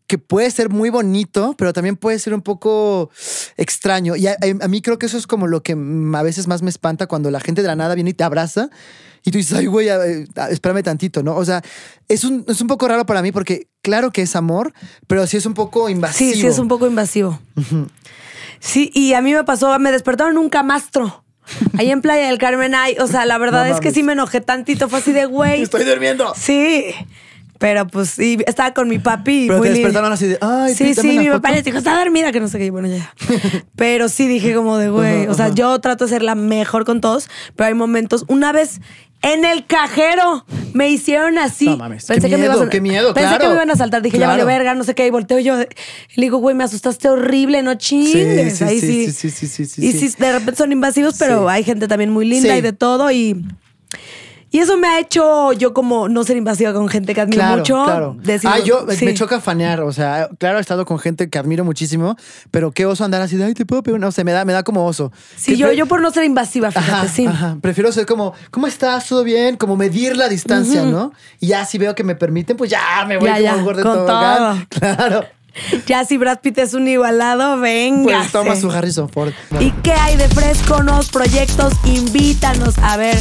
que 0.06 0.18
puede 0.18 0.50
ser 0.50 0.68
muy 0.70 0.90
bonito, 0.90 1.54
pero 1.58 1.72
también 1.72 1.96
puede 1.96 2.18
ser 2.18 2.34
un 2.34 2.42
poco 2.42 3.10
extraño. 3.56 4.16
Y 4.16 4.26
a, 4.28 4.36
a 4.60 4.68
mí 4.68 4.82
creo 4.82 4.98
que 4.98 5.06
eso 5.06 5.18
es 5.18 5.26
como 5.26 5.46
lo 5.46 5.62
que 5.62 5.72
a 5.72 6.22
veces 6.22 6.46
más 6.46 6.62
me 6.62 6.70
espanta 6.70 7.06
cuando 7.06 7.30
la 7.30 7.40
gente 7.40 7.62
de 7.62 7.68
la 7.68 7.76
nada 7.76 7.94
viene 7.94 8.10
y 8.10 8.14
te 8.14 8.24
abraza 8.24 8.70
y 9.26 9.30
tú 9.30 9.38
dices, 9.38 9.56
ay, 9.56 9.64
güey, 9.66 9.88
espérame 10.50 10.82
tantito, 10.82 11.22
¿no? 11.22 11.34
O 11.36 11.44
sea, 11.46 11.62
es 12.08 12.24
un, 12.24 12.44
es 12.46 12.60
un 12.60 12.66
poco 12.66 12.86
raro 12.86 13.06
para 13.06 13.22
mí 13.22 13.32
porque 13.32 13.68
claro 13.80 14.10
que 14.10 14.20
es 14.20 14.36
amor, 14.36 14.74
pero 15.06 15.26
sí 15.26 15.38
es 15.38 15.46
un 15.46 15.54
poco 15.54 15.88
invasivo. 15.88 16.30
Sí, 16.34 16.40
sí, 16.42 16.46
es 16.46 16.58
un 16.58 16.68
poco 16.68 16.86
invasivo. 16.86 17.40
Sí, 18.60 18.90
y 18.94 19.14
a 19.14 19.20
mí 19.20 19.32
me 19.32 19.44
pasó, 19.44 19.78
me 19.78 19.92
despertaron 19.92 20.38
un 20.38 20.48
camastro. 20.48 21.24
Ahí 21.76 21.90
en 21.90 22.00
Playa 22.00 22.28
del 22.28 22.38
Carmen 22.38 22.74
hay, 22.74 22.96
o 22.98 23.06
sea, 23.06 23.26
la 23.26 23.36
verdad 23.36 23.68
No 23.68 23.74
es 23.74 23.80
que 23.80 23.90
sí 23.90 24.02
me 24.02 24.12
enojé 24.14 24.40
tantito, 24.40 24.88
fue 24.88 25.00
así 25.00 25.12
de 25.12 25.26
güey. 25.26 25.62
Estoy 25.62 25.84
durmiendo. 25.84 26.32
Sí. 26.36 26.94
Pero 27.58 27.86
pues 27.86 28.10
sí, 28.10 28.38
estaba 28.46 28.74
con 28.74 28.88
mi 28.88 28.98
papi. 28.98 29.46
Pero 29.46 29.60
te 29.60 29.68
Willy. 29.68 29.74
despertaron 29.74 30.12
así 30.12 30.26
de, 30.26 30.38
ay, 30.40 30.74
Sí, 30.74 30.94
sí, 30.94 31.18
mi 31.18 31.28
papá 31.28 31.50
les 31.50 31.64
dijo, 31.64 31.78
está 31.78 31.98
dormida, 31.98 32.32
que 32.32 32.40
no 32.40 32.48
sé 32.48 32.58
qué, 32.58 32.70
bueno, 32.70 32.88
ya. 32.88 33.14
Pero 33.76 34.08
sí 34.08 34.26
dije 34.26 34.54
como 34.54 34.76
de, 34.76 34.88
güey, 34.88 35.28
o 35.28 35.34
sea, 35.34 35.48
yo 35.48 35.78
trato 35.80 36.04
de 36.04 36.10
ser 36.10 36.22
la 36.22 36.34
mejor 36.34 36.84
con 36.84 37.00
todos, 37.00 37.28
pero 37.56 37.68
hay 37.68 37.74
momentos, 37.74 38.24
una 38.28 38.52
vez 38.52 38.80
en 39.32 39.44
el 39.44 39.66
cajero 39.66 40.44
me 40.72 40.90
hicieron 40.90 41.38
así. 41.38 41.66
No 41.66 41.76
mames, 41.76 42.06
qué 42.06 42.20
miedo, 42.36 42.68
qué 42.68 42.80
miedo, 42.80 43.14
Pensé 43.14 43.28
claro. 43.28 43.42
que 43.42 43.48
me 43.48 43.54
iban 43.54 43.70
a 43.70 43.76
saltar, 43.76 44.02
dije, 44.02 44.18
ya 44.18 44.26
Claro. 44.26 44.44
vale 44.44 44.58
verga, 44.58 44.74
no 44.74 44.84
sé 44.84 44.94
qué, 44.94 45.06
y 45.06 45.10
volteo 45.10 45.38
yo. 45.38 45.56
Le 45.58 45.66
digo, 46.16 46.38
güey, 46.38 46.54
me 46.54 46.64
asustaste 46.64 47.08
horrible, 47.08 47.62
no 47.62 47.74
chingues. 47.74 48.58
sí, 48.58 48.64
Ahí 48.64 48.80
sí, 48.80 49.06
sí. 49.06 49.12
sí, 49.12 49.30
sí, 49.30 49.46
sí, 49.46 49.64
sí, 49.66 49.86
Y 49.86 49.92
sí. 49.92 50.08
sí, 50.10 50.16
de 50.18 50.32
repente 50.32 50.56
son 50.56 50.72
invasivos, 50.72 51.14
pero 51.18 51.42
Sí. 51.42 51.46
hay 51.48 51.64
gente 51.64 51.88
también 51.88 52.10
muy 52.10 52.26
linda 52.26 52.52
Sí. 52.52 52.58
y 52.58 52.60
de 52.60 52.72
todo 52.72 53.10
y... 53.10 53.44
Y 54.54 54.60
eso 54.60 54.76
me 54.76 54.86
ha 54.86 55.00
hecho 55.00 55.52
yo 55.52 55.74
como 55.74 56.08
no 56.08 56.22
ser 56.22 56.36
invasiva 56.36 56.72
con 56.72 56.88
gente 56.88 57.12
que 57.12 57.20
admiro 57.20 57.40
Claro, 57.42 57.56
mucho. 57.56 57.84
claro. 57.86 58.16
Decir, 58.22 58.48
ah, 58.52 58.60
yo 58.60 58.86
sí. 58.88 59.04
me 59.04 59.12
choca 59.12 59.40
fanear, 59.40 59.80
o 59.80 59.92
sea, 59.92 60.28
claro, 60.38 60.58
he 60.58 60.60
estado 60.60 60.84
con 60.84 61.00
gente 61.00 61.28
que 61.28 61.40
admiro 61.40 61.64
muchísimo, 61.64 62.14
pero 62.52 62.70
qué 62.70 62.86
oso 62.86 63.04
andar 63.04 63.20
así 63.20 63.36
de, 63.36 63.46
ay, 63.46 63.54
te 63.54 63.66
puedo 63.66 63.82
pegar, 63.82 63.98
no 63.98 64.12
sé, 64.12 64.22
me 64.22 64.30
da, 64.30 64.44
me 64.44 64.52
da 64.52 64.62
como 64.62 64.86
oso. 64.86 65.10
Sí, 65.34 65.56
yo, 65.56 65.72
yo 65.72 65.86
por 65.86 66.00
no 66.00 66.12
ser 66.12 66.22
invasiva, 66.22 66.70
fíjate, 66.70 66.88
Ajá, 66.92 67.08
sí. 67.08 67.26
ajá. 67.26 67.56
Prefiero 67.60 67.90
ser 67.90 68.06
como, 68.06 68.32
¿cómo 68.52 68.68
estás? 68.68 69.08
¿Todo 69.08 69.24
bien? 69.24 69.56
Como 69.56 69.74
medir 69.76 70.16
la 70.16 70.28
distancia, 70.28 70.84
¿no? 70.84 71.10
Y 71.40 71.48
ya 71.48 71.64
si 71.64 71.76
veo 71.78 71.96
que 71.96 72.04
me 72.04 72.14
permiten, 72.14 72.56
pues 72.56 72.70
ya 72.70 73.04
me 73.08 73.16
voy 73.16 73.26
Ya, 73.26 73.34
como 73.34 73.44
ya, 73.44 73.56
un 73.56 73.64
gordo 73.64 73.82
tobogán. 73.82 74.66
Claro. 74.68 75.24
Ya 75.86 76.04
si 76.04 76.16
Brad 76.16 76.40
Pitt 76.40 76.58
es 76.58 76.74
un 76.74 76.88
igualado, 76.88 77.58
venga. 77.60 78.02
Pues 78.18 78.32
toma 78.32 78.56
su 78.56 78.70
Harrison 78.70 79.08
Ford. 79.08 79.32
¿Y 79.60 79.70
qué 79.82 79.92
hay 79.92 80.16
de 80.16 80.28
fresco? 80.28 80.82
Nuevos 80.82 81.08
proyectos, 81.10 81.72
invítanos 81.84 82.78
a 82.78 82.96
ver 82.96 83.18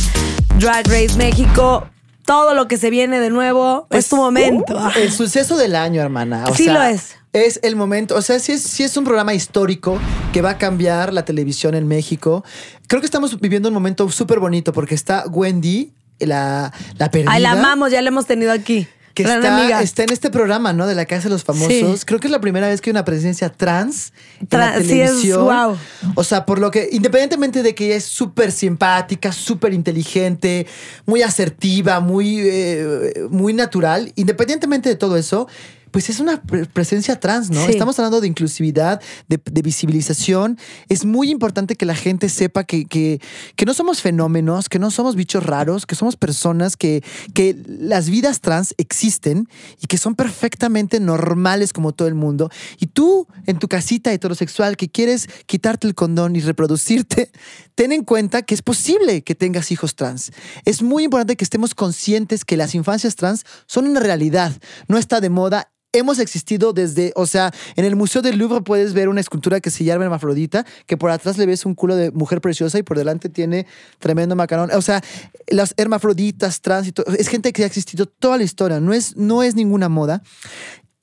Drag 0.59 0.85
Race 0.87 1.15
México. 1.17 1.87
Todo 2.25 2.53
lo 2.53 2.67
que 2.67 2.77
se 2.77 2.89
viene 2.89 3.19
de 3.19 3.29
nuevo 3.29 3.85
es 3.89 4.07
tu 4.07 4.15
momento. 4.15 4.75
uh, 4.77 4.91
el 4.97 5.11
suceso 5.11 5.57
del 5.57 5.75
año, 5.75 6.01
hermana. 6.01 6.45
O 6.49 6.55
Sí 6.55 6.65
sea, 6.65 6.73
lo 6.73 6.81
es. 6.83 7.15
Es 7.33 7.59
el 7.63 7.75
momento, 7.75 8.15
o 8.15 8.21
sea, 8.21 8.39
sí 8.39 8.51
es, 8.51 8.61
sí 8.61 8.83
es 8.83 8.95
un 8.95 9.03
programa 9.03 9.33
histórico 9.33 9.97
que 10.31 10.41
va 10.43 10.51
a 10.51 10.57
cambiar 10.59 11.11
la 11.11 11.25
televisión 11.25 11.73
en 11.73 11.87
México. 11.87 12.45
Creo 12.87 13.01
que 13.01 13.05
estamos 13.07 13.39
viviendo 13.39 13.69
un 13.69 13.73
momento 13.73 14.09
súper 14.11 14.39
bonito 14.39 14.71
porque 14.71 14.93
está 14.93 15.25
Wendy, 15.27 15.91
la, 16.19 16.71
la 16.99 17.09
perdida. 17.09 17.31
Ay, 17.31 17.41
la 17.41 17.53
amamos, 17.53 17.91
ya 17.91 18.01
la 18.03 18.09
hemos 18.09 18.27
tenido 18.27 18.51
aquí. 18.51 18.87
Que 19.13 19.23
Gran 19.23 19.37
está, 19.43 19.57
amiga. 19.59 19.81
está 19.81 20.03
en 20.03 20.11
este 20.11 20.29
programa, 20.31 20.73
¿no? 20.73 20.87
De 20.87 20.95
la 20.95 21.05
Casa 21.05 21.23
de 21.25 21.29
los 21.29 21.43
Famosos. 21.43 21.99
Sí. 21.99 22.05
Creo 22.05 22.19
que 22.19 22.27
es 22.27 22.31
la 22.31 22.41
primera 22.41 22.67
vez 22.67 22.81
que 22.81 22.89
hay 22.89 22.91
una 22.91 23.05
presencia 23.05 23.49
trans 23.49 24.11
en 24.39 24.47
la 24.59 24.73
Tra- 24.75 24.81
sí, 24.81 24.99
es 25.01 25.07
televisión. 25.09 25.43
guau. 25.45 25.77
O 26.15 26.23
sea, 26.23 26.45
por 26.45 26.59
lo 26.59 26.71
que, 26.71 26.89
independientemente 26.91 27.61
de 27.63 27.75
que 27.75 27.85
ella 27.87 27.95
es 27.97 28.05
súper 28.05 28.51
simpática, 28.51 29.31
súper 29.31 29.73
inteligente, 29.73 30.65
muy 31.05 31.21
asertiva, 31.21 31.99
muy, 31.99 32.39
eh, 32.41 33.13
muy 33.29 33.53
natural, 33.53 34.11
independientemente 34.15 34.89
de 34.89 34.95
todo 34.95 35.15
eso, 35.17 35.47
pues 35.93 36.09
es 36.09 36.19
una 36.19 36.41
pre- 36.41 36.65
presencia 36.65 37.19
trans, 37.19 37.51
¿no? 37.51 37.63
Sí. 37.65 37.71
Estamos 37.71 37.97
hablando 37.99 38.19
de 38.19 38.27
inclusividad, 38.27 38.99
de, 39.29 39.39
de 39.43 39.61
visibilización. 39.61 40.57
Es 40.89 41.05
muy 41.05 41.29
importante 41.29 41.75
que 41.75 41.85
la 41.85 41.93
gente 41.93 42.29
sepa 42.29 42.63
que, 42.63 42.85
que, 42.85 43.21
que 43.55 43.65
no 43.65 43.75
somos 43.75 44.01
fenómenos, 44.01 44.69
que 44.69 44.79
no 44.79 44.89
somos 44.89 45.15
bichos 45.15 45.45
raros, 45.45 45.85
que 45.85 45.93
somos 45.93 46.17
personas, 46.17 46.75
que, 46.75 47.03
que 47.35 47.55
las 47.67 48.09
vidas 48.09 48.41
trans 48.41 48.73
existen 48.79 49.47
y 49.79 49.85
que 49.85 49.97
son 49.99 50.15
perfectamente 50.15 50.99
normales 50.99 51.73
como 51.73 51.91
todo 51.93 52.07
el 52.07 52.15
mundo. 52.15 52.49
Y 52.79 52.87
tú, 52.87 53.27
en 53.45 53.59
tu 53.59 53.67
casita 53.67 54.11
heterosexual, 54.11 54.75
que 54.77 54.89
quieres 54.89 55.27
quitarte 55.45 55.85
el 55.87 55.93
condón 55.93 56.35
y 56.35 56.39
reproducirte, 56.41 57.31
ten 57.75 57.91
en 57.91 58.03
cuenta 58.03 58.41
que 58.41 58.55
es 58.55 58.63
posible 58.63 59.21
que 59.21 59.35
tengas 59.35 59.71
hijos 59.71 59.95
trans. 59.95 60.31
Es 60.65 60.81
muy 60.81 61.03
importante 61.03 61.35
que 61.35 61.43
estemos 61.43 61.75
conscientes 61.75 62.45
que 62.45 62.57
las 62.57 62.73
infancias 62.73 63.15
trans 63.15 63.43
son 63.67 63.85
una 63.87 63.99
realidad, 63.99 64.51
no 64.87 64.97
está 64.97 65.21
de 65.21 65.29
moda. 65.29 65.69
Hemos 65.93 66.19
existido 66.19 66.73
desde, 66.73 67.13
o 67.15 67.25
sea, 67.27 67.51
en 67.75 67.85
el 67.85 67.95
Museo 67.95 68.21
del 68.21 68.37
Louvre 68.37 68.61
puedes 68.61 68.93
ver 68.93 69.09
una 69.09 69.21
escultura 69.21 69.59
que 69.59 69.69
se 69.69 69.83
llama 69.83 70.05
Hermafrodita, 70.05 70.65
que 70.87 70.97
por 70.97 71.11
atrás 71.11 71.37
le 71.37 71.45
ves 71.45 71.65
un 71.65 71.75
culo 71.75 71.95
de 71.95 72.11
mujer 72.11 72.41
preciosa 72.41 72.79
y 72.79 72.83
por 72.83 72.97
delante 72.97 73.29
tiene 73.29 73.67
tremendo 73.99 74.35
macarón. 74.35 74.71
O 74.71 74.81
sea, 74.81 75.01
las 75.47 75.75
hermafroditas, 75.77 76.61
todo, 76.61 77.05
es 77.17 77.27
gente 77.27 77.53
que 77.53 77.63
ha 77.63 77.67
existido 77.67 78.07
toda 78.07 78.37
la 78.37 78.43
historia, 78.43 78.79
no 78.79 78.91
es, 78.91 79.15
no 79.15 79.43
es 79.43 79.55
ninguna 79.55 79.87
moda. 79.87 80.23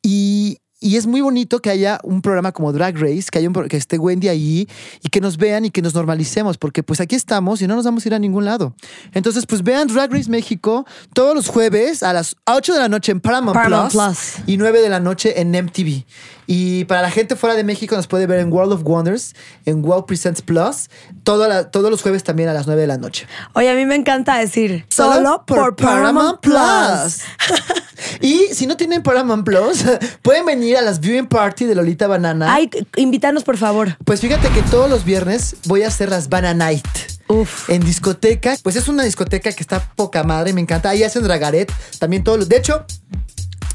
Y, 0.02 0.58
y 0.80 0.96
es 0.96 1.06
muy 1.06 1.20
bonito 1.20 1.60
que 1.60 1.68
haya 1.68 2.00
un 2.02 2.22
programa 2.22 2.52
como 2.52 2.72
Drag 2.72 2.96
Race, 2.96 3.26
que, 3.30 3.38
haya 3.38 3.48
un, 3.48 3.68
que 3.68 3.76
esté 3.76 3.98
Wendy 3.98 4.28
ahí 4.28 4.66
y 5.02 5.10
que 5.10 5.20
nos 5.20 5.36
vean 5.36 5.66
y 5.66 5.70
que 5.70 5.82
nos 5.82 5.94
normalicemos, 5.94 6.56
porque 6.56 6.82
pues 6.82 7.00
aquí 7.00 7.14
estamos 7.14 7.60
y 7.60 7.66
no 7.66 7.76
nos 7.76 7.84
vamos 7.84 8.04
a 8.04 8.08
ir 8.08 8.14
a 8.14 8.18
ningún 8.18 8.46
lado. 8.46 8.74
Entonces, 9.12 9.44
pues 9.44 9.62
vean 9.62 9.88
Drag 9.88 10.10
Race 10.10 10.30
México 10.30 10.86
todos 11.12 11.34
los 11.34 11.48
jueves 11.48 12.02
a 12.02 12.14
las 12.14 12.34
8 12.46 12.72
de 12.72 12.78
la 12.78 12.88
noche 12.88 13.12
en 13.12 13.20
Paramount, 13.20 13.54
Paramount 13.54 13.92
Plus, 13.92 14.02
Plus. 14.02 14.48
y 14.48 14.56
9 14.56 14.80
de 14.80 14.88
la 14.88 15.00
noche 15.00 15.40
en 15.40 15.50
MTV. 15.50 16.04
Y 16.46 16.84
para 16.86 17.02
la 17.02 17.10
gente 17.10 17.36
fuera 17.36 17.54
de 17.54 17.62
México 17.62 17.94
nos 17.94 18.06
puede 18.06 18.26
ver 18.26 18.40
en 18.40 18.52
World 18.52 18.72
of 18.72 18.82
Wonders, 18.82 19.34
en 19.66 19.82
Wow 19.82 20.06
Presents 20.06 20.42
Plus, 20.42 20.88
la- 21.26 21.70
todos 21.70 21.90
los 21.90 22.02
jueves 22.02 22.24
también 22.24 22.48
a 22.48 22.54
las 22.54 22.66
9 22.66 22.80
de 22.80 22.86
la 22.86 22.96
noche. 22.96 23.26
Oye, 23.54 23.70
a 23.70 23.74
mí 23.74 23.86
me 23.86 23.94
encanta 23.94 24.38
decir 24.38 24.86
solo, 24.88 25.44
por, 25.46 25.76
Paramount 25.76 26.40
Plus. 26.40 27.20
y 28.20 28.48
si 28.52 28.66
no 28.66 28.76
tienen 28.76 29.02
Paramount 29.02 29.44
Plus, 29.44 29.84
pueden 30.22 30.46
venir 30.46 30.76
a 30.76 30.82
las 30.82 31.00
viewing 31.00 31.26
party 31.26 31.64
de 31.64 31.74
Lolita 31.74 32.06
Banana. 32.06 32.52
Ay, 32.52 32.70
invítanos, 32.96 33.44
por 33.44 33.56
favor. 33.56 33.96
Pues 34.04 34.20
fíjate 34.20 34.48
que 34.50 34.62
todos 34.62 34.88
los 34.90 35.04
viernes 35.04 35.56
voy 35.66 35.82
a 35.82 35.88
hacer 35.88 36.10
las 36.10 36.28
Banana 36.28 36.66
Night. 36.66 36.86
Uf. 37.28 37.70
En 37.70 37.80
discoteca, 37.82 38.56
pues 38.62 38.74
es 38.74 38.88
una 38.88 39.04
discoteca 39.04 39.52
que 39.52 39.62
está 39.62 39.92
poca 39.94 40.24
madre, 40.24 40.52
me 40.52 40.60
encanta. 40.60 40.90
Ahí 40.90 41.04
hacen 41.04 41.22
Dragaret, 41.22 41.72
también 42.00 42.24
todos 42.24 42.38
los. 42.38 42.48
De 42.48 42.56
hecho, 42.56 42.84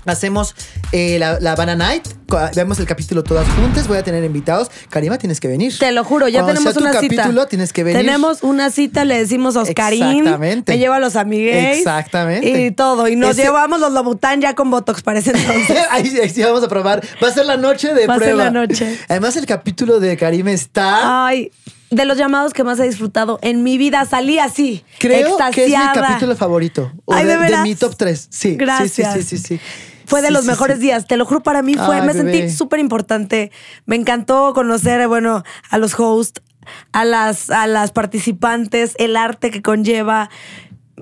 hacemos 0.05 0.55
eh, 0.91 1.17
la, 1.19 1.39
la 1.39 1.55
Banana 1.55 1.87
Night, 1.87 2.07
vemos 2.55 2.79
el 2.79 2.85
capítulo 2.85 3.23
todas 3.23 3.47
juntas, 3.49 3.87
voy 3.87 3.97
a 3.97 4.03
tener 4.03 4.23
invitados. 4.23 4.69
Karima, 4.89 5.17
tienes 5.17 5.39
que 5.39 5.47
venir. 5.47 5.77
Te 5.77 5.91
lo 5.91 6.03
juro, 6.03 6.27
ya 6.27 6.41
Cuando 6.41 6.53
tenemos 6.61 6.73
sea 6.73 6.81
tu 6.81 6.89
una 6.89 6.99
cita. 6.99 7.15
capítulo, 7.23 7.47
tienes 7.47 7.73
que 7.73 7.83
venir. 7.83 8.01
Tenemos 8.01 8.43
una 8.43 8.69
cita, 8.71 9.05
le 9.05 9.17
decimos 9.17 9.55
a 9.55 9.61
Oscarín. 9.61 10.03
Exactamente. 10.19 10.71
Me 10.73 10.77
lleva 10.79 10.97
a 10.97 10.99
los 10.99 11.15
amigues. 11.15 11.77
Exactamente. 11.77 12.65
Y 12.65 12.71
todo. 12.71 13.07
Y 13.07 13.15
nos 13.15 13.31
Ese- 13.31 13.43
llevamos 13.43 13.79
los 13.79 13.91
Lobután 13.93 14.41
ya 14.41 14.55
con 14.55 14.69
Botox 14.71 15.01
para 15.03 15.19
ese 15.19 15.31
entonces. 15.31 15.77
ahí, 15.91 16.07
ahí 16.21 16.29
sí 16.29 16.41
vamos 16.43 16.63
a 16.63 16.67
probar. 16.67 17.03
Va 17.23 17.27
a 17.27 17.31
ser 17.31 17.45
la 17.45 17.57
noche 17.57 17.93
de 17.93 18.07
Va 18.07 18.15
a 18.15 18.17
ser 18.19 18.27
prueba. 18.33 18.43
la 18.45 18.51
noche. 18.51 18.97
Además, 19.07 19.35
el 19.37 19.45
capítulo 19.45 19.99
de 19.99 20.15
Karima 20.17 20.51
está. 20.51 21.25
Ay, 21.27 21.51
de 21.91 22.03
los 22.05 22.17
llamados 22.17 22.51
que 22.53 22.63
más 22.63 22.79
he 22.79 22.83
disfrutado 22.83 23.37
en 23.41 23.63
mi 23.63 23.77
vida, 23.77 24.03
salí 24.05 24.39
así. 24.39 24.83
Creo 24.99 25.37
que 25.37 25.65
es 25.65 25.69
mi 25.69 25.75
extasiada. 25.75 25.93
capítulo 26.07 26.35
favorito. 26.35 26.91
O 27.05 27.13
Ay, 27.13 27.25
de, 27.25 27.31
¿de 27.33 27.37
veras? 27.37 27.61
mi 27.63 27.75
top 27.75 27.95
3. 27.95 28.27
Sí. 28.29 28.55
Gracias. 28.55 29.13
Sí, 29.13 29.21
sí, 29.21 29.37
sí, 29.37 29.37
sí, 29.37 29.57
sí. 29.57 29.61
Fue 30.07 30.21
de 30.21 30.27
Sí, 30.27 30.33
los 30.33 30.43
sí, 30.43 30.47
mejores 30.49 30.77
sí. 30.77 30.83
días, 30.83 31.07
te 31.07 31.17
lo 31.17 31.25
juro, 31.25 31.41
para 31.43 31.61
mí 31.61 31.75
fue, 31.75 31.95
Ay, 31.95 32.01
me 32.07 32.13
bebé. 32.13 32.31
sentí 32.39 32.49
súper 32.55 32.79
importante. 32.79 33.51
Me 33.85 33.95
encantó 33.95 34.53
conocer, 34.53 35.07
bueno, 35.07 35.43
a 35.69 35.77
los 35.77 35.99
hosts, 35.99 36.41
a 36.91 37.05
las, 37.05 37.49
a 37.49 37.67
las 37.67 37.91
participantes, 37.91 38.93
el 38.97 39.15
arte 39.17 39.51
que 39.51 39.61
conlleva. 39.61 40.29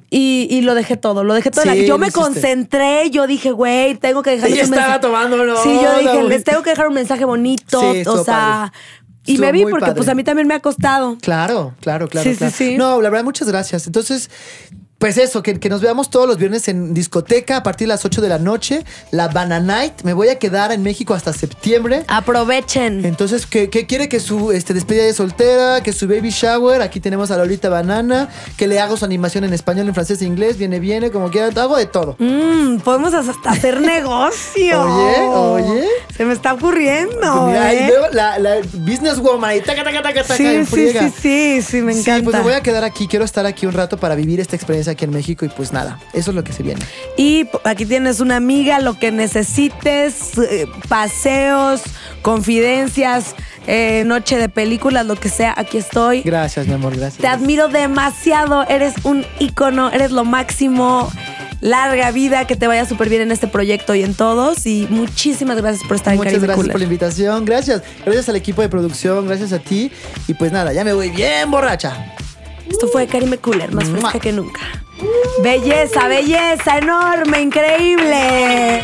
Y, 0.09 0.47
y 0.49 0.61
lo 0.61 0.73
dejé 0.75 0.97
todo, 0.97 1.23
lo 1.23 1.33
dejé 1.35 1.51
todo. 1.51 1.65
la- 1.65 1.73
Sí, 1.73 1.85
yo 1.85 1.97
me 1.99 2.07
hiciste. 2.07 2.19
concentré, 2.21 3.09
yo 3.11 3.27
dije, 3.27 3.51
güey, 3.51 3.95
tengo 3.95 4.23
que 4.23 4.31
dejarles 4.31 4.53
Ella 4.57 4.67
un 4.67 4.73
estaba 4.73 4.87
mensaje. 4.93 4.99
tomándolo, 5.01 5.57
Sí, 5.63 5.69
yo 5.81 5.99
dije, 5.99 6.13
güey. 6.17 6.29
les 6.29 6.43
tengo 6.43 6.63
que 6.63 6.71
dejar 6.71 6.87
un 6.87 6.93
mensaje 6.95 7.25
bonito. 7.25 7.79
Sí, 7.93 8.03
o 8.07 8.23
sea, 8.23 8.71
padre. 8.73 9.23
y 9.25 9.37
me 9.37 9.51
vi 9.51 9.63
porque 9.63 9.81
padre. 9.81 9.95
pues 9.95 10.09
a 10.09 10.15
mí 10.15 10.23
también 10.23 10.47
me 10.47 10.55
ha 10.55 10.59
costado. 10.61 11.17
Claro, 11.21 11.75
claro, 11.79 12.07
claro. 12.07 12.23
Sí, 12.23 12.31
sí, 12.33 12.37
claro. 12.39 12.53
sí. 12.57 12.75
No, 12.77 13.01
la 13.01 13.09
verdad, 13.11 13.23
muchas 13.23 13.47
gracias. 13.47 13.85
Entonces, 13.85 14.29
pues 15.03 15.17
eso, 15.17 15.43
que, 15.43 15.59
que 15.59 15.67
nos 15.67 15.81
veamos 15.81 16.09
todos 16.09 16.25
los 16.25 16.37
viernes 16.37 16.65
en 16.69 16.93
discoteca 16.93 17.57
a 17.57 17.63
partir 17.63 17.87
de 17.87 17.93
las 17.93 18.05
8 18.05 18.21
de 18.21 18.29
la 18.29 18.39
noche. 18.39 18.85
La 19.11 19.27
Banana 19.27 19.59
Night. 19.59 20.03
Me 20.03 20.13
voy 20.13 20.29
a 20.29 20.39
quedar 20.39 20.71
en 20.71 20.81
México 20.81 21.13
hasta 21.13 21.33
septiembre. 21.33 22.05
Aprovechen. 22.07 23.03
Entonces, 23.03 23.45
¿qué, 23.45 23.69
qué 23.69 23.85
quiere 23.85 24.07
que 24.07 24.21
su 24.21 24.53
este, 24.53 24.73
despedida 24.73 25.03
de 25.03 25.11
soltera, 25.11 25.83
que 25.83 25.91
su 25.91 26.07
baby 26.07 26.29
shower? 26.29 26.81
Aquí 26.81 27.01
tenemos 27.01 27.31
a 27.31 27.37
Lolita 27.37 27.67
Banana, 27.67 28.29
que 28.55 28.65
le 28.65 28.79
hago 28.79 28.95
su 28.95 29.03
animación 29.03 29.43
en 29.43 29.51
español, 29.53 29.89
en 29.89 29.93
francés 29.93 30.21
e 30.21 30.25
inglés, 30.25 30.57
viene, 30.57 30.79
viene, 30.79 31.11
como 31.11 31.29
quiera, 31.29 31.47
hago 31.61 31.75
de 31.75 31.85
todo. 31.85 32.15
Mm, 32.19 32.77
podemos 32.77 33.13
hasta 33.13 33.49
hacer 33.49 33.81
negocio. 33.85 34.83
Oye, 34.83 35.19
oye. 35.27 35.87
Se 36.15 36.23
me 36.23 36.31
está 36.31 36.53
ocurriendo. 36.53 37.47
Mira, 37.47 37.73
¿eh? 37.73 37.83
y 37.83 37.87
luego 37.87 38.05
la, 38.13 38.39
la 38.39 38.55
businesswoman 38.71 39.49
ahí, 39.49 39.59
taca, 39.59 39.83
taca, 39.83 40.01
taca, 40.01 40.23
taca, 40.23 40.37
Sí, 40.37 40.45
en 40.45 40.65
sí, 40.65 40.93
sí, 40.93 41.13
sí, 41.21 41.61
sí, 41.61 41.81
me 41.81 41.93
Sí, 41.93 41.99
encanta. 41.99 42.23
pues 42.23 42.37
me 42.37 42.41
voy 42.43 42.53
a 42.53 42.63
quedar 42.63 42.85
aquí, 42.85 43.09
quiero 43.09 43.25
estar 43.25 43.45
aquí 43.45 43.65
un 43.65 43.73
rato 43.73 43.97
para 43.97 44.15
vivir 44.15 44.39
esta 44.39 44.55
experiencia 44.55 44.92
aquí 44.93 45.05
en 45.05 45.11
México 45.11 45.45
y 45.45 45.49
pues 45.49 45.73
nada, 45.73 45.99
eso 46.13 46.31
es 46.31 46.35
lo 46.35 46.43
que 46.43 46.53
se 46.53 46.63
viene. 46.63 46.81
Y 47.17 47.47
aquí 47.63 47.85
tienes 47.85 48.19
una 48.19 48.37
amiga, 48.37 48.79
lo 48.79 48.97
que 48.97 49.11
necesites, 49.11 50.37
eh, 50.37 50.67
paseos, 50.87 51.81
confidencias, 52.21 53.35
eh, 53.67 54.03
noche 54.05 54.37
de 54.37 54.49
películas, 54.49 55.05
lo 55.05 55.15
que 55.15 55.29
sea, 55.29 55.53
aquí 55.55 55.77
estoy. 55.77 56.21
Gracias, 56.21 56.67
mi 56.67 56.73
amor, 56.73 56.95
gracias. 56.95 57.21
Te 57.21 57.27
admiro 57.27 57.67
demasiado, 57.69 58.63
eres 58.67 58.93
un 59.03 59.25
ícono, 59.39 59.91
eres 59.91 60.11
lo 60.11 60.25
máximo. 60.25 61.11
Larga 61.61 62.11
vida, 62.11 62.45
que 62.45 62.57
te 62.57 62.67
vaya 62.67 62.85
súper 62.85 63.07
bien 63.07 63.21
en 63.21 63.31
este 63.31 63.47
proyecto 63.47 63.95
y 63.95 64.03
en 64.03 64.15
todos. 64.15 64.65
Y 64.65 64.85
muchísimas 64.89 65.55
gracias 65.55 65.87
por 65.87 65.95
estar 65.95 66.13
Muchas 66.13 66.33
en 66.33 66.39
Caribe 66.41 66.47
gracias 66.47 66.57
Cooler. 66.57 66.71
por 66.73 66.79
la 66.81 66.83
invitación, 66.83 67.45
gracias. 67.45 67.83
Gracias 68.03 68.27
al 68.27 68.35
equipo 68.35 68.61
de 68.61 68.67
producción, 68.67 69.25
gracias 69.27 69.53
a 69.53 69.59
ti. 69.59 69.89
Y 70.27 70.33
pues 70.33 70.51
nada, 70.51 70.73
ya 70.73 70.83
me 70.83 70.91
voy 70.91 71.09
bien 71.09 71.49
borracha. 71.49 72.15
Esto 72.73 72.87
fue 72.87 73.05
Karime 73.05 73.37
Cooler, 73.37 73.71
más 73.71 73.87
fresca 73.87 74.19
que 74.19 74.31
nunca. 74.31 74.59
Belleza, 75.43 76.07
belleza, 76.07 76.79
enorme, 76.79 77.39
increíble. 77.39 78.83